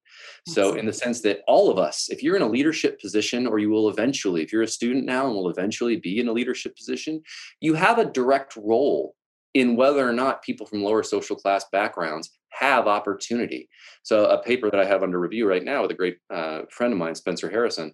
So, 0.46 0.74
in 0.74 0.86
the 0.86 0.92
sense 0.92 1.20
that 1.22 1.40
all 1.48 1.70
of 1.70 1.78
us, 1.78 2.08
if 2.10 2.22
you're 2.22 2.36
in 2.36 2.42
a 2.42 2.48
leadership 2.48 3.00
position, 3.00 3.46
or 3.46 3.58
you 3.58 3.70
will 3.70 3.88
eventually, 3.88 4.42
if 4.42 4.52
you're 4.52 4.62
a 4.62 4.68
student 4.68 5.04
now 5.04 5.26
and 5.26 5.34
will 5.34 5.48
eventually 5.48 5.96
be 5.96 6.20
in 6.20 6.28
a 6.28 6.32
leadership 6.32 6.76
position, 6.76 7.22
you 7.60 7.74
have 7.74 7.98
a 7.98 8.04
direct 8.04 8.56
role 8.56 9.16
in 9.54 9.76
whether 9.76 10.08
or 10.08 10.12
not 10.12 10.42
people 10.42 10.66
from 10.66 10.82
lower 10.82 11.02
social 11.02 11.36
class 11.36 11.64
backgrounds 11.72 12.30
have 12.50 12.86
opportunity. 12.86 13.68
So, 14.02 14.26
a 14.26 14.42
paper 14.42 14.70
that 14.70 14.80
I 14.80 14.84
have 14.84 15.02
under 15.02 15.18
review 15.18 15.48
right 15.48 15.64
now 15.64 15.82
with 15.82 15.90
a 15.90 15.94
great 15.94 16.18
uh, 16.32 16.62
friend 16.70 16.92
of 16.92 16.98
mine, 16.98 17.14
Spencer 17.16 17.50
Harrison, 17.50 17.92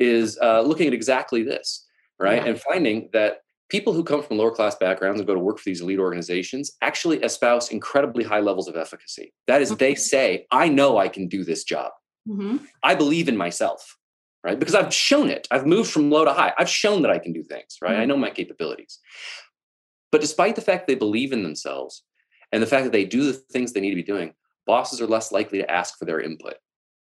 is 0.00 0.38
uh, 0.42 0.62
looking 0.62 0.88
at 0.88 0.94
exactly 0.94 1.42
this, 1.42 1.86
right? 2.18 2.42
Yeah. 2.42 2.50
And 2.50 2.60
finding 2.60 3.10
that 3.12 3.38
people 3.68 3.92
who 3.92 4.02
come 4.02 4.22
from 4.22 4.38
lower 4.38 4.50
class 4.50 4.74
backgrounds 4.76 5.20
and 5.20 5.26
go 5.26 5.34
to 5.34 5.40
work 5.40 5.58
for 5.58 5.64
these 5.64 5.80
elite 5.80 5.98
organizations 5.98 6.72
actually 6.82 7.18
espouse 7.18 7.70
incredibly 7.70 8.24
high 8.24 8.40
levels 8.40 8.68
of 8.68 8.76
efficacy. 8.76 9.32
That 9.46 9.62
is, 9.62 9.74
they 9.76 9.94
say, 9.94 10.46
I 10.50 10.68
know 10.68 10.98
I 10.98 11.08
can 11.08 11.28
do 11.28 11.44
this 11.44 11.64
job. 11.64 11.92
Mm-hmm. 12.28 12.58
I 12.82 12.94
believe 12.94 13.28
in 13.28 13.36
myself, 13.36 13.96
right? 14.42 14.58
Because 14.58 14.74
I've 14.74 14.92
shown 14.92 15.28
it. 15.28 15.46
I've 15.50 15.66
moved 15.66 15.90
from 15.90 16.10
low 16.10 16.24
to 16.24 16.32
high. 16.32 16.52
I've 16.58 16.68
shown 16.68 17.02
that 17.02 17.10
I 17.10 17.18
can 17.18 17.32
do 17.32 17.42
things, 17.42 17.78
right? 17.82 17.92
Mm-hmm. 17.92 18.00
I 18.00 18.06
know 18.06 18.16
my 18.16 18.30
capabilities. 18.30 18.98
But 20.10 20.20
despite 20.20 20.56
the 20.56 20.62
fact 20.62 20.86
they 20.86 20.94
believe 20.94 21.32
in 21.32 21.42
themselves 21.42 22.02
and 22.52 22.62
the 22.62 22.66
fact 22.66 22.84
that 22.84 22.92
they 22.92 23.04
do 23.04 23.24
the 23.24 23.34
things 23.34 23.72
they 23.72 23.80
need 23.80 23.90
to 23.90 23.96
be 23.96 24.02
doing, 24.02 24.32
bosses 24.66 25.00
are 25.00 25.06
less 25.06 25.32
likely 25.32 25.58
to 25.58 25.70
ask 25.70 25.98
for 25.98 26.06
their 26.06 26.20
input 26.20 26.54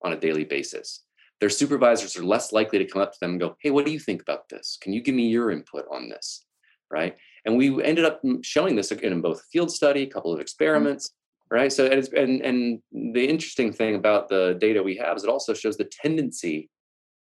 on 0.03 0.13
a 0.13 0.19
daily 0.19 0.45
basis 0.45 1.05
their 1.41 1.51
supervisors 1.51 2.17
are 2.17 2.25
less 2.25 2.53
likely 2.53 2.79
to 2.79 2.85
come 2.85 3.03
up 3.03 3.13
to 3.13 3.21
them 3.21 3.33
and 3.33 3.41
go, 3.41 3.57
Hey, 3.61 3.71
what 3.71 3.87
do 3.87 3.93
you 3.93 3.99
think 3.99 4.23
about 4.23 4.49
this? 4.49 4.79
Can 4.81 4.93
you 4.93 5.01
give 5.01 5.15
me 5.15 5.29
your 5.29 5.51
input 5.51 5.85
on 5.91 6.09
this? 6.09 6.45
Right? 6.91 7.17
And 7.45 7.57
we 7.57 7.83
ended 7.83 8.05
up 8.05 8.21
showing 8.43 8.77
this 8.77 8.91
again 8.91 9.13
in 9.13 9.21
both 9.21 9.43
field 9.53 9.71
study, 9.71 10.03
a 10.03 10.07
couple 10.07 10.33
of 10.33 10.37
mm-hmm. 10.37 10.43
experiments, 10.43 11.11
right? 11.51 11.73
So 11.73 11.87
and, 11.87 12.09
and 12.13 12.43
and 12.43 13.15
the 13.15 13.27
interesting 13.29 13.73
thing 13.73 13.95
about 13.95 14.29
the 14.29 14.57
data 14.61 14.83
we 14.83 14.97
have 14.97 15.17
is 15.17 15.25
it 15.25 15.31
also 15.31 15.55
shows 15.55 15.77
the 15.77 15.91
tendency 16.03 16.71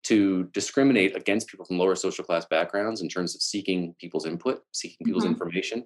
to 0.03 0.43
discriminate 0.53 1.15
against 1.15 1.47
people 1.47 1.65
from 1.65 1.79
lower 1.79 1.95
social 1.95 2.23
class 2.23 2.45
backgrounds 2.45 3.01
in 3.01 3.09
terms 3.09 3.33
of 3.33 3.41
seeking 3.41 3.95
people's 3.99 4.25
input, 4.25 4.61
seeking 4.71 5.03
people's 5.03 5.23
mm-hmm. 5.23 5.33
information, 5.33 5.83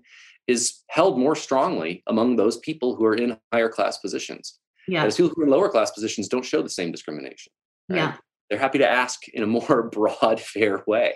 is 0.47 0.83
held 0.89 1.17
more 1.17 1.35
strongly 1.35 2.03
among 2.07 2.35
those 2.35 2.57
people 2.57 2.95
who 2.95 3.05
are 3.05 3.15
in 3.15 3.37
higher 3.53 3.69
class 3.69 3.97
positions. 3.97 4.59
Yeah. 4.89 5.05
As 5.05 5.15
people 5.15 5.31
who 5.35 5.41
are 5.41 5.45
in 5.45 5.51
lower 5.51 5.69
class 5.69 5.91
positions 5.91 6.27
don't 6.27 6.43
show 6.43 6.61
the 6.61 6.69
same 6.69 6.91
discrimination. 6.91 7.53
Right? 7.87 7.97
Yeah. 7.97 8.15
They're 8.49 8.59
happy 8.59 8.79
to 8.79 8.89
ask 8.89 9.27
in 9.29 9.43
a 9.43 9.47
more 9.47 9.83
broad, 9.91 10.41
fair 10.41 10.83
way 10.85 11.13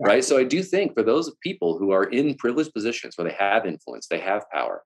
right? 0.00 0.24
So 0.24 0.38
i 0.38 0.44
do 0.44 0.62
think 0.62 0.94
for 0.94 1.02
those 1.02 1.32
people 1.42 1.78
who 1.78 1.90
are 1.92 2.04
in 2.04 2.34
privileged 2.34 2.72
positions 2.72 3.16
where 3.16 3.28
they 3.28 3.36
have 3.38 3.66
influence 3.66 4.06
they 4.08 4.20
have 4.20 4.44
power 4.50 4.82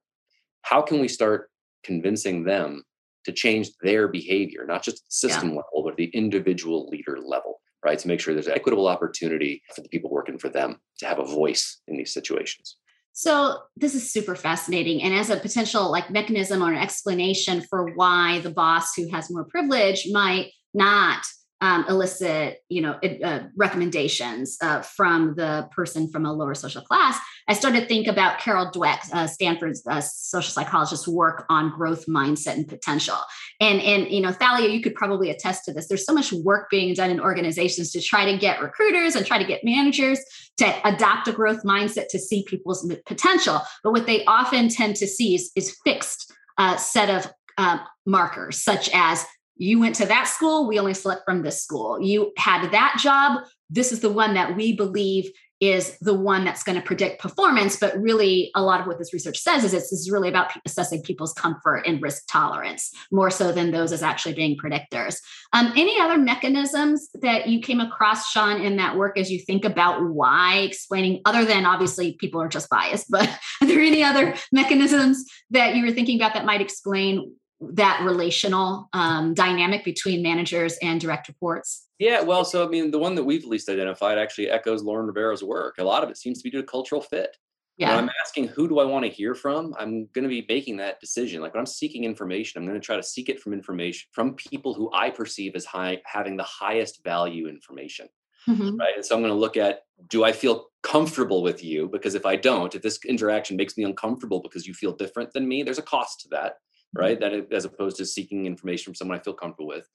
how 0.63 0.83
can 0.83 1.01
we 1.01 1.09
start 1.09 1.51
convincing 1.83 2.45
them 2.45 2.83
to 3.25 3.33
change 3.33 3.71
their 3.83 4.09
behavior 4.09 4.65
not 4.67 4.83
just 4.83 4.97
the 4.97 5.11
system 5.29 5.51
yeah. 5.51 5.57
level 5.57 5.83
but 5.85 5.97
the 5.97 6.11
individual 6.15 6.89
leader 6.89 7.19
level 7.21 7.61
right? 7.85 7.99
To 7.99 8.09
make 8.09 8.19
sure 8.19 8.35
there's 8.35 8.49
equitable 8.49 8.89
opportunity 8.89 9.63
for 9.75 9.83
the 9.83 9.89
people 9.89 10.11
working 10.11 10.39
for 10.39 10.49
them 10.49 10.81
to 10.99 11.07
have 11.07 11.19
a 11.19 11.25
voice 11.25 11.81
in 11.87 11.97
these 11.97 12.13
situations. 12.13 12.77
So 13.13 13.59
this 13.77 13.95
is 13.95 14.13
super 14.13 14.35
fascinating 14.35 15.03
and 15.03 15.15
as 15.15 15.31
a 15.31 15.37
potential 15.37 15.89
like 15.89 16.11
mechanism 16.11 16.63
or 16.63 16.73
an 16.73 16.79
explanation 16.79 17.63
for 17.71 17.95
why 17.95 18.41
the 18.41 18.51
boss 18.51 18.95
who 18.97 19.09
has 19.13 19.31
more 19.31 19.45
privilege 19.45 20.09
might 20.11 20.51
not 20.73 21.25
um, 21.61 21.87
elicit, 21.89 22.59
you 22.69 22.83
know, 22.83 22.99
uh, 23.25 23.45
recommendations 23.57 24.57
uh, 24.61 24.83
from 24.83 25.35
the 25.37 25.69
person 25.75 26.11
from 26.11 26.27
a 26.27 26.33
lower 26.33 26.55
social 26.55 26.83
class, 26.83 27.19
I 27.49 27.55
started 27.55 27.81
to 27.81 27.87
think 27.87 28.07
about 28.07 28.39
Carol 28.39 28.71
Dweck, 28.71 29.01
uh, 29.13 29.27
Stanford's 29.27 29.83
uh, 29.87 30.01
social 30.01 30.51
psychologist, 30.51 31.09
work 31.09 31.47
on 31.49 31.71
growth 31.71 32.07
mindset 32.07 32.55
and 32.55 32.69
potential. 32.69 33.17
And 33.61 33.81
and 33.81 34.11
you 34.11 34.21
know, 34.21 34.33
Thalia, 34.33 34.69
you 34.69 34.83
could 34.83 34.95
probably 34.95 35.31
attest 35.31 35.65
to 35.65 35.73
this. 35.73 35.89
There's 35.89 36.05
so 36.05 36.13
much 36.13 36.33
work 36.33 36.69
being 36.71 36.93
done 36.95 37.11
in 37.11 37.21
organizations 37.21 37.93
to 37.93 38.01
try 38.01 38.31
to 38.31 38.37
get 38.37 38.61
recruiters 38.61 39.15
and 39.15 39.25
try 39.25 39.39
to 39.39 39.45
get 39.45 39.65
managers 39.65 40.21
to 40.59 40.89
adopt 40.89 41.29
a 41.29 41.33
growth 41.33 41.63
mindset 41.65 42.09
to 42.09 42.19
see 42.19 42.45
people's 42.47 42.87
potential. 43.07 43.61
But 43.83 43.93
what 43.93 44.07
they 44.07 44.25
often 44.25 44.69
tend 44.69 44.97
to 44.97 45.07
see 45.07 45.35
is, 45.35 45.51
is 45.57 45.79
fixed 45.85 46.33
uh, 46.59 46.77
set 46.77 47.11
of 47.11 47.33
uh, 47.59 47.79
markers, 48.07 48.63
such 48.63 48.91
as 48.93 49.25
you 49.57 49.79
went 49.79 49.95
to 49.97 50.07
that 50.07 50.29
school 50.29 50.67
we 50.67 50.79
only 50.79 50.95
select 50.95 51.23
from 51.25 51.43
this 51.43 51.63
school. 51.63 52.01
You 52.01 52.33
had 52.37 52.71
that 52.71 52.99
job 53.01 53.43
this 53.71 53.93
is 53.93 54.01
the 54.01 54.13
one 54.13 54.35
that 54.35 54.57
we 54.57 54.77
believe 54.77 55.31
is 55.61 55.97
the 56.01 56.15
one 56.15 56.45
that's 56.45 56.63
going 56.63 56.79
to 56.79 56.85
predict 56.85 57.23
performance 57.23 57.77
but 57.77 57.97
really 57.99 58.51
a 58.55 58.63
lot 58.63 58.81
of 58.81 58.87
what 58.87 58.99
this 58.99 59.13
research 59.13 59.39
says 59.39 59.65
is 59.65 59.73
it's, 59.73 59.93
it's 59.93 60.11
really 60.11 60.29
about 60.29 60.51
assessing 60.67 61.01
people's 61.01 61.33
comfort 61.33 61.83
and 61.87 62.03
risk 62.03 62.25
tolerance 62.29 62.91
more 63.13 63.31
so 63.31 63.53
than 63.53 63.71
those 63.71 63.93
as 63.93 64.03
actually 64.03 64.35
being 64.35 64.59
predictors. 64.59 65.17
Um, 65.53 65.73
any 65.77 65.99
other 66.01 66.19
mechanisms 66.19 67.09
that 67.23 67.49
you 67.49 67.61
came 67.61 67.81
across 67.81 68.31
sean 68.31 68.61
in 68.61 68.77
that 68.77 68.97
work 68.97 69.17
as 69.17 69.31
you 69.31 69.39
think 69.39 69.65
about 69.65 70.05
why 70.05 70.59
explaining 70.59 71.23
other 71.25 71.45
than 71.45 71.65
obviously 71.65 72.15
people 72.15 72.43
are 72.43 72.49
just 72.49 72.69
biased 72.69 73.11
but 73.11 73.29
are 73.63 73.67
there 73.67 73.81
any 73.81 74.03
other 74.03 74.35
mechanisms 74.53 75.25
that 75.51 75.77
you 75.77 75.85
were 75.85 75.93
thinking 75.93 76.17
about 76.17 76.35
that 76.35 76.45
might 76.45 76.61
explain 76.61 77.33
that 77.61 78.03
relational 78.05 78.89
um, 78.93 79.35
dynamic 79.35 79.85
between 79.85 80.23
managers 80.23 80.77
and 80.83 81.01
direct 81.01 81.29
reports? 81.29 81.89
Yeah, 81.99 82.21
well, 82.23 82.45
so 82.45 82.67
I 82.67 82.69
mean, 82.69 82.91
the 82.91 82.99
one 82.99 83.15
that 83.15 83.25
we've 83.25 83.45
least 83.45 83.69
identified 83.69 84.19
actually 84.19 84.51
echoes 84.51 84.83
Lauren 84.83 85.07
Rivera's 85.07 85.43
work. 85.43 85.77
A 85.79 85.85
lot 85.85 86.03
of 86.03 86.11
it 86.11 86.19
seems 86.19 86.39
to 86.39 86.45
be 86.45 86.51
due 86.51 86.61
to 86.61 86.67
cultural 86.67 87.01
fit. 87.01 87.37
Yeah. 87.77 87.91
When 87.91 88.05
I'm 88.05 88.11
asking 88.23 88.49
who 88.49 88.69
do 88.69 88.79
I 88.79 88.85
want 88.85 89.05
to 89.05 89.11
hear 89.11 89.35
from, 89.35 89.75
I'm 89.79 90.07
going 90.13 90.23
to 90.23 90.29
be 90.29 90.47
making 90.49 90.77
that 90.77 91.01
decision. 91.01 91.41
Like 91.41 91.55
when 91.55 91.61
I'm 91.61 91.67
seeking 91.67 92.05
information, 92.05 92.61
I'm 92.61 92.69
going 92.69 92.81
to 92.81 92.85
try 92.85 92.97
to 92.97 93.03
seek 93.03 93.29
it 93.29 93.41
from 93.41 93.53
information 93.53 94.09
from 94.13 94.35
people 94.35 94.75
who 94.75 94.93
I 94.93 95.11
perceive 95.11 95.57
as 95.57 95.65
high 95.65 96.01
having 96.05 96.37
the 96.37 96.45
highest 96.45 97.03
value 97.03 97.49
information. 97.49 98.09
Mm-hmm. 98.49 98.77
Right. 98.77 98.95
And 98.95 99.05
so 99.05 99.17
I'm 99.17 99.23
going 99.23 99.33
to 99.33 99.39
look 99.39 99.57
at 99.57 99.81
do 100.09 100.23
I 100.23 100.31
feel 100.31 100.67
comfortable 100.83 101.43
with 101.43 101.65
you? 101.65 101.89
Because 101.89 102.15
if 102.15 102.27
I 102.27 102.37
don't, 102.37 102.75
if 102.75 102.83
this 102.83 102.99
interaction 103.07 103.57
makes 103.57 103.77
me 103.77 103.85
uncomfortable 103.85 104.41
because 104.41 104.67
you 104.67 104.75
feel 104.75 104.93
different 104.93 105.33
than 105.33 105.49
me, 105.49 105.63
there's 105.63 105.79
a 105.79 105.83
cost 105.83 106.21
to 106.21 106.29
that 106.29 106.57
right? 106.97 107.19
That 107.21 107.53
as 107.53 107.65
opposed 107.65 107.97
to 107.99 108.07
seeking 108.07 108.47
information 108.47 108.85
from 108.85 108.95
someone 108.95 109.19
I 109.19 109.23
feel 109.23 109.35
comfortable 109.35 109.69
with. 109.69 109.89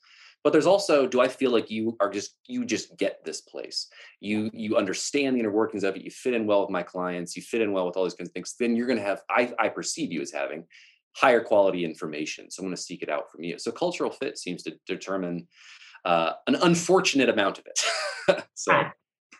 But 0.44 0.54
there's 0.54 0.66
also, 0.66 1.06
do 1.06 1.20
I 1.20 1.28
feel 1.28 1.52
like 1.52 1.70
you 1.70 1.98
are 2.00 2.10
just 2.10 2.36
you 2.48 2.66
just 2.66 2.96
get 2.98 3.24
this 3.26 3.42
place? 3.42 3.88
You 4.22 4.50
you 4.54 4.78
understand 4.78 5.36
the 5.36 5.42
inner 5.42 5.52
workings 5.52 5.84
of 5.84 5.96
it. 5.96 6.02
You 6.02 6.12
fit 6.12 6.34
in 6.34 6.46
well 6.46 6.62
with 6.62 6.70
my 6.70 6.84
clients. 6.84 7.36
You 7.36 7.42
fit 7.42 7.62
in 7.62 7.74
well 7.74 7.86
with 7.86 7.98
all 7.98 8.04
these 8.04 8.14
kinds 8.14 8.30
of 8.30 8.34
things. 8.34 8.56
Then 8.58 8.76
you're 8.76 8.88
going 8.88 9.00
to 9.00 9.06
have 9.06 9.22
I 9.30 9.54
I 9.60 9.70
perceive 9.70 10.12
you 10.12 10.22
as 10.22 10.32
having 10.32 10.66
higher 11.16 11.42
quality 11.42 11.84
information. 11.84 12.50
So 12.50 12.62
I'm 12.62 12.68
going 12.68 12.76
to 12.76 12.82
seek 12.82 13.02
it 13.02 13.10
out 13.10 13.30
from 13.32 13.44
you. 13.44 13.60
So 13.60 13.72
cultural 13.72 14.12
fit 14.12 14.38
seems 14.38 14.64
to 14.64 14.76
determine 14.88 15.48
uh, 16.06 16.34
an 16.48 16.56
unfortunate 16.56 17.30
amount 17.30 17.60
of 17.60 17.66
it. 17.66 18.44
so. 18.54 18.74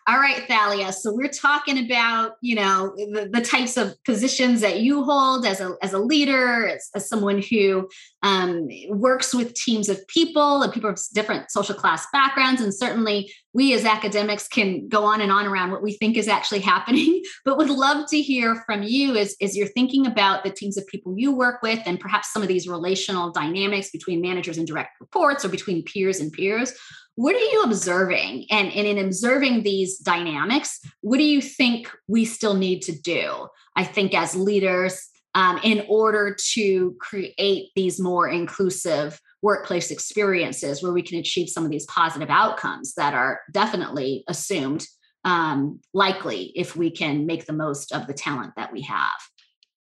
All 0.10 0.18
right, 0.18 0.44
Thalia. 0.48 0.92
So 0.92 1.14
we're 1.14 1.28
talking 1.28 1.86
about, 1.86 2.38
you 2.42 2.56
know, 2.56 2.96
the, 2.98 3.30
the 3.32 3.42
types 3.42 3.78
of 3.78 3.94
positions 4.06 4.60
that 4.62 4.80
you 4.80 5.04
hold 5.04 5.46
as 5.46 5.62
a, 5.62 5.76
as 5.84 5.94
a 5.94 6.00
leader, 6.00 6.68
as, 6.68 6.90
as 6.96 7.08
someone 7.08 7.44
who 7.44 7.88
um, 8.24 8.68
works 8.88 9.36
with 9.36 9.54
teams 9.54 9.88
of 9.88 10.06
people 10.08 10.64
and 10.64 10.74
people 10.74 10.90
of 10.90 11.00
different 11.14 11.52
social 11.52 11.76
class 11.76 12.08
backgrounds. 12.12 12.60
And 12.60 12.74
certainly 12.74 13.32
we 13.54 13.74
as 13.74 13.86
academics 13.86 14.48
can 14.48 14.88
go 14.88 15.04
on 15.04 15.22
and 15.22 15.32
on 15.32 15.46
around 15.46 15.72
what 15.72 15.82
we 15.82 15.94
think 15.94 16.18
is 16.18 16.28
actually 16.28 16.60
happening, 16.74 17.22
but 17.46 17.58
would 17.58 17.70
love 17.70 18.08
to 18.10 18.22
hear 18.22 18.64
from 18.66 18.84
you 18.84 19.16
as, 19.16 19.36
as 19.42 19.58
you're 19.58 19.68
thinking 19.68 20.06
about 20.06 20.44
the 20.44 20.52
teams 20.52 20.78
of 20.78 20.88
people 20.88 21.14
you 21.18 21.36
work 21.36 21.62
with 21.62 21.80
and 21.86 22.00
perhaps 22.00 22.32
some 22.32 22.42
of 22.42 22.48
these 22.48 22.68
relational 22.68 23.32
dynamics 23.32 23.90
between 23.92 24.22
managers 24.22 24.58
and 24.58 24.68
direct 24.68 25.00
reports 25.00 25.44
or 25.44 25.50
between 25.50 25.84
peers 25.84 26.20
and 26.20 26.32
peers. 26.32 26.74
What 27.16 27.36
are 27.36 27.40
you 27.40 27.64
observing? 27.64 28.46
And, 28.50 28.72
and 28.72 28.88
in 28.88 28.98
observing 28.98 29.64
these 29.64 29.98
dynamics 29.98 30.80
what 31.02 31.18
do 31.18 31.24
you 31.24 31.42
think 31.42 31.90
we 32.08 32.26
still 32.26 32.54
need 32.54 32.82
to 32.84 32.92
do 32.92 33.48
i 33.76 33.84
think 33.84 34.14
as 34.14 34.36
leaders 34.36 35.10
um, 35.36 35.60
in 35.64 35.86
order 35.88 36.36
to 36.54 36.96
create 37.00 37.70
these 37.76 38.00
more 38.00 38.28
inclusive 38.28 39.20
workplace 39.42 39.92
experiences 39.92 40.84
where 40.84 40.92
we 40.92 41.02
can 41.02 41.20
achieve 41.20 41.50
some 41.50 41.66
of 41.66 41.72
these 41.72 41.86
positive 41.86 42.30
outcomes 42.30 42.94
that 42.96 43.14
are 43.14 43.42
definitely 43.52 44.24
assumed 44.28 44.86
um, 45.26 45.80
likely 45.94 46.52
if 46.56 46.76
we 46.76 46.92
can 46.92 47.26
make 47.26 47.46
the 47.46 47.54
most 47.54 47.94
of 47.94 48.08
the 48.08 48.14
talent 48.14 48.54
that 48.56 48.72
we 48.72 48.82
have 48.82 49.20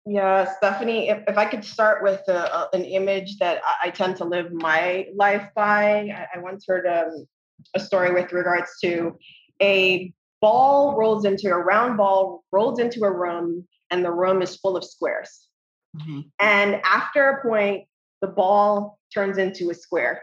yeah, 0.06 0.52
Stephanie, 0.58 1.10
if, 1.10 1.24
if 1.28 1.38
I 1.38 1.45
could 1.45 1.64
start 1.64 2.02
with 2.02 2.22
a, 2.28 2.34
a, 2.34 2.70
an 2.74 2.86
image 2.86 3.38
that 3.38 3.62
I, 3.64 3.88
I, 3.88 3.89
tend 3.91 4.18
to 4.18 4.26
live 4.26 4.52
my 4.52 5.08
life 5.16 5.47
by, 5.56 6.10
I, 6.10 6.28
I 6.36 6.39
once 6.39 6.66
heard 6.68 6.88
um, 6.88 7.28
a 7.76 7.80
story 7.80 8.12
with 8.12 8.34
regards 8.34 8.72
to 8.82 9.16
a 9.62 10.12
ball 10.41 10.97
rolls 10.97 11.26
into 11.26 11.49
a 11.49 11.58
round 11.58 11.97
ball 11.97 12.43
rolls 12.52 12.80
into 12.80 13.04
a 13.04 13.12
room 13.12 13.68
and 13.91 14.04
the 14.04 14.12
room 14.12 14.41
is 14.41 14.56
full 14.56 14.76
of 14.76 14.84
squares. 14.84 15.47
Mm-hmm. 15.95 16.22
And 16.39 16.82
after 16.84 17.30
a 17.30 17.47
point, 17.47 17.84
the 18.22 18.28
ball 18.28 18.99
turns 19.13 19.38
into 19.38 19.69
a 19.69 19.74
square. 19.74 20.22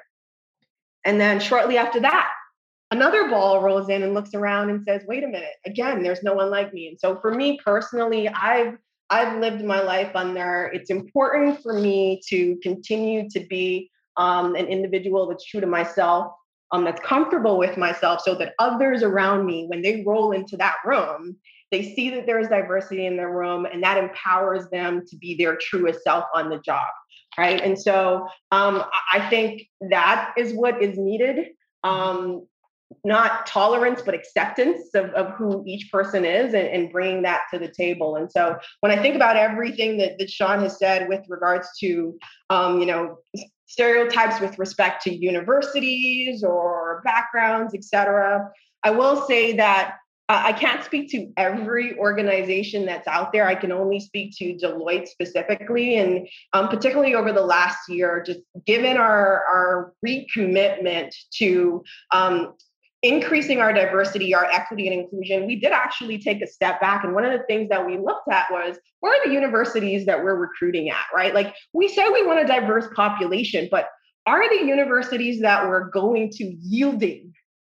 And 1.04 1.20
then 1.20 1.40
shortly 1.40 1.76
after 1.78 2.00
that, 2.00 2.30
another 2.90 3.28
ball 3.28 3.62
rolls 3.62 3.88
in 3.88 4.02
and 4.02 4.14
looks 4.14 4.34
around 4.34 4.70
and 4.70 4.82
says, 4.84 5.02
wait 5.06 5.24
a 5.24 5.28
minute, 5.28 5.54
again, 5.66 6.02
there's 6.02 6.22
no 6.22 6.34
one 6.34 6.50
like 6.50 6.72
me. 6.72 6.88
And 6.88 6.98
so 6.98 7.16
for 7.20 7.34
me 7.34 7.58
personally, 7.64 8.28
I've 8.28 8.76
I've 9.10 9.38
lived 9.40 9.64
my 9.64 9.80
life 9.80 10.10
on 10.14 10.34
there. 10.34 10.66
It's 10.66 10.90
important 10.90 11.62
for 11.62 11.72
me 11.72 12.20
to 12.28 12.56
continue 12.62 13.28
to 13.30 13.40
be 13.40 13.90
um, 14.18 14.54
an 14.54 14.66
individual 14.66 15.26
that's 15.26 15.44
true 15.46 15.62
to 15.62 15.66
myself, 15.66 16.34
um, 16.72 16.84
that's 16.84 17.00
comfortable 17.00 17.56
with 17.56 17.78
myself, 17.78 18.20
so 18.20 18.34
that 18.34 18.52
others 18.58 19.02
around 19.02 19.46
me, 19.46 19.64
when 19.66 19.80
they 19.80 20.04
roll 20.06 20.32
into 20.32 20.58
that 20.58 20.76
room, 20.84 21.36
they 21.70 21.94
see 21.94 22.10
that 22.10 22.26
there 22.26 22.38
is 22.38 22.48
diversity 22.48 23.06
in 23.06 23.16
their 23.16 23.32
room 23.32 23.66
and 23.66 23.82
that 23.82 23.96
empowers 23.96 24.68
them 24.70 25.04
to 25.06 25.16
be 25.16 25.34
their 25.36 25.56
truest 25.56 26.02
self 26.02 26.24
on 26.34 26.50
the 26.50 26.58
job. 26.58 26.86
Right. 27.38 27.60
And 27.60 27.80
so 27.80 28.26
um, 28.50 28.82
I 29.12 29.28
think 29.30 29.62
that 29.90 30.34
is 30.36 30.52
what 30.52 30.82
is 30.82 30.98
needed. 30.98 31.50
Um, 31.84 32.48
not 33.04 33.46
tolerance 33.46 34.00
but 34.02 34.14
acceptance 34.14 34.94
of, 34.94 35.10
of 35.10 35.32
who 35.34 35.62
each 35.66 35.92
person 35.92 36.24
is 36.24 36.54
and, 36.54 36.66
and, 36.68 36.90
bringing 36.90 37.22
that 37.22 37.42
to 37.52 37.58
the 37.58 37.68
table 37.68 38.16
and 38.16 38.32
so 38.32 38.56
when 38.80 38.90
i 38.90 39.00
think 39.00 39.14
about 39.14 39.36
everything 39.36 39.98
that, 39.98 40.18
that 40.18 40.30
sean 40.30 40.60
has 40.60 40.78
said 40.78 41.06
with 41.06 41.20
regards 41.28 41.68
to 41.78 42.18
um, 42.48 42.80
you 42.80 42.86
know 42.86 43.18
stereotypes 43.66 44.40
with 44.40 44.58
respect 44.58 45.02
to 45.02 45.14
universities 45.14 46.42
or 46.42 47.02
backgrounds 47.04 47.74
etc 47.74 48.48
i 48.84 48.90
will 48.90 49.26
say 49.26 49.54
that 49.54 49.96
i 50.28 50.52
can't 50.52 50.84
speak 50.84 51.10
to 51.10 51.32
every 51.36 51.98
organization 51.98 52.84
that's 52.84 53.08
out 53.08 53.32
there 53.32 53.46
i 53.46 53.54
can 53.54 53.72
only 53.72 53.98
speak 53.98 54.34
to 54.36 54.54
deloitte 54.54 55.08
specifically 55.08 55.96
and 55.96 56.28
um, 56.52 56.68
particularly 56.68 57.14
over 57.14 57.32
the 57.32 57.42
last 57.42 57.88
year 57.88 58.22
just 58.24 58.40
given 58.66 58.96
our 58.96 59.44
our 59.46 59.92
recommitment 60.06 61.14
to 61.32 61.82
um, 62.12 62.54
increasing 63.02 63.60
our 63.60 63.72
diversity, 63.72 64.34
our 64.34 64.44
equity 64.46 64.88
and 64.88 65.00
inclusion, 65.00 65.46
we 65.46 65.56
did 65.56 65.72
actually 65.72 66.18
take 66.18 66.42
a 66.42 66.46
step 66.46 66.80
back. 66.80 67.04
And 67.04 67.14
one 67.14 67.24
of 67.24 67.32
the 67.32 67.44
things 67.46 67.68
that 67.68 67.86
we 67.86 67.96
looked 67.96 68.28
at 68.30 68.50
was 68.50 68.76
where 69.00 69.12
are 69.12 69.26
the 69.26 69.32
universities 69.32 70.06
that 70.06 70.22
we're 70.22 70.34
recruiting 70.34 70.90
at, 70.90 71.04
right? 71.14 71.32
Like 71.32 71.54
we 71.72 71.88
say 71.88 72.08
we 72.08 72.26
want 72.26 72.40
a 72.40 72.46
diverse 72.46 72.86
population, 72.94 73.68
but 73.70 73.88
are 74.26 74.48
the 74.48 74.66
universities 74.66 75.40
that 75.40 75.68
we're 75.68 75.88
going 75.90 76.30
to 76.30 76.44
yielding 76.60 77.32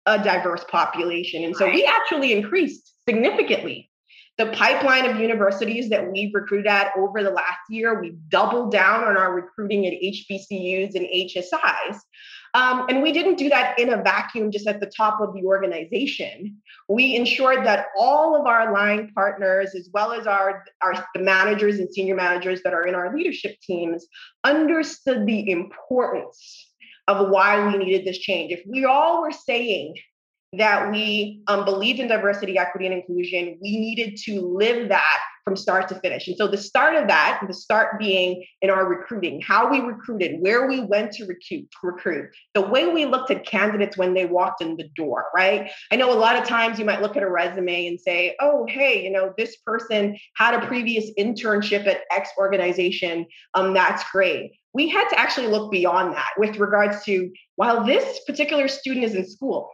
a 0.07 0.23
diverse 0.23 0.65
population? 0.65 1.45
And 1.45 1.57
so 1.57 1.67
we 1.67 1.85
actually 1.85 2.33
increased 2.33 2.95
significantly 3.09 3.91
the 4.39 4.47
pipeline 4.47 5.05
of 5.05 5.21
universities 5.21 5.91
that 5.91 6.11
we've 6.11 6.35
recruited 6.35 6.67
at 6.67 6.93
over 6.97 7.23
the 7.23 7.31
last 7.31 7.61
year, 7.69 8.01
we've 8.01 8.19
doubled 8.29 8.73
down 8.73 9.05
on 9.05 9.17
our 9.17 9.35
recruiting 9.35 9.87
at 9.87 9.93
HBCUs 9.93 10.95
and 10.95 11.07
HSIs. 11.07 11.99
Um, 12.55 12.87
and 12.89 13.03
we 13.03 13.13
didn't 13.13 13.37
do 13.37 13.49
that 13.51 13.79
in 13.79 13.91
a 13.91 14.03
vacuum 14.03 14.51
just 14.51 14.67
at 14.67 14.81
the 14.81 14.91
top 14.95 15.21
of 15.21 15.33
the 15.35 15.43
organization. 15.43 16.59
We 16.89 17.15
ensured 17.15 17.65
that 17.67 17.87
all 17.97 18.35
of 18.39 18.47
our 18.47 18.73
line 18.73 19.11
partners, 19.15 19.75
as 19.75 19.89
well 19.93 20.13
as 20.13 20.27
our, 20.27 20.65
our 20.83 21.07
the 21.15 21.23
managers 21.23 21.79
and 21.79 21.93
senior 21.93 22.15
managers 22.15 22.63
that 22.63 22.75
are 22.75 22.87
in 22.87 22.95
our 22.95 23.15
leadership 23.15 23.57
teams, 23.61 24.07
understood 24.45 25.27
the 25.27 25.51
importance 25.51 26.72
of 27.09 27.29
why 27.31 27.67
we 27.67 27.79
needed 27.79 28.07
this 28.07 28.19
change. 28.19 28.53
If 28.53 28.63
we 28.67 28.85
all 28.85 29.23
were 29.23 29.33
saying 29.33 29.97
that 30.55 30.93
we 30.93 31.43
um, 31.49 31.65
believed 31.65 31.99
in 31.99 32.09
diversity, 32.09 32.59
equity, 32.59 32.87
and 32.87 32.95
inclusion, 32.95 33.59
we 33.63 33.79
needed 33.79 34.19
to 34.25 34.41
live 34.41 34.91
that 34.91 35.19
from 35.45 35.57
start 35.57 35.89
to 35.89 35.95
finish. 35.97 36.29
And 36.29 36.37
so 36.37 36.47
the 36.47 36.59
start 36.59 36.95
of 36.95 37.09
that, 37.09 37.43
the 37.47 37.55
start 37.55 37.99
being 37.99 38.45
in 38.61 38.71
our 38.71 38.87
recruiting, 38.87 39.41
how 39.41 39.69
we 39.71 39.81
recruited, 39.81 40.41
where 40.41 40.69
we 40.69 40.81
went 40.81 41.13
to 41.13 41.25
recruit, 41.25 41.69
recruit, 41.83 42.31
the 42.55 42.61
way 42.61 42.93
we 42.93 43.07
looked 43.07 43.31
at 43.31 43.45
candidates 43.45 43.97
when 43.97 44.15
they 44.15 44.27
walked 44.27 44.63
in 44.63 44.77
the 44.77 44.89
door, 44.95 45.25
right? 45.35 45.71
I 45.91 45.97
know 45.97 46.13
a 46.13 46.15
lot 46.15 46.37
of 46.37 46.45
times 46.45 46.79
you 46.79 46.85
might 46.85 47.03
look 47.03 47.17
at 47.17 47.23
a 47.23 47.31
resume 47.31 47.89
and 47.89 48.01
say, 48.01 48.37
oh, 48.41 48.67
hey, 48.69 49.03
you 49.03 49.11
know, 49.11 49.33
this 49.37 49.57
person 49.67 50.17
had 50.37 50.55
a 50.55 50.67
previous 50.67 51.11
internship 51.19 51.87
at 51.87 52.03
X 52.11 52.31
organization. 52.39 53.27
Um, 53.55 53.75
that's 53.75 54.09
great. 54.13 54.53
We 54.75 54.89
had 54.89 55.09
to 55.11 55.19
actually 55.19 55.49
look 55.49 55.71
beyond 55.71 56.15
that 56.15 56.31
with 56.39 56.59
regards 56.59 57.05
to 57.05 57.31
while 57.57 57.85
this 57.85 58.21
particular 58.27 58.69
student 58.69 59.05
is 59.05 59.15
in 59.15 59.29
school, 59.29 59.71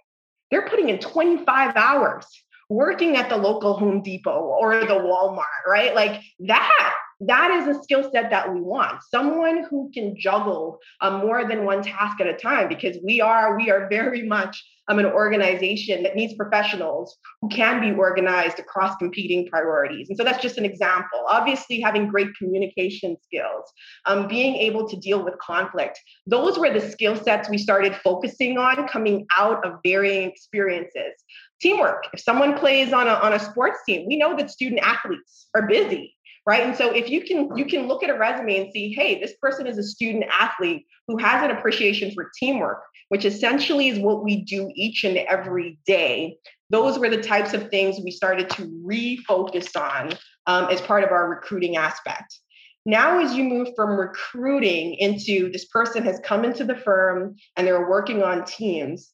they're 0.51 0.68
putting 0.68 0.88
in 0.88 0.99
25 0.99 1.76
hours 1.76 2.26
working 2.68 3.16
at 3.16 3.28
the 3.28 3.36
local 3.36 3.74
Home 3.74 4.03
Depot 4.03 4.40
or 4.40 4.80
the 4.80 4.94
Walmart, 4.94 5.66
right? 5.66 5.94
Like 5.94 6.20
that 6.40 6.94
that 7.21 7.51
is 7.51 7.77
a 7.77 7.83
skill 7.83 8.09
set 8.12 8.31
that 8.31 8.53
we 8.53 8.61
want. 8.61 9.03
Someone 9.11 9.64
who 9.64 9.91
can 9.93 10.16
juggle 10.16 10.79
um, 11.01 11.19
more 11.19 11.47
than 11.47 11.64
one 11.64 11.83
task 11.83 12.21
at 12.21 12.27
a 12.27 12.35
time 12.35 12.69
because 12.69 12.97
we 13.05 13.21
are 13.21 13.57
we 13.57 13.71
are 13.71 13.89
very 13.89 14.23
much 14.23 14.62
um, 14.89 14.99
an 14.99 15.07
organization 15.07 16.03
that 16.03 16.16
needs 16.16 16.35
professionals 16.35 17.16
who 17.43 17.49
can 17.49 17.81
be 17.81 17.97
organized 17.97 18.59
across 18.59 18.97
competing 18.97 19.47
priorities. 19.47 20.09
And 20.09 20.16
so 20.16 20.25
that's 20.25 20.43
just 20.43 20.59
an 20.59 20.64
example. 20.64 21.25
Obviously 21.29 21.81
having 21.81 22.09
great 22.09 22.29
communication 22.37 23.16
skills 23.23 23.71
um, 24.07 24.29
being 24.29 24.55
able 24.57 24.89
to 24.89 24.97
deal 24.97 25.23
with 25.25 25.37
conflict 25.39 26.01
those 26.27 26.59
were 26.59 26.73
the 26.73 26.81
skill 26.81 27.16
sets 27.16 27.49
we 27.49 27.59
started 27.59 27.95
focusing 27.97 28.59
on 28.59 28.87
coming 28.87 29.27
out 29.37 29.64
of 29.66 29.75
varying 29.85 30.29
experiences. 30.29 31.12
Teamwork. 31.61 32.07
If 32.12 32.21
someone 32.21 32.57
plays 32.57 32.93
on 32.93 33.09
a, 33.09 33.14
on 33.14 33.33
a 33.33 33.39
sports 33.39 33.81
team 33.87 34.07
we 34.07 34.16
know 34.16 34.37
that 34.37 34.51
student 34.51 34.81
athletes 34.83 35.49
are 35.55 35.66
busy 35.66 36.14
right? 36.49 36.62
And 36.62 36.74
so 36.74 36.90
if 36.90 37.11
you 37.11 37.20
can 37.20 37.55
you 37.57 37.66
can 37.66 37.86
look 37.86 38.03
at 38.03 38.11
a 38.11 38.18
resume 38.18 38.59
and 38.59 38.72
see 38.72 38.92
hey 38.92 39.20
this 39.20 39.34
person 39.40 39.66
is 39.66 39.76
a 39.76 39.82
student 39.82 40.24
athlete 40.30 40.86
who 41.07 41.18
has 41.18 41.44
an 41.44 41.51
appreciation 41.51 42.11
for 42.12 42.30
teamwork 42.40 42.82
which 43.09 43.24
essentially 43.24 43.88
is 43.88 43.99
what 43.99 44.22
we 44.22 44.42
do 44.44 44.70
each 44.74 45.05
and 45.05 45.16
every 45.16 45.78
day. 45.86 46.36
Those 46.70 46.99
were 46.99 47.09
the 47.09 47.22
types 47.22 47.55
of 47.55 47.70
things 47.70 47.99
we 48.03 48.11
started 48.11 48.51
to 48.51 48.62
refocus 48.86 49.74
on 49.80 50.12
um, 50.46 50.66
as 50.70 50.80
part 50.82 51.05
of 51.05 51.11
our 51.11 51.28
recruiting 51.28 51.76
aspect. 51.76 52.38
Now 52.84 53.20
as 53.20 53.34
you 53.34 53.44
move 53.44 53.68
from 53.76 53.99
recruiting 53.99 54.94
into 54.94 55.51
this 55.51 55.66
person 55.66 56.03
has 56.05 56.20
come 56.24 56.44
into 56.44 56.64
the 56.64 56.76
firm 56.76 57.36
and 57.57 57.66
they're 57.66 57.88
working 57.88 58.22
on 58.22 58.44
teams 58.44 59.12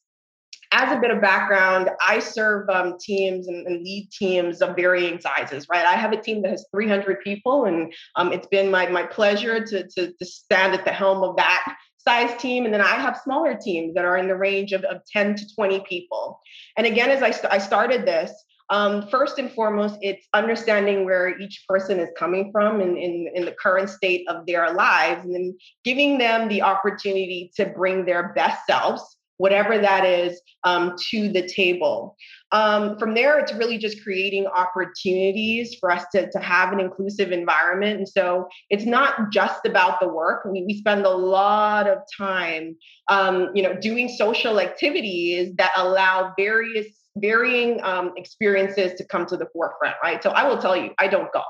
as 0.75 0.91
a 0.91 0.99
bit 0.99 1.09
of 1.09 1.21
background, 1.21 1.89
I 2.05 2.19
serve 2.19 2.69
um, 2.69 2.97
teams 2.99 3.47
and, 3.47 3.65
and, 3.65 3.81
lead 3.81 4.09
teams 4.11 4.61
of 4.61 4.75
varying 4.75 5.21
sizes, 5.21 5.67
right? 5.69 5.85
I 5.85 5.93
have 5.93 6.11
a 6.11 6.17
team 6.17 6.41
that 6.41 6.51
has 6.51 6.65
300 6.71 7.21
people, 7.21 7.63
and 7.63 7.93
um, 8.17 8.33
it's 8.33 8.47
been 8.47 8.69
my, 8.69 8.85
my 8.87 9.03
pleasure 9.03 9.63
to, 9.65 9.87
to, 9.87 10.11
to, 10.11 10.25
stand 10.25 10.73
at 10.73 10.83
the 10.83 10.91
helm 10.91 11.23
of 11.23 11.37
that 11.37 11.77
size 11.97 12.35
team. 12.41 12.65
And 12.65 12.73
then 12.73 12.81
I 12.81 12.95
have 12.95 13.17
smaller 13.23 13.55
teams 13.55 13.93
that 13.93 14.03
are 14.03 14.17
in 14.17 14.27
the 14.27 14.35
range 14.35 14.73
of, 14.73 14.83
of 14.83 14.97
10 15.13 15.35
to 15.35 15.55
20 15.55 15.79
people. 15.87 16.41
And 16.75 16.85
again, 16.85 17.09
as 17.09 17.23
I, 17.23 17.31
st- 17.31 17.53
I 17.53 17.57
started 17.57 18.05
this, 18.05 18.33
um, 18.69 19.07
first 19.07 19.39
and 19.39 19.49
foremost, 19.49 19.97
it's 20.01 20.27
understanding 20.33 21.05
where 21.05 21.39
each 21.39 21.63
person 21.69 21.99
is 21.99 22.09
coming 22.17 22.51
from 22.51 22.81
in, 22.81 22.97
in, 22.97 23.29
in 23.33 23.45
the 23.45 23.53
current 23.53 23.89
state 23.89 24.27
of 24.27 24.45
their 24.45 24.73
lives, 24.73 25.23
and 25.23 25.33
then 25.33 25.55
giving 25.85 26.17
them 26.17 26.49
the 26.49 26.63
opportunity 26.63 27.51
to 27.55 27.65
bring 27.67 28.03
their 28.03 28.33
best 28.33 28.65
selves 28.67 29.15
whatever 29.37 29.77
that 29.77 30.05
is, 30.05 30.39
um, 30.63 30.95
to 31.09 31.29
the 31.29 31.47
table. 31.47 32.15
Um, 32.51 32.97
from 32.97 33.13
there, 33.13 33.37
it's 33.39 33.53
really 33.53 33.77
just 33.77 34.01
creating 34.03 34.47
opportunities 34.47 35.75
for 35.79 35.91
us 35.91 36.05
to, 36.13 36.29
to 36.31 36.39
have 36.39 36.71
an 36.71 36.79
inclusive 36.79 37.31
environment. 37.31 37.97
And 37.97 38.07
so 38.07 38.47
it's 38.69 38.85
not 38.85 39.31
just 39.31 39.65
about 39.65 39.99
the 39.99 40.07
work. 40.07 40.45
We, 40.45 40.63
we 40.63 40.77
spend 40.77 41.05
a 41.05 41.09
lot 41.09 41.87
of 41.87 41.99
time, 42.17 42.77
um, 43.09 43.49
you 43.53 43.63
know, 43.63 43.75
doing 43.75 44.09
social 44.09 44.59
activities 44.59 45.53
that 45.57 45.71
allow 45.75 46.33
various 46.37 46.87
varying 47.17 47.81
um, 47.83 48.11
experiences 48.17 48.93
to 48.97 49.05
come 49.05 49.25
to 49.25 49.37
the 49.37 49.47
forefront, 49.53 49.95
right? 50.03 50.21
So 50.21 50.31
I 50.31 50.47
will 50.47 50.57
tell 50.57 50.75
you, 50.75 50.91
I 50.99 51.07
don't 51.07 51.31
golf 51.31 51.45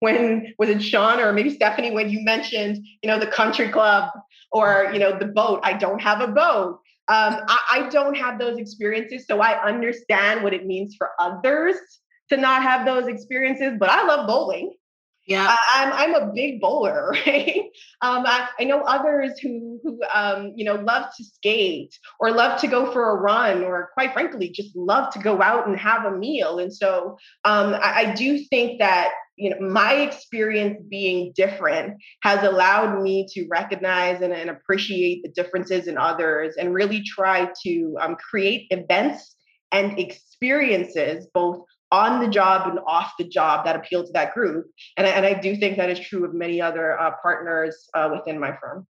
when 0.00 0.52
was 0.58 0.68
it 0.68 0.82
Sean 0.82 1.20
or 1.20 1.32
maybe 1.32 1.54
Stephanie 1.54 1.92
when 1.92 2.10
you 2.10 2.24
mentioned 2.24 2.84
you 3.02 3.08
know 3.08 3.18
the 3.18 3.26
country 3.26 3.68
club 3.68 4.10
or 4.52 4.90
you 4.92 4.98
know 4.98 5.16
the 5.16 5.26
boat 5.26 5.60
I 5.62 5.74
don't 5.74 6.00
have 6.00 6.20
a 6.20 6.28
boat 6.28 6.80
um, 7.08 7.40
I, 7.48 7.58
I 7.72 7.88
don't 7.88 8.16
have 8.16 8.38
those 8.38 8.58
experiences, 8.58 9.26
so 9.26 9.40
I 9.40 9.62
understand 9.66 10.42
what 10.42 10.54
it 10.54 10.66
means 10.66 10.94
for 10.96 11.10
others 11.18 11.76
to 12.28 12.36
not 12.36 12.62
have 12.62 12.86
those 12.86 13.08
experiences. 13.08 13.74
But 13.78 13.90
I 13.90 14.04
love 14.04 14.26
bowling. 14.26 14.74
Yeah, 15.26 15.54
I, 15.74 15.82
am 15.84 15.92
I'm, 15.92 16.14
I'm 16.14 16.28
a 16.28 16.32
big 16.32 16.60
bowler, 16.60 17.10
right? 17.26 17.70
Um, 18.02 18.24
I, 18.26 18.48
I 18.58 18.64
know 18.64 18.80
others 18.80 19.38
who 19.38 19.78
who 19.82 20.00
um, 20.12 20.52
you 20.56 20.64
know 20.64 20.76
love 20.76 21.06
to 21.16 21.24
skate 21.24 21.96
or 22.18 22.32
love 22.32 22.60
to 22.62 22.66
go 22.66 22.90
for 22.92 23.10
a 23.10 23.14
run 23.14 23.62
or 23.62 23.90
quite 23.94 24.12
frankly 24.12 24.50
just 24.50 24.74
love 24.74 25.12
to 25.12 25.18
go 25.18 25.40
out 25.42 25.68
and 25.68 25.78
have 25.78 26.04
a 26.04 26.16
meal. 26.16 26.58
And 26.58 26.74
so 26.74 27.16
um, 27.44 27.74
I, 27.74 28.06
I 28.06 28.14
do 28.14 28.38
think 28.38 28.80
that 28.80 29.12
you 29.40 29.50
know 29.50 29.60
my 29.60 29.94
experience 29.94 30.82
being 30.88 31.32
different 31.34 31.96
has 32.22 32.44
allowed 32.44 33.02
me 33.02 33.26
to 33.32 33.46
recognize 33.48 34.20
and, 34.20 34.32
and 34.32 34.50
appreciate 34.50 35.22
the 35.22 35.30
differences 35.30 35.86
in 35.86 35.96
others 35.96 36.56
and 36.56 36.74
really 36.74 37.02
try 37.02 37.50
to 37.62 37.96
um, 38.00 38.16
create 38.16 38.66
events 38.70 39.36
and 39.72 39.98
experiences 39.98 41.26
both 41.32 41.64
on 41.92 42.20
the 42.20 42.28
job 42.28 42.68
and 42.68 42.78
off 42.86 43.12
the 43.18 43.24
job 43.24 43.64
that 43.64 43.74
appeal 43.74 44.04
to 44.04 44.12
that 44.12 44.32
group. 44.34 44.66
And, 44.96 45.06
and 45.06 45.24
i 45.24 45.34
do 45.34 45.56
think 45.56 45.78
that 45.78 45.90
is 45.90 45.98
true 45.98 46.24
of 46.24 46.34
many 46.34 46.60
other 46.60 46.98
uh, 47.00 47.12
partners 47.22 47.88
uh, 47.94 48.10
within 48.12 48.38
my 48.38 48.56
firm 48.60 48.86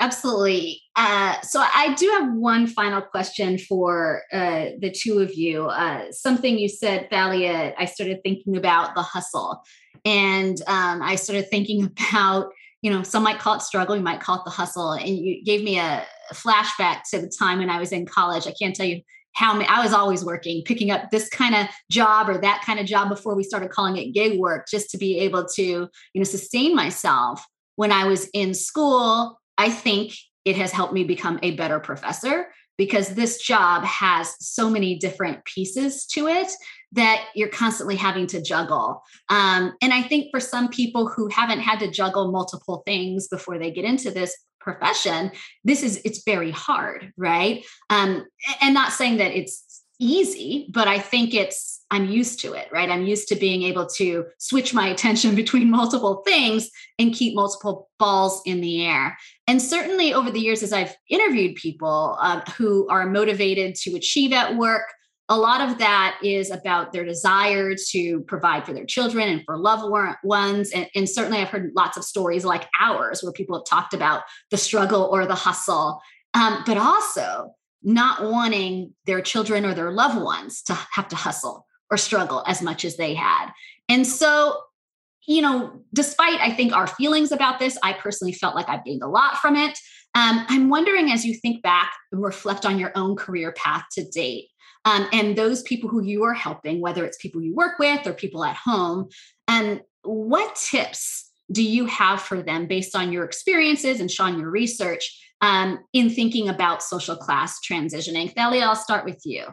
Absolutely. 0.00 0.80
Uh, 0.94 1.40
so 1.40 1.60
I 1.60 1.94
do 1.94 2.08
have 2.18 2.32
one 2.32 2.68
final 2.68 3.00
question 3.00 3.58
for 3.58 4.22
uh, 4.32 4.66
the 4.78 4.94
two 4.96 5.18
of 5.18 5.34
you. 5.34 5.66
Uh, 5.66 6.12
something 6.12 6.56
you 6.56 6.68
said, 6.68 7.10
Thalia, 7.10 7.74
I 7.76 7.84
started 7.86 8.20
thinking 8.22 8.56
about 8.56 8.94
the 8.94 9.02
hustle. 9.02 9.62
And 10.04 10.60
um, 10.68 11.02
I 11.02 11.16
started 11.16 11.50
thinking 11.50 11.84
about, 12.10 12.52
you 12.80 12.92
know, 12.92 13.02
some 13.02 13.24
might 13.24 13.40
call 13.40 13.56
it 13.56 13.62
struggle, 13.62 13.96
you 13.96 14.02
might 14.02 14.20
call 14.20 14.36
it 14.36 14.44
the 14.44 14.52
hustle. 14.52 14.92
And 14.92 15.08
you 15.08 15.42
gave 15.44 15.64
me 15.64 15.78
a 15.80 16.04
flashback 16.32 17.00
to 17.10 17.20
the 17.20 17.32
time 17.36 17.58
when 17.58 17.70
I 17.70 17.80
was 17.80 17.90
in 17.90 18.06
college. 18.06 18.46
I 18.46 18.52
can't 18.52 18.76
tell 18.76 18.86
you 18.86 19.02
how 19.34 19.52
many, 19.52 19.68
I 19.68 19.82
was 19.82 19.92
always 19.92 20.24
working, 20.24 20.62
picking 20.64 20.90
up 20.92 21.10
this 21.10 21.28
kind 21.28 21.54
of 21.54 21.66
job 21.90 22.28
or 22.28 22.38
that 22.38 22.62
kind 22.64 22.78
of 22.78 22.86
job 22.86 23.08
before 23.08 23.34
we 23.34 23.42
started 23.42 23.70
calling 23.70 23.96
it 23.96 24.12
gig 24.12 24.38
work, 24.38 24.66
just 24.70 24.90
to 24.90 24.98
be 24.98 25.18
able 25.18 25.44
to, 25.44 25.62
you 25.62 25.88
know, 26.14 26.24
sustain 26.24 26.74
myself 26.74 27.44
when 27.76 27.90
I 27.90 28.06
was 28.06 28.28
in 28.32 28.54
school. 28.54 29.40
I 29.58 29.68
think 29.70 30.14
it 30.44 30.56
has 30.56 30.72
helped 30.72 30.94
me 30.94 31.04
become 31.04 31.38
a 31.42 31.56
better 31.56 31.80
professor 31.80 32.46
because 32.78 33.08
this 33.08 33.42
job 33.42 33.84
has 33.84 34.34
so 34.38 34.70
many 34.70 34.96
different 34.96 35.44
pieces 35.44 36.06
to 36.06 36.28
it 36.28 36.50
that 36.92 37.26
you're 37.34 37.48
constantly 37.48 37.96
having 37.96 38.26
to 38.28 38.40
juggle. 38.40 39.02
Um, 39.28 39.74
and 39.82 39.92
I 39.92 40.02
think 40.02 40.28
for 40.30 40.40
some 40.40 40.68
people 40.68 41.08
who 41.08 41.28
haven't 41.28 41.60
had 41.60 41.80
to 41.80 41.90
juggle 41.90 42.30
multiple 42.30 42.82
things 42.86 43.28
before 43.28 43.58
they 43.58 43.72
get 43.72 43.84
into 43.84 44.10
this 44.10 44.34
profession, 44.60 45.32
this 45.64 45.82
is 45.82 46.00
it's 46.04 46.22
very 46.24 46.52
hard, 46.52 47.12
right? 47.16 47.66
Um, 47.90 48.24
and 48.62 48.74
not 48.74 48.92
saying 48.92 49.18
that 49.18 49.32
it's 49.32 49.64
easy, 49.98 50.68
but 50.72 50.88
I 50.88 50.98
think 50.98 51.34
it's 51.34 51.78
I'm 51.90 52.06
used 52.06 52.40
to 52.40 52.52
it, 52.52 52.68
right? 52.70 52.90
I'm 52.90 53.06
used 53.06 53.28
to 53.28 53.34
being 53.34 53.62
able 53.62 53.86
to 53.96 54.26
switch 54.38 54.74
my 54.74 54.88
attention 54.88 55.34
between 55.42 55.70
multiple 55.70 56.22
things 56.26 56.70
and 56.98 57.14
keep 57.14 57.34
multiple 57.34 57.88
balls 57.98 58.42
in 58.44 58.60
the 58.60 58.86
air. 58.86 59.16
And 59.46 59.60
certainly 59.60 60.12
over 60.12 60.30
the 60.30 60.40
years, 60.40 60.62
as 60.62 60.72
I've 60.72 60.94
interviewed 61.08 61.56
people 61.56 62.18
uh, 62.20 62.42
who 62.56 62.86
are 62.88 63.06
motivated 63.06 63.74
to 63.76 63.96
achieve 63.96 64.32
at 64.32 64.56
work, 64.56 64.82
a 65.30 65.36
lot 65.36 65.60
of 65.60 65.78
that 65.78 66.18
is 66.22 66.50
about 66.50 66.92
their 66.92 67.04
desire 67.04 67.74
to 67.90 68.20
provide 68.22 68.64
for 68.64 68.72
their 68.72 68.86
children 68.86 69.28
and 69.28 69.42
for 69.44 69.58
loved 69.58 69.84
ones. 70.24 70.70
And, 70.70 70.88
and, 70.94 71.08
certainly, 71.08 71.38
I've 71.38 71.50
heard 71.50 71.72
lots 71.76 71.98
of 71.98 72.04
stories 72.04 72.46
like 72.46 72.66
ours 72.80 73.22
where 73.22 73.32
people 73.32 73.58
have 73.58 73.66
talked 73.66 73.92
about 73.92 74.22
the 74.50 74.56
struggle 74.56 75.02
or 75.02 75.26
the 75.26 75.34
hustle, 75.34 76.00
um, 76.32 76.62
but 76.64 76.78
also 76.78 77.54
not 77.82 78.22
wanting 78.22 78.94
their 79.06 79.20
children 79.20 79.64
or 79.64 79.74
their 79.74 79.92
loved 79.92 80.20
ones 80.20 80.62
to 80.62 80.74
have 80.92 81.08
to 81.08 81.16
hustle 81.16 81.66
or 81.90 81.96
struggle 81.96 82.42
as 82.46 82.60
much 82.60 82.84
as 82.84 82.96
they 82.96 83.14
had. 83.14 83.50
And 83.88 84.06
so, 84.06 84.60
you 85.26 85.42
know, 85.42 85.80
despite 85.94 86.40
I 86.40 86.52
think 86.52 86.72
our 86.72 86.86
feelings 86.86 87.32
about 87.32 87.58
this, 87.58 87.78
I 87.82 87.92
personally 87.92 88.32
felt 88.32 88.54
like 88.54 88.68
I've 88.68 88.84
gained 88.84 89.02
a 89.02 89.08
lot 89.08 89.38
from 89.38 89.56
it. 89.56 89.78
Um, 90.14 90.44
I'm 90.48 90.68
wondering 90.68 91.10
as 91.12 91.24
you 91.24 91.34
think 91.34 91.62
back 91.62 91.92
and 92.12 92.22
reflect 92.22 92.66
on 92.66 92.78
your 92.78 92.92
own 92.94 93.14
career 93.14 93.52
path 93.52 93.84
to 93.92 94.04
date, 94.08 94.48
um, 94.84 95.06
and 95.12 95.36
those 95.36 95.62
people 95.62 95.90
who 95.90 96.02
you 96.02 96.24
are 96.24 96.34
helping, 96.34 96.80
whether 96.80 97.04
it's 97.04 97.18
people 97.18 97.42
you 97.42 97.54
work 97.54 97.78
with 97.78 98.06
or 98.06 98.14
people 98.14 98.42
at 98.44 98.56
home, 98.56 99.08
and 99.46 99.82
what 100.02 100.56
tips 100.56 101.30
do 101.52 101.62
you 101.62 101.86
have 101.86 102.22
for 102.22 102.42
them 102.42 102.66
based 102.66 102.96
on 102.96 103.12
your 103.12 103.24
experiences 103.24 104.00
and 104.00 104.10
Sean, 104.10 104.38
your 104.38 104.50
research 104.50 105.27
um, 105.40 105.78
in 105.92 106.10
thinking 106.10 106.48
about 106.48 106.82
social 106.82 107.16
class 107.16 107.58
transitioning? 107.60 108.32
Thalia, 108.34 108.64
I'll 108.64 108.76
start 108.76 109.04
with 109.04 109.20
you. 109.24 109.46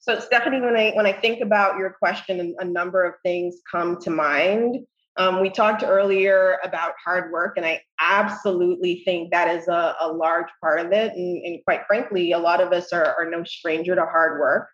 So, 0.00 0.18
Stephanie, 0.18 0.60
when 0.60 0.76
I 0.76 0.92
when 0.92 1.06
I 1.06 1.12
think 1.12 1.40
about 1.40 1.78
your 1.78 1.90
question, 1.90 2.54
a 2.58 2.64
number 2.64 3.04
of 3.04 3.14
things 3.22 3.56
come 3.70 4.00
to 4.00 4.10
mind. 4.10 4.86
Um, 5.18 5.40
we 5.40 5.50
talked 5.50 5.82
earlier 5.82 6.58
about 6.62 6.92
hard 7.04 7.32
work, 7.32 7.56
and 7.56 7.66
I 7.66 7.82
absolutely 8.00 9.02
think 9.04 9.32
that 9.32 9.48
is 9.48 9.66
a, 9.66 9.96
a 10.00 10.12
large 10.12 10.46
part 10.62 10.78
of 10.78 10.92
it. 10.92 11.12
And, 11.12 11.44
and, 11.44 11.58
quite 11.64 11.80
frankly, 11.88 12.30
a 12.30 12.38
lot 12.38 12.60
of 12.60 12.72
us 12.72 12.92
are, 12.92 13.16
are 13.18 13.28
no 13.28 13.42
stranger 13.42 13.96
to 13.96 14.06
hard 14.06 14.40
work. 14.40 14.68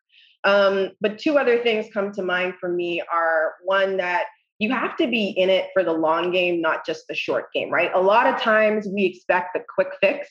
Um, 0.45 0.91
but 1.01 1.19
two 1.19 1.39
other 1.39 1.63
things 1.63 1.87
come 1.93 2.13
to 2.13 2.23
mind 2.23 2.55
for 2.61 2.69
me 2.69 3.03
are 3.13 3.55
one 3.65 3.97
that 3.97 4.25
you 4.59 4.71
have 4.71 4.97
to 4.99 5.07
be 5.07 5.31
in 5.31 5.49
it 5.49 5.71
for 5.73 5.83
the 5.83 5.93
long 5.93 6.31
game, 6.31 6.61
not 6.61 6.87
just 6.87 7.05
the 7.09 7.15
short 7.15 7.47
game, 7.53 7.71
right? 7.71 7.91
A 7.95 8.01
lot 8.01 8.27
of 8.27 8.41
times 8.41 8.87
we 8.87 9.07
expect 9.07 9.55
the 9.55 9.65
quick 9.75 9.89
fix 10.01 10.29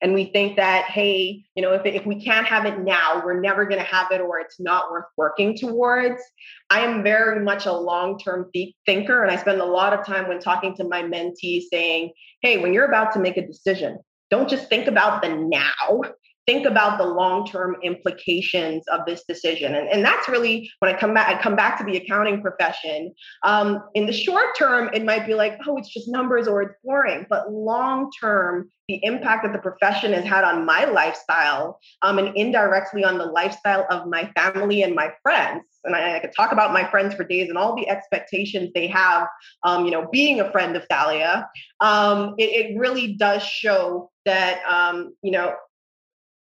and 0.00 0.14
we 0.14 0.26
think 0.26 0.56
that 0.56 0.84
hey 0.86 1.44
you 1.54 1.62
know 1.62 1.72
if, 1.72 1.84
if 1.84 2.06
we 2.06 2.22
can't 2.22 2.46
have 2.46 2.64
it 2.66 2.80
now 2.80 3.22
we're 3.24 3.40
never 3.40 3.64
going 3.64 3.80
to 3.80 3.86
have 3.86 4.10
it 4.12 4.20
or 4.20 4.38
it's 4.38 4.60
not 4.60 4.90
worth 4.90 5.06
working 5.16 5.56
towards. 5.56 6.22
I 6.70 6.80
am 6.80 7.02
very 7.02 7.42
much 7.42 7.66
a 7.66 7.72
long-term 7.72 8.50
thinker 8.86 9.22
and 9.22 9.30
i 9.30 9.36
spend 9.36 9.60
a 9.60 9.64
lot 9.64 9.92
of 9.92 10.04
time 10.04 10.28
when 10.28 10.40
talking 10.40 10.74
to 10.76 10.84
my 10.84 11.02
mentees 11.02 11.64
saying 11.70 12.12
hey 12.42 12.58
when 12.58 12.72
you're 12.72 12.88
about 12.88 13.12
to 13.12 13.18
make 13.18 13.36
a 13.36 13.46
decision 13.46 13.98
don't 14.30 14.48
just 14.48 14.68
think 14.68 14.86
about 14.86 15.22
the 15.22 15.28
now 15.28 16.02
think 16.48 16.64
about 16.64 16.96
the 16.96 17.04
long-term 17.04 17.76
implications 17.82 18.82
of 18.88 19.04
this 19.04 19.22
decision. 19.28 19.74
And, 19.74 19.86
and 19.86 20.02
that's 20.02 20.30
really 20.30 20.70
when 20.78 20.92
i 20.92 20.98
come 20.98 21.12
back 21.12 21.28
i 21.28 21.42
come 21.42 21.54
back 21.54 21.76
to 21.78 21.84
the 21.84 21.98
accounting 21.98 22.40
profession. 22.40 23.12
Um, 23.44 23.82
in 23.94 24.06
the 24.06 24.14
short 24.14 24.56
term 24.56 24.88
it 24.94 25.04
might 25.04 25.26
be 25.26 25.34
like 25.34 25.58
oh 25.66 25.76
it's 25.76 25.92
just 25.92 26.08
numbers 26.08 26.48
or 26.48 26.62
it's 26.62 26.74
boring. 26.82 27.26
But 27.28 27.52
long 27.52 28.10
term 28.18 28.70
the 28.88 28.98
impact 29.04 29.44
that 29.44 29.52
the 29.52 29.58
profession 29.58 30.14
has 30.14 30.24
had 30.24 30.44
on 30.44 30.64
my 30.64 30.86
lifestyle 30.86 31.78
um, 32.00 32.18
and 32.18 32.34
indirectly 32.34 33.04
on 33.04 33.18
the 33.18 33.26
lifestyle 33.26 33.86
of 33.90 34.06
my 34.06 34.32
family 34.34 34.82
and 34.82 34.94
my 34.94 35.12
friends. 35.22 35.64
And 35.84 35.94
I, 35.94 36.16
I, 36.16 36.20
could 36.20 36.32
talk 36.34 36.52
about 36.52 36.72
my 36.72 36.90
friends 36.90 37.14
for 37.14 37.24
days 37.24 37.50
and 37.50 37.58
all 37.58 37.76
the 37.76 37.86
expectations 37.86 38.70
they 38.74 38.86
have 38.86 39.28
um, 39.64 39.84
you 39.84 39.90
know 39.90 40.08
being 40.10 40.40
a 40.40 40.50
friend 40.50 40.74
of 40.76 40.86
thalia. 40.88 41.46
Um, 41.80 42.34
it, 42.38 42.44
it, 42.44 42.78
really 42.78 43.14
does 43.14 43.42
show 43.42 44.10
that 44.24 44.62
um, 44.64 45.14
you 45.22 45.32
know 45.32 45.54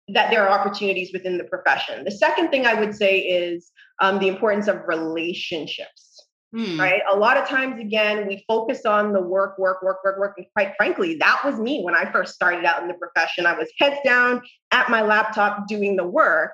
that 0.10 0.30
there 0.30 0.48
are 0.48 0.60
opportunities 0.60 1.12
within 1.14 1.38
the 1.38 1.44
profession. 1.46 2.04
The 2.04 2.12
second 2.12 2.50
thing 2.50 2.66
I 2.66 2.74
would 2.76 2.96
say 2.96 3.20
is 3.20 3.72
um, 4.02 4.20
the 4.20 4.28
importance 4.28 4.68
of 4.68 4.82
relationships. 4.88 6.12
Hmm. 6.56 6.80
Right. 6.80 7.02
A 7.12 7.18
lot 7.18 7.36
of 7.36 7.50
times, 7.50 7.82
again, 7.82 8.28
we 8.28 8.46
focus 8.48 8.86
on 8.86 9.12
the 9.12 9.20
work, 9.20 9.58
work, 9.58 9.82
work, 9.82 9.98
work, 10.06 10.18
work. 10.18 10.36
And 10.38 10.46
quite 10.56 10.74
frankly, 10.78 11.18
that 11.18 11.42
was 11.44 11.60
me 11.60 11.82
when 11.84 11.96
I 11.96 12.10
first 12.10 12.34
started 12.34 12.64
out 12.64 12.82
in 12.82 12.88
the 12.88 12.94
profession. 12.94 13.46
I 13.46 13.58
was 13.58 13.68
heads 13.78 13.98
down 14.06 14.42
at 14.72 14.90
my 14.90 15.02
laptop 15.02 15.68
doing 15.68 15.98
the 15.98 16.08
work. 16.08 16.54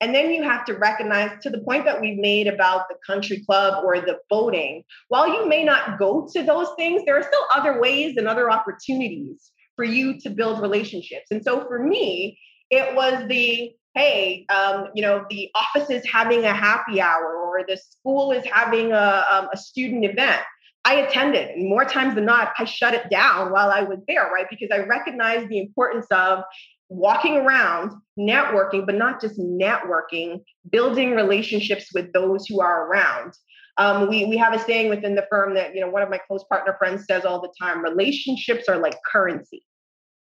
And 0.00 0.14
then 0.14 0.30
you 0.30 0.42
have 0.42 0.64
to 0.66 0.72
recognize 0.72 1.32
to 1.42 1.50
the 1.50 1.60
point 1.60 1.84
that 1.84 2.00
we've 2.00 2.18
made 2.18 2.46
about 2.46 2.88
the 2.88 2.96
country 3.06 3.42
club 3.44 3.84
or 3.84 4.00
the 4.00 4.20
boating, 4.30 4.84
while 5.08 5.28
you 5.28 5.46
may 5.46 5.64
not 5.64 5.98
go 5.98 6.26
to 6.32 6.42
those 6.42 6.68
things, 6.78 7.02
there 7.04 7.18
are 7.18 7.22
still 7.22 7.46
other 7.54 7.78
ways 7.78 8.16
and 8.16 8.26
other 8.26 8.50
opportunities 8.50 9.50
for 9.76 9.84
you 9.84 10.18
to 10.20 10.30
build 10.30 10.62
relationships. 10.62 11.26
And 11.30 11.44
so 11.44 11.66
for 11.68 11.78
me, 11.82 12.38
it 12.72 12.94
was 12.96 13.28
the 13.28 13.74
hey, 13.94 14.46
um, 14.48 14.88
you 14.94 15.02
know, 15.02 15.26
the 15.28 15.50
office 15.54 15.90
is 15.90 16.02
having 16.06 16.46
a 16.46 16.54
happy 16.54 16.98
hour 16.98 17.36
or 17.36 17.62
the 17.68 17.76
school 17.76 18.32
is 18.32 18.42
having 18.46 18.90
a, 18.90 19.26
um, 19.30 19.48
a 19.52 19.56
student 19.56 20.02
event. 20.06 20.40
I 20.86 20.94
attended, 20.94 21.50
and 21.50 21.68
more 21.68 21.84
times 21.84 22.14
than 22.14 22.24
not, 22.24 22.54
I 22.58 22.64
shut 22.64 22.94
it 22.94 23.10
down 23.10 23.52
while 23.52 23.70
I 23.70 23.82
was 23.82 23.98
there, 24.08 24.30
right? 24.32 24.46
Because 24.50 24.70
I 24.72 24.78
recognized 24.78 25.48
the 25.48 25.58
importance 25.58 26.06
of 26.10 26.42
walking 26.88 27.36
around 27.36 27.92
networking, 28.18 28.86
but 28.86 28.94
not 28.96 29.20
just 29.20 29.38
networking, 29.38 30.42
building 30.70 31.12
relationships 31.12 31.90
with 31.94 32.12
those 32.14 32.46
who 32.46 32.60
are 32.62 32.88
around. 32.88 33.34
Um, 33.76 34.08
we 34.08 34.24
we 34.24 34.36
have 34.38 34.54
a 34.54 34.58
saying 34.58 34.88
within 34.88 35.14
the 35.14 35.26
firm 35.30 35.54
that 35.54 35.74
you 35.74 35.82
know 35.82 35.88
one 35.88 36.02
of 36.02 36.10
my 36.10 36.18
close 36.18 36.44
partner 36.44 36.74
friends 36.78 37.04
says 37.06 37.24
all 37.24 37.40
the 37.40 37.52
time: 37.60 37.82
relationships 37.82 38.68
are 38.68 38.78
like 38.78 38.96
currency. 39.10 39.62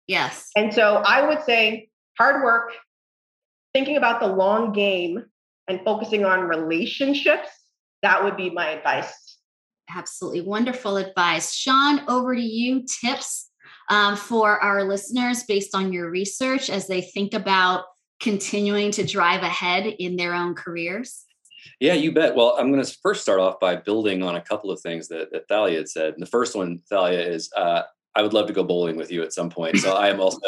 Yes. 0.06 0.50
And 0.54 0.74
so 0.74 1.02
I 1.06 1.26
would 1.26 1.42
say 1.44 1.88
hard 2.18 2.42
work, 2.42 2.72
thinking 3.72 3.96
about 3.96 4.20
the 4.20 4.26
long 4.26 4.72
game, 4.72 5.24
and 5.68 5.80
focusing 5.84 6.24
on 6.24 6.40
relationships. 6.40 7.48
That 8.02 8.22
would 8.22 8.36
be 8.36 8.50
my 8.50 8.70
advice. 8.70 9.38
Absolutely 9.94 10.42
wonderful 10.42 10.96
advice, 10.96 11.54
Sean. 11.54 12.00
Over 12.08 12.34
to 12.34 12.40
you. 12.40 12.84
Tips 13.00 13.50
um, 13.90 14.16
for 14.16 14.62
our 14.62 14.84
listeners 14.84 15.44
based 15.44 15.74
on 15.74 15.92
your 15.92 16.10
research 16.10 16.70
as 16.70 16.86
they 16.86 17.00
think 17.00 17.34
about 17.34 17.84
continuing 18.20 18.90
to 18.92 19.04
drive 19.04 19.42
ahead 19.42 19.86
in 19.98 20.16
their 20.16 20.34
own 20.34 20.54
careers? 20.54 21.24
Yeah, 21.80 21.94
you 21.94 22.12
bet. 22.12 22.34
Well, 22.34 22.56
I'm 22.58 22.70
going 22.70 22.84
to 22.84 22.96
first 23.02 23.22
start 23.22 23.40
off 23.40 23.58
by 23.60 23.76
building 23.76 24.22
on 24.22 24.36
a 24.36 24.40
couple 24.40 24.70
of 24.70 24.80
things 24.80 25.08
that, 25.08 25.32
that 25.32 25.48
Thalia 25.48 25.78
had 25.78 25.88
said. 25.88 26.14
And 26.14 26.22
the 26.22 26.26
first 26.26 26.54
one, 26.54 26.80
Thalia, 26.88 27.20
is 27.20 27.50
uh, 27.56 27.82
I 28.16 28.22
would 28.22 28.32
love 28.32 28.46
to 28.46 28.52
go 28.52 28.62
bowling 28.62 28.96
with 28.96 29.10
you 29.10 29.22
at 29.22 29.32
some 29.32 29.50
point. 29.50 29.78
So 29.78 29.92
I 29.94 30.08
am 30.08 30.20
also, 30.20 30.38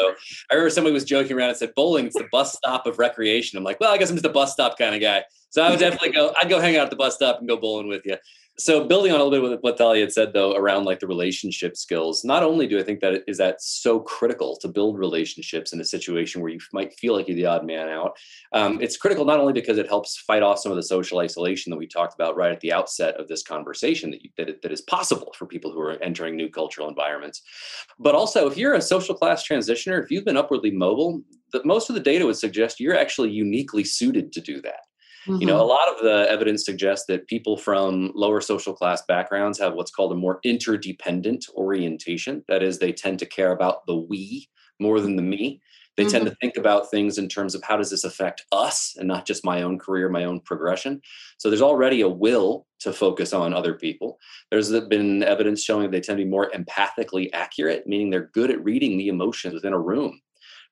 I 0.49 0.53
remember 0.53 0.69
somebody 0.69 0.93
was 0.93 1.03
joking 1.03 1.35
around 1.35 1.49
and 1.49 1.57
said, 1.57 1.73
bowling 1.75 1.87
bowling's 1.97 2.13
the 2.13 2.27
bus 2.31 2.53
stop 2.53 2.85
of 2.85 2.99
recreation. 2.99 3.57
I'm 3.57 3.63
like, 3.63 3.79
well, 3.79 3.93
I 3.93 3.97
guess 3.97 4.09
I'm 4.09 4.15
just 4.15 4.25
a 4.25 4.29
bus 4.29 4.53
stop 4.53 4.77
kind 4.77 4.93
of 4.93 5.01
guy. 5.01 5.23
So 5.49 5.61
I 5.61 5.69
would 5.69 5.79
definitely 5.79 6.11
go, 6.11 6.33
I'd 6.39 6.49
go 6.49 6.59
hang 6.59 6.77
out 6.77 6.83
at 6.83 6.89
the 6.89 6.95
bus 6.95 7.15
stop 7.15 7.39
and 7.39 7.47
go 7.47 7.57
bowling 7.57 7.87
with 7.87 8.05
you 8.05 8.17
so 8.59 8.83
building 8.83 9.11
on 9.11 9.21
a 9.21 9.23
little 9.23 9.49
bit 9.49 9.61
what 9.61 9.77
Thalia 9.77 10.01
had 10.01 10.11
said 10.11 10.33
though 10.33 10.55
around 10.55 10.85
like 10.85 10.99
the 10.99 11.07
relationship 11.07 11.77
skills, 11.77 12.23
not 12.23 12.41
only 12.41 12.65
do 12.65 12.79
I 12.79 12.83
think 12.83 13.01
that 13.01 13.23
is 13.27 13.37
that 13.37 13.61
so 13.61 13.99
critical 13.99 14.57
to 14.57 14.67
build 14.67 14.97
relationships 14.97 15.73
in 15.73 15.79
a 15.79 15.85
situation 15.85 16.41
where 16.41 16.51
you 16.51 16.59
might 16.73 16.97
feel 16.97 17.13
like 17.13 17.27
you're 17.27 17.35
the 17.35 17.45
odd 17.45 17.65
man 17.65 17.87
out. 17.87 18.17
Um, 18.53 18.81
it's 18.81 18.97
critical 18.97 19.25
not 19.25 19.39
only 19.39 19.53
because 19.53 19.77
it 19.77 19.87
helps 19.87 20.17
fight 20.17 20.41
off 20.41 20.59
some 20.59 20.71
of 20.71 20.75
the 20.75 20.83
social 20.83 21.19
isolation 21.19 21.69
that 21.69 21.77
we 21.77 21.85
talked 21.85 22.15
about 22.15 22.35
right 22.35 22.51
at 22.51 22.59
the 22.61 22.73
outset 22.73 23.15
of 23.15 23.27
this 23.27 23.43
conversation 23.43 24.09
that 24.09 24.23
you, 24.23 24.31
that, 24.37 24.61
that 24.63 24.71
is 24.71 24.81
possible 24.81 25.33
for 25.37 25.45
people 25.45 25.71
who 25.71 25.79
are 25.79 26.01
entering 26.01 26.35
new 26.35 26.49
cultural 26.49 26.89
environments, 26.89 27.43
but 27.99 28.15
also 28.15 28.49
if 28.49 28.57
you're 28.57 28.73
a 28.73 28.81
social 28.81 29.13
class 29.13 29.47
transitioner, 29.47 30.03
if 30.03 30.09
you've 30.09 30.25
been 30.25 30.37
upwardly 30.37 30.71
mobile, 30.71 31.21
the, 31.51 31.61
most 31.63 31.89
of 31.89 31.93
the 31.93 32.01
data 32.01 32.25
would 32.25 32.37
suggest 32.37 32.79
you're 32.79 32.97
actually 32.97 33.29
uniquely 33.29 33.83
suited 33.83 34.31
to 34.33 34.41
do 34.41 34.61
that. 34.61 34.86
Mm-hmm. 35.27 35.41
You 35.41 35.47
know, 35.47 35.57
a 35.57 35.59
mm-hmm. 35.59 35.69
lot 35.69 35.89
of 35.89 36.03
the 36.03 36.31
evidence 36.31 36.63
suggests 36.63 37.05
that 37.07 37.27
people 37.27 37.57
from 37.57 38.11
lower 38.15 38.41
social 38.41 38.73
class 38.73 39.03
backgrounds 39.07 39.59
have 39.59 39.73
what's 39.73 39.91
called 39.91 40.11
a 40.11 40.15
more 40.15 40.39
interdependent 40.43 41.45
orientation. 41.55 42.43
That 42.47 42.63
is, 42.63 42.79
they 42.79 42.93
tend 42.93 43.19
to 43.19 43.25
care 43.25 43.51
about 43.51 43.85
the 43.85 43.95
we 43.95 44.47
more 44.79 45.01
than 45.01 45.15
the 45.15 45.21
me. 45.21 45.61
They 45.97 46.03
mm-hmm. 46.03 46.11
tend 46.11 46.25
to 46.27 46.35
think 46.39 46.57
about 46.57 46.91
things 46.91 47.17
in 47.17 47.27
terms 47.27 47.55
of 47.55 47.63
how 47.63 47.75
does 47.75 47.89
this 47.89 48.03
affect 48.03 48.45
us 48.51 48.95
and 48.97 49.07
not 49.07 49.25
just 49.25 49.43
my 49.43 49.63
own 49.63 49.79
career, 49.79 50.09
my 50.09 50.25
own 50.25 50.39
progression. 50.39 51.01
So 51.39 51.49
there's 51.49 51.61
already 51.61 52.01
a 52.01 52.09
will 52.09 52.67
to 52.81 52.93
focus 52.93 53.33
on 53.33 53.53
other 53.53 53.73
people. 53.73 54.19
There's 54.51 54.71
been 54.87 55.23
evidence 55.23 55.63
showing 55.63 55.89
they 55.89 55.99
tend 55.99 56.19
to 56.19 56.23
be 56.23 56.29
more 56.29 56.51
empathically 56.51 57.29
accurate, 57.33 57.87
meaning 57.87 58.11
they're 58.11 58.29
good 58.33 58.51
at 58.51 58.63
reading 58.63 58.97
the 58.97 59.07
emotions 59.07 59.55
within 59.55 59.73
a 59.73 59.79
room 59.79 60.21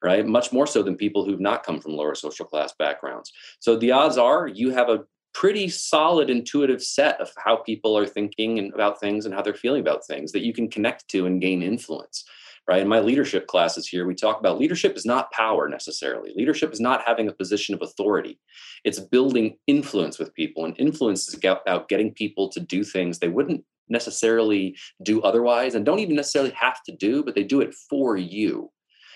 right? 0.04 0.26
Much 0.26 0.52
more 0.52 0.68
so 0.68 0.84
than 0.84 0.96
people 0.96 1.26
who've 1.26 1.40
not 1.40 1.64
come 1.64 1.80
from 1.80 1.94
lower 1.94 2.16
social 2.16 2.46
class 2.46 2.74
backgrounds. 2.78 3.32
So 3.60 3.76
the 3.76 3.92
odds 3.92 4.18
are 4.18 4.48
you 4.48 4.72
have 4.72 4.90
a 4.90 5.04
pretty 5.36 5.68
solid 5.68 6.30
intuitive 6.30 6.82
set 6.82 7.20
of 7.20 7.30
how 7.38 7.58
people 7.58 7.98
are 7.98 8.06
thinking 8.06 8.58
and 8.58 8.74
about 8.74 9.02
things 9.02 9.26
and 9.26 9.36
how 9.36 9.42
they're 9.42 9.54
feeling 9.54 9.82
about 9.82 10.06
things 10.08 10.32
that 10.32 10.46
you 10.46 10.54
can 10.54 10.70
connect 10.70 11.08
to 11.10 11.26
and 11.26 11.42
gain 11.42 11.62
influence 11.62 12.24
right 12.70 12.82
in 12.82 12.88
my 12.88 13.02
leadership 13.02 13.46
classes 13.46 13.86
here 13.86 14.08
we 14.08 14.16
talk 14.16 14.40
about 14.40 14.58
leadership 14.58 14.96
is 14.96 15.06
not 15.06 15.30
power 15.32 15.68
necessarily 15.68 16.32
leadership 16.38 16.72
is 16.72 16.80
not 16.80 17.04
having 17.06 17.28
a 17.28 17.34
position 17.34 17.76
of 17.76 17.82
authority 17.82 18.40
it's 18.86 19.00
building 19.00 19.58
influence 19.68 20.18
with 20.18 20.34
people 20.34 20.64
and 20.64 20.80
influence 20.80 21.28
is 21.28 21.34
about 21.34 21.90
getting 21.90 22.14
people 22.14 22.48
to 22.48 22.62
do 22.62 22.82
things 22.82 23.20
they 23.20 23.28
wouldn't 23.28 23.62
necessarily 23.90 24.76
do 25.04 25.22
otherwise 25.22 25.76
and 25.76 25.86
don't 25.86 26.00
even 26.00 26.16
necessarily 26.16 26.52
have 26.52 26.82
to 26.84 26.96
do 26.96 27.24
but 27.24 27.36
they 27.36 27.44
do 27.44 27.60
it 27.60 27.74
for 27.90 28.16
you 28.16 28.72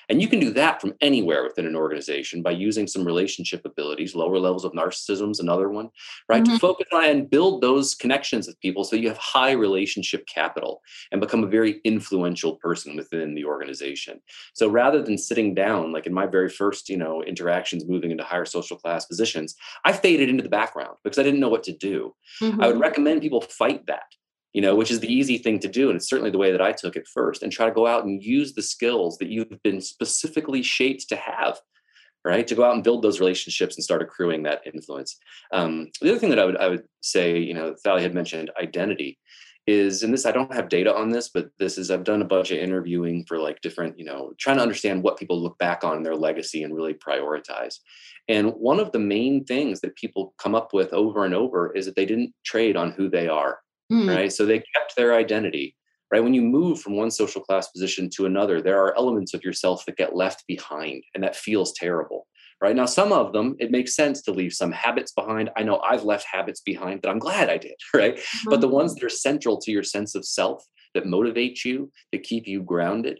and 0.09 0.21
you 0.21 0.27
can 0.27 0.39
do 0.39 0.51
that 0.51 0.81
from 0.81 0.93
anywhere 1.01 1.43
within 1.43 1.67
an 1.67 1.75
organization 1.75 2.41
by 2.41 2.51
using 2.51 2.87
some 2.87 3.05
relationship 3.05 3.63
abilities, 3.63 4.15
lower 4.15 4.39
levels 4.39 4.65
of 4.65 4.73
narcissism 4.73 5.31
is 5.31 5.39
another 5.39 5.69
one, 5.69 5.89
right? 6.27 6.43
Mm-hmm. 6.43 6.53
To 6.53 6.59
focus 6.59 6.87
on 6.91 7.05
and 7.05 7.29
build 7.29 7.61
those 7.61 7.93
connections 7.93 8.47
with 8.47 8.59
people 8.59 8.83
so 8.83 8.95
you 8.95 9.07
have 9.07 9.17
high 9.17 9.51
relationship 9.51 10.25
capital 10.27 10.81
and 11.11 11.21
become 11.21 11.43
a 11.43 11.47
very 11.47 11.79
influential 11.83 12.55
person 12.55 12.95
within 12.95 13.35
the 13.35 13.45
organization. 13.45 14.19
So 14.53 14.67
rather 14.67 15.01
than 15.03 15.17
sitting 15.17 15.53
down, 15.53 15.91
like 15.91 16.07
in 16.07 16.13
my 16.13 16.25
very 16.25 16.49
first, 16.49 16.89
you 16.89 16.97
know, 16.97 17.21
interactions 17.23 17.85
moving 17.85 18.11
into 18.11 18.23
higher 18.23 18.45
social 18.45 18.77
class 18.77 19.05
positions, 19.05 19.55
I 19.85 19.93
faded 19.93 20.29
into 20.29 20.43
the 20.43 20.49
background 20.49 20.97
because 21.03 21.19
I 21.19 21.23
didn't 21.23 21.39
know 21.39 21.49
what 21.49 21.63
to 21.63 21.73
do. 21.73 22.15
Mm-hmm. 22.41 22.61
I 22.61 22.67
would 22.67 22.73
mm-hmm. 22.73 22.81
recommend 22.81 23.21
people 23.21 23.41
fight 23.41 23.85
that 23.85 24.03
you 24.53 24.61
know, 24.61 24.75
which 24.75 24.91
is 24.91 24.99
the 24.99 25.13
easy 25.13 25.37
thing 25.37 25.59
to 25.59 25.67
do. 25.67 25.89
And 25.89 25.97
it's 25.97 26.09
certainly 26.09 26.31
the 26.31 26.37
way 26.37 26.51
that 26.51 26.61
I 26.61 26.71
took 26.71 26.95
it 26.95 27.07
first 27.07 27.43
and 27.43 27.51
try 27.51 27.67
to 27.67 27.75
go 27.75 27.85
out 27.85 28.05
and 28.05 28.23
use 28.23 28.53
the 28.53 28.61
skills 28.61 29.17
that 29.17 29.29
you've 29.29 29.61
been 29.63 29.81
specifically 29.81 30.63
shaped 30.63 31.07
to 31.09 31.15
have, 31.15 31.59
right? 32.25 32.47
To 32.47 32.55
go 32.55 32.63
out 32.63 32.73
and 32.73 32.83
build 32.83 33.03
those 33.03 33.19
relationships 33.19 33.75
and 33.75 33.83
start 33.83 34.01
accruing 34.01 34.43
that 34.43 34.61
influence. 34.65 35.17
Um, 35.53 35.89
the 36.01 36.11
other 36.11 36.19
thing 36.19 36.31
that 36.31 36.39
I 36.39 36.45
would, 36.45 36.57
I 36.57 36.67
would 36.67 36.83
say, 37.01 37.37
you 37.37 37.53
know, 37.53 37.75
Thalia 37.83 38.03
had 38.03 38.15
mentioned 38.15 38.49
identity 38.59 39.19
is, 39.67 40.01
and 40.01 40.11
this, 40.11 40.25
I 40.25 40.31
don't 40.31 40.53
have 40.53 40.67
data 40.67 40.95
on 40.95 41.11
this, 41.11 41.29
but 41.29 41.51
this 41.59 41.77
is, 41.77 41.91
I've 41.91 42.03
done 42.03 42.23
a 42.23 42.25
bunch 42.25 42.49
of 42.49 42.57
interviewing 42.57 43.25
for 43.25 43.37
like 43.37 43.61
different, 43.61 43.99
you 43.99 44.05
know, 44.05 44.33
trying 44.39 44.57
to 44.57 44.63
understand 44.63 45.03
what 45.03 45.17
people 45.17 45.39
look 45.39 45.59
back 45.59 45.83
on 45.83 45.97
in 45.97 46.01
their 46.01 46.15
legacy 46.15 46.63
and 46.63 46.75
really 46.75 46.95
prioritize. 46.95 47.75
And 48.27 48.49
one 48.53 48.79
of 48.79 48.91
the 48.91 48.99
main 48.99 49.45
things 49.45 49.81
that 49.81 49.95
people 49.95 50.33
come 50.39 50.55
up 50.55 50.73
with 50.73 50.91
over 50.91 51.23
and 51.23 51.35
over 51.35 51.71
is 51.75 51.85
that 51.85 51.95
they 51.95 52.07
didn't 52.07 52.33
trade 52.43 52.75
on 52.77 52.91
who 52.91 53.09
they 53.09 53.27
are 53.27 53.59
mm. 53.91 54.15
right? 54.15 54.31
So 54.31 54.45
they 54.45 54.59
kept 54.59 54.95
their 54.95 55.15
identity, 55.15 55.75
right? 56.11 56.23
When 56.23 56.33
you 56.33 56.41
move 56.41 56.81
from 56.81 56.95
one 56.95 57.11
social 57.11 57.41
class 57.41 57.69
position 57.69 58.09
to 58.15 58.25
another, 58.25 58.61
there 58.61 58.83
are 58.83 58.97
elements 58.97 59.33
of 59.33 59.43
yourself 59.43 59.85
that 59.85 59.97
get 59.97 60.15
left 60.15 60.45
behind, 60.47 61.03
and 61.13 61.23
that 61.23 61.35
feels 61.35 61.73
terrible. 61.73 62.27
Right 62.61 62.75
now, 62.75 62.85
some 62.85 63.13
of 63.13 63.31
them, 63.31 63.55
it 63.59 63.71
makes 63.71 63.95
sense 63.95 64.21
to 64.23 64.31
leave 64.31 64.51
some 64.51 64.73
habits 64.73 65.13
behind. 65.13 65.49
I 65.55 65.63
know 65.63 65.79
I've 65.79 66.03
left 66.03 66.25
habits 66.29 66.59
behind 66.59 67.01
that 67.01 67.09
I'm 67.09 67.19
glad 67.19 67.49
I 67.49 67.57
did, 67.57 67.75
right? 67.93 68.17
Mm-hmm. 68.17 68.49
But 68.49 68.61
the 68.61 68.67
ones 68.67 68.95
that 68.95 69.03
are 69.03 69.09
central 69.09 69.59
to 69.61 69.71
your 69.71 69.83
sense 69.83 70.15
of 70.15 70.25
self, 70.25 70.63
that 70.93 71.05
motivate 71.05 71.63
you, 71.63 71.91
that 72.11 72.23
keep 72.23 72.47
you 72.47 72.61
grounded, 72.63 73.19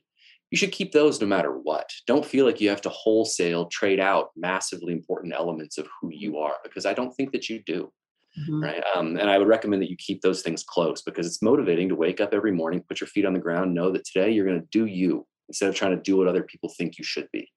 you 0.52 0.58
should 0.58 0.72
keep 0.72 0.92
those 0.92 1.22
no 1.22 1.28
matter 1.28 1.52
what. 1.52 1.90
Don't 2.08 2.26
feel 2.26 2.46
like 2.46 2.60
you 2.60 2.70
have 2.70 2.82
to 2.82 2.90
wholesale 2.90 3.68
trade 3.68 4.00
out 4.00 4.30
massively 4.36 4.94
important 4.94 5.34
elements 5.34 5.78
of 5.78 5.88
who 6.02 6.10
you 6.12 6.38
are 6.40 6.56
because 6.64 6.86
I 6.86 6.94
don't 6.94 7.12
think 7.12 7.32
that 7.32 7.50
you 7.50 7.62
do. 7.64 7.92
Mm-hmm. 8.40 8.64
Right. 8.64 8.84
Um, 8.96 9.18
and 9.18 9.30
I 9.30 9.38
would 9.38 9.48
recommend 9.48 9.82
that 9.82 9.90
you 9.90 9.98
keep 9.98 10.22
those 10.22 10.42
things 10.42 10.64
close 10.64 11.02
because 11.02 11.26
it's 11.28 11.42
motivating 11.42 11.90
to 11.90 11.96
wake 11.96 12.22
up 12.22 12.34
every 12.34 12.52
morning, 12.52 12.84
put 12.88 13.02
your 13.02 13.08
feet 13.08 13.26
on 13.26 13.34
the 13.34 13.40
ground, 13.40 13.74
know 13.74 13.92
that 13.92 14.06
today 14.06 14.32
you're 14.32 14.46
going 14.46 14.62
to 14.62 14.68
do 14.72 14.86
you 14.86 15.26
instead 15.48 15.70
of 15.70 15.76
trying 15.76 15.96
to 15.96 16.02
do 16.02 16.16
what 16.16 16.28
other 16.28 16.44
people 16.44 16.72
think 16.78 16.98
you 16.98 17.04
should 17.04 17.28
be. 17.32 17.50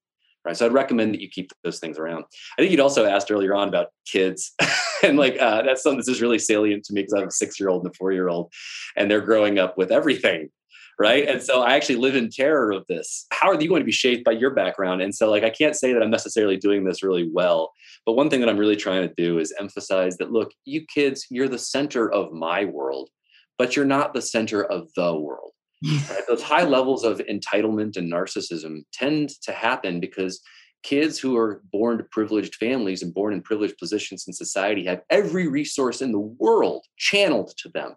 Right. 0.44 0.56
So 0.56 0.66
I'd 0.66 0.72
recommend 0.72 1.14
that 1.14 1.20
you 1.20 1.28
keep 1.28 1.52
those 1.62 1.78
things 1.78 1.98
around. 1.98 2.24
I 2.58 2.62
think 2.62 2.72
you'd 2.72 2.80
also 2.80 3.06
asked 3.06 3.30
earlier 3.30 3.54
on 3.54 3.68
about 3.68 3.90
kids. 4.06 4.52
and 5.04 5.16
like 5.16 5.36
uh, 5.40 5.62
that's 5.62 5.84
something 5.84 5.98
that's 5.98 6.08
just 6.08 6.20
really 6.20 6.40
salient 6.40 6.84
to 6.84 6.92
me 6.92 7.02
because 7.02 7.14
I 7.14 7.20
have 7.20 7.28
a 7.28 7.32
six 7.32 7.60
year 7.60 7.68
old 7.68 7.84
and 7.84 7.92
a 7.92 7.96
four 7.96 8.10
year 8.10 8.28
old, 8.28 8.52
and 8.96 9.08
they're 9.08 9.20
growing 9.20 9.60
up 9.60 9.78
with 9.78 9.92
everything 9.92 10.50
right 10.98 11.26
and 11.28 11.42
so 11.42 11.62
i 11.62 11.74
actually 11.74 11.96
live 11.96 12.14
in 12.14 12.28
terror 12.28 12.70
of 12.70 12.86
this 12.86 13.26
how 13.32 13.48
are 13.48 13.60
you 13.60 13.68
going 13.68 13.80
to 13.80 13.86
be 13.86 13.92
shaped 13.92 14.24
by 14.24 14.32
your 14.32 14.50
background 14.50 15.00
and 15.00 15.14
so 15.14 15.30
like 15.30 15.42
i 15.42 15.50
can't 15.50 15.76
say 15.76 15.92
that 15.92 16.02
i'm 16.02 16.10
necessarily 16.10 16.56
doing 16.56 16.84
this 16.84 17.02
really 17.02 17.28
well 17.32 17.72
but 18.04 18.12
one 18.12 18.28
thing 18.28 18.40
that 18.40 18.48
i'm 18.48 18.58
really 18.58 18.76
trying 18.76 19.06
to 19.06 19.14
do 19.16 19.38
is 19.38 19.54
emphasize 19.58 20.16
that 20.16 20.32
look 20.32 20.52
you 20.64 20.84
kids 20.86 21.26
you're 21.30 21.48
the 21.48 21.58
center 21.58 22.10
of 22.10 22.32
my 22.32 22.64
world 22.64 23.08
but 23.58 23.74
you're 23.74 23.84
not 23.84 24.12
the 24.12 24.22
center 24.22 24.62
of 24.62 24.88
the 24.94 25.14
world 25.16 25.52
right? 26.10 26.22
those 26.28 26.42
high 26.42 26.64
levels 26.64 27.04
of 27.04 27.18
entitlement 27.18 27.96
and 27.96 28.12
narcissism 28.12 28.84
tend 28.92 29.30
to 29.42 29.52
happen 29.52 30.00
because 30.00 30.40
kids 30.82 31.18
who 31.18 31.36
are 31.36 31.62
born 31.72 31.98
to 31.98 32.04
privileged 32.04 32.56
families 32.56 33.02
and 33.02 33.14
born 33.14 33.32
in 33.32 33.40
privileged 33.40 33.78
positions 33.78 34.24
in 34.26 34.32
society 34.32 34.84
have 34.84 35.02
every 35.10 35.46
resource 35.46 36.02
in 36.02 36.12
the 36.12 36.18
world 36.18 36.84
channeled 36.96 37.52
to 37.58 37.68
them. 37.68 37.94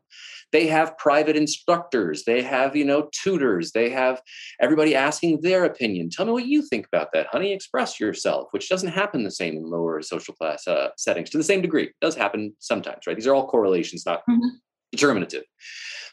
They 0.52 0.68
have 0.68 0.98
private 0.98 1.36
instructors. 1.36 2.24
They 2.24 2.42
have 2.44 2.76
you 2.76 2.86
know 2.86 3.10
tutors. 3.12 3.72
They 3.72 3.90
have 3.90 4.22
everybody 4.62 4.96
asking 4.96 5.42
their 5.42 5.66
opinion. 5.66 6.10
Tell 6.10 6.26
me 6.26 6.32
what 6.32 6.46
you 6.46 6.62
think 6.62 6.86
about 6.88 7.12
that 7.14 7.28
honey. 7.28 7.52
Express 7.52 8.00
yourself 8.00 8.48
which 8.52 8.70
doesn't 8.70 8.92
happen 8.92 9.24
the 9.24 9.32
same 9.32 9.58
in 9.58 9.70
lower 9.70 10.02
social 10.02 10.34
class 10.36 10.68
uh, 10.68 10.90
settings 10.98 11.30
to 11.32 11.38
the 11.38 11.44
same 11.44 11.62
degree. 11.62 11.86
It 11.86 11.96
does 12.02 12.16
happen 12.16 12.56
sometimes 12.60 13.08
right? 13.08 13.16
These 13.16 13.28
are 13.28 13.36
all 13.36 13.48
correlations 13.48 14.06
not 14.06 14.22
mm-hmm. 14.30 14.50
determinative. 14.92 15.44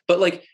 But 0.09 0.19
like 0.19 0.45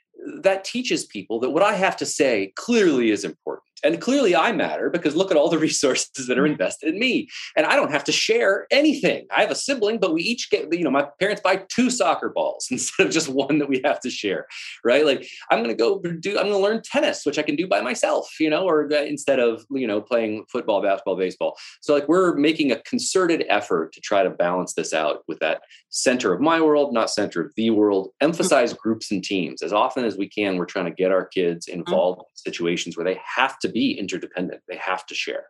that 0.43 0.65
teaches 0.65 1.05
people 1.05 1.41
that 1.41 1.51
what 1.51 1.63
I 1.63 1.75
have 1.75 1.97
to 1.99 2.07
say 2.07 2.53
clearly 2.57 3.11
is 3.11 3.25
important. 3.25 3.68
And 3.85 4.01
clearly 4.01 4.35
I 4.35 4.53
matter 4.53 4.91
because 4.91 5.17
look 5.17 5.31
at 5.31 5.37
all 5.37 5.49
the 5.49 5.59
resources 5.69 6.27
that 6.27 6.39
are 6.39 6.43
mm-hmm. 6.43 6.53
invested 6.53 6.95
in 6.95 6.99
me. 6.99 7.29
And 7.57 7.67
I 7.67 7.77
don't 7.77 7.91
have 7.91 8.05
to 8.05 8.13
share 8.13 8.67
anything. 8.71 9.27
I 9.35 9.41
have 9.41 9.51
a 9.51 9.55
sibling, 9.55 9.99
but 9.99 10.15
we 10.15 10.23
each 10.23 10.51
get, 10.51 10.73
you 10.73 10.85
know, 10.85 10.91
my 10.91 11.09
parents 11.21 11.43
buy 11.43 11.65
two 11.69 11.91
soccer 11.91 12.29
balls 12.29 12.69
instead 12.71 13.07
of 13.07 13.13
just 13.13 13.29
one 13.29 13.59
that 13.59 13.69
we 13.69 13.81
have 13.85 14.01
to 14.01 14.11
share, 14.11 14.47
right? 14.85 15.05
Like 15.05 15.29
I'm 15.51 15.63
going 15.63 15.71
to 15.71 15.75
go 15.75 16.01
do, 16.01 16.39
I'm 16.39 16.49
going 16.49 16.53
to 16.53 16.59
learn 16.59 16.83
tennis, 16.83 17.25
which 17.25 17.39
I 17.39 17.43
can 17.43 17.57
do 17.57 17.67
by 17.67 17.81
myself, 17.81 18.29
you 18.41 18.51
know, 18.51 18.67
or 18.69 18.89
uh, 18.93 19.03
instead 19.03 19.39
of, 19.39 19.65
you 19.71 19.87
know, 19.87 20.01
playing 20.01 20.45
football, 20.51 20.83
basketball, 20.83 21.17
baseball. 21.17 21.57
So 21.81 21.95
like 21.95 22.09
we're 22.09 22.35
making 22.35 22.73
a 22.73 22.81
concerted 22.83 23.45
effort 23.49 23.93
to 23.93 24.01
try 24.01 24.23
to 24.23 24.31
balance 24.31 24.75
this 24.75 24.93
out 24.93 25.23
with 25.29 25.39
that 25.41 25.63
center 25.91 26.33
of 26.33 26.41
my 26.41 26.61
world, 26.61 26.93
not 26.93 27.11
center 27.11 27.41
of 27.41 27.53
the 27.57 27.71
world, 27.71 28.11
emphasize 28.21 28.73
groups 28.73 29.11
and 29.11 29.23
teams 29.23 29.63
as 29.63 29.73
often 29.73 30.05
as 30.05 30.17
we 30.17 30.29
can. 30.29 30.57
We're 30.57 30.67
trying 30.67 30.87
to 30.87 30.91
get 30.91 31.13
our 31.13 31.27
kids 31.27 31.67
mm-hmm. 31.67 31.81
involved 31.81 32.21
in 32.21 32.53
situations 32.53 32.97
where 32.97 33.05
they 33.05 33.21
have 33.37 33.59
to 33.61 33.68
be 33.69 33.93
interdependent. 33.93 34.63
They 34.69 34.77
have 34.77 35.07
to 35.07 35.15
share 35.15 35.47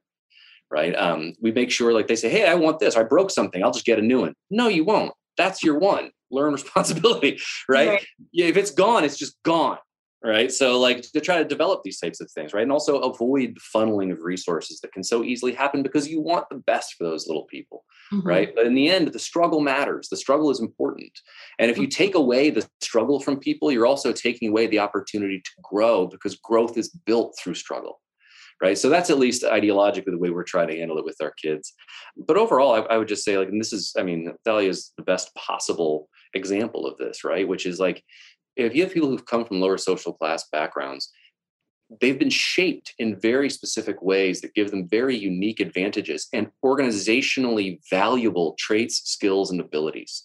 right? 0.70 0.94
Um, 0.96 1.34
we 1.40 1.52
make 1.52 1.70
sure, 1.70 1.92
like 1.92 2.06
they 2.06 2.16
say, 2.16 2.28
hey, 2.28 2.46
I 2.46 2.54
want 2.54 2.78
this. 2.78 2.96
I 2.96 3.02
broke 3.02 3.30
something. 3.30 3.62
I'll 3.62 3.72
just 3.72 3.86
get 3.86 3.98
a 3.98 4.02
new 4.02 4.20
one. 4.20 4.34
No, 4.50 4.68
you 4.68 4.84
won't. 4.84 5.12
That's 5.36 5.62
your 5.62 5.78
one. 5.78 6.10
Learn 6.30 6.52
responsibility, 6.60 7.40
right? 7.68 7.88
right? 7.88 8.06
Yeah, 8.32 8.46
if 8.46 8.56
it's 8.56 8.70
gone, 8.70 9.04
it's 9.04 9.16
just 9.16 9.36
gone, 9.44 9.78
right? 10.22 10.52
So, 10.52 10.78
like 10.78 11.00
to 11.02 11.20
try 11.20 11.38
to 11.38 11.44
develop 11.44 11.82
these 11.84 11.98
types 11.98 12.20
of 12.20 12.30
things, 12.30 12.52
right? 12.52 12.62
And 12.62 12.72
also 12.72 12.98
avoid 12.98 13.56
the 13.56 13.78
funneling 13.78 14.12
of 14.12 14.22
resources 14.22 14.80
that 14.80 14.92
can 14.92 15.02
so 15.02 15.24
easily 15.24 15.52
happen 15.52 15.82
because 15.82 16.08
you 16.08 16.20
want 16.20 16.46
the 16.50 16.56
best 16.56 16.94
for 16.94 17.04
those 17.04 17.26
little 17.26 17.44
people, 17.44 17.84
mm-hmm. 18.12 18.28
right? 18.28 18.54
But 18.54 18.66
in 18.66 18.74
the 18.74 18.90
end, 18.90 19.08
the 19.08 19.18
struggle 19.18 19.60
matters. 19.60 20.08
The 20.10 20.18
struggle 20.18 20.50
is 20.50 20.60
important. 20.60 21.12
And 21.58 21.70
if 21.70 21.78
you 21.78 21.84
mm-hmm. 21.84 21.96
take 21.96 22.14
away 22.14 22.50
the 22.50 22.68
struggle 22.82 23.20
from 23.20 23.38
people, 23.38 23.72
you're 23.72 23.86
also 23.86 24.12
taking 24.12 24.50
away 24.50 24.66
the 24.66 24.80
opportunity 24.80 25.40
to 25.40 25.50
grow 25.62 26.06
because 26.06 26.36
growth 26.36 26.76
is 26.76 26.90
built 26.90 27.38
through 27.40 27.54
struggle 27.54 28.00
right? 28.62 28.76
So 28.76 28.88
that's 28.88 29.10
at 29.10 29.18
least 29.18 29.42
ideologically 29.42 30.10
the 30.10 30.18
way 30.18 30.30
we're 30.30 30.42
trying 30.42 30.68
to 30.68 30.78
handle 30.78 30.98
it 30.98 31.04
with 31.04 31.16
our 31.20 31.32
kids. 31.42 31.72
But 32.16 32.36
overall 32.36 32.74
i, 32.74 32.94
I 32.94 32.98
would 32.98 33.08
just 33.08 33.24
say 33.24 33.38
like 33.38 33.48
and 33.48 33.60
this 33.60 33.72
is 33.72 33.92
i 33.98 34.02
mean 34.02 34.32
Thalia 34.44 34.70
is 34.70 34.92
the 34.96 35.02
best 35.02 35.34
possible 35.34 36.08
example 36.34 36.86
of 36.86 36.96
this 36.98 37.24
right? 37.24 37.46
Which 37.46 37.66
is 37.66 37.78
like 37.80 38.02
if 38.56 38.74
you 38.74 38.82
have 38.82 38.92
people 38.92 39.08
who've 39.08 39.26
come 39.26 39.44
from 39.44 39.60
lower 39.60 39.78
social 39.78 40.12
class 40.12 40.48
backgrounds 40.50 41.10
they've 42.00 42.18
been 42.18 42.30
shaped 42.30 42.94
in 42.98 43.18
very 43.18 43.48
specific 43.48 44.02
ways 44.02 44.40
that 44.40 44.54
give 44.54 44.70
them 44.70 44.88
very 44.88 45.16
unique 45.16 45.60
advantages 45.60 46.28
and 46.32 46.48
organizationally 46.64 47.78
valuable 47.90 48.54
traits 48.58 49.00
skills 49.10 49.50
and 49.50 49.60
abilities. 49.60 50.24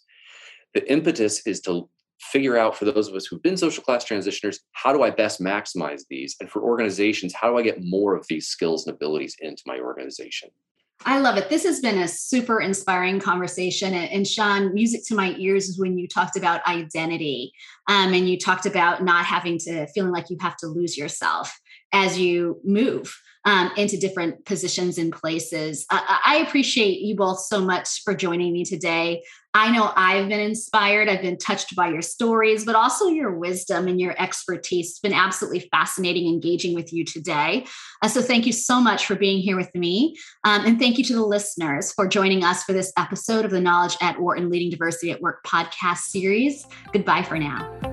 The 0.73 0.89
impetus 0.91 1.45
is 1.47 1.61
to 1.61 1.89
figure 2.32 2.57
out 2.57 2.76
for 2.76 2.86
those 2.86 3.07
of 3.07 3.15
us 3.15 3.26
who've 3.26 3.41
been 3.41 3.57
social 3.57 3.84
class 3.84 4.05
transitioners, 4.05 4.57
how 4.71 4.93
do 4.93 5.03
I 5.03 5.09
best 5.09 5.41
maximize 5.41 6.01
these? 6.09 6.36
And 6.39 6.49
for 6.49 6.61
organizations, 6.61 7.34
how 7.34 7.49
do 7.49 7.57
I 7.57 7.61
get 7.61 7.84
more 7.84 8.15
of 8.15 8.26
these 8.28 8.47
skills 8.47 8.86
and 8.86 8.95
abilities 8.95 9.36
into 9.39 9.63
my 9.65 9.80
organization? 9.80 10.49
I 11.05 11.19
love 11.19 11.38
it. 11.38 11.49
This 11.49 11.63
has 11.65 11.82
been 11.82 11.99
a 11.99 12.07
super 12.07 12.61
inspiring 12.61 13.19
conversation. 13.19 13.93
And, 13.93 14.26
Sean, 14.26 14.74
music 14.74 15.01
to 15.07 15.15
my 15.15 15.36
ears 15.38 15.67
is 15.67 15.78
when 15.78 15.97
you 15.97 16.07
talked 16.07 16.38
about 16.38 16.65
identity 16.65 17.51
um, 17.89 18.13
and 18.13 18.30
you 18.30 18.38
talked 18.39 18.65
about 18.65 19.03
not 19.03 19.26
having 19.26 19.57
to 19.59 19.86
feeling 19.88 20.13
like 20.13 20.30
you 20.30 20.38
have 20.39 20.55
to 20.57 20.67
lose 20.67 20.97
yourself 20.97 21.59
as 21.91 22.17
you 22.17 22.61
move 22.63 23.13
um, 23.46 23.72
into 23.78 23.98
different 23.98 24.46
positions 24.46 24.98
and 24.98 25.12
places. 25.12 25.86
I, 25.89 26.22
I 26.26 26.38
appreciate 26.38 27.02
you 27.02 27.16
both 27.16 27.39
so 27.39 27.62
much 27.62 28.02
for 28.04 28.14
joining 28.14 28.54
me 28.54 28.64
today. 28.64 29.24
I 29.56 29.72
know 29.72 29.91
I've 29.96 30.30
been 30.30 30.39
inspired. 30.39 31.08
I've 31.08 31.22
been 31.22 31.38
touched 31.38 31.76
by 31.76 31.89
your 31.89 32.02
stories, 32.02 32.66
but 32.66 32.76
also 32.76 33.10
your 33.10 33.38
wisdom 33.38 33.88
and 33.88 34.02
your 34.02 34.20
expertise. 34.20 34.89
It's 34.89 35.00
been 35.00 35.14
absolutely 35.14 35.70
fascinating 35.72 36.28
engaging 36.28 36.74
with 36.74 36.91
you 36.91 37.06
today. 37.06 37.68
Uh, 38.02 38.08
so, 38.08 38.22
thank 38.22 38.48
you 38.48 38.52
so 38.52 38.82
much 38.82 39.06
for 39.06 39.16
being 39.16 39.41
here 39.41 39.56
with 39.56 39.74
me. 39.76 40.18
Um, 40.44 40.66
and 40.66 40.80
thank 40.80 40.98
you 40.98 41.04
to 41.04 41.14
the 41.14 41.26
listeners 41.26 41.94
for 41.94 42.08
joining 42.08 42.44
us 42.44 42.64
for 42.64 42.74
this 42.74 42.91
episode 42.98 43.46
of 43.46 43.52
the 43.52 43.62
Knowledge 43.62 43.96
at 44.02 44.20
Wharton 44.20 44.50
Leading 44.50 44.72
Diversity 44.72 45.12
at 45.12 45.22
Work 45.22 45.44
podcast 45.46 46.00
series. 46.00 46.66
Goodbye 46.91 47.22
for 47.22 47.38
now. 47.38 47.93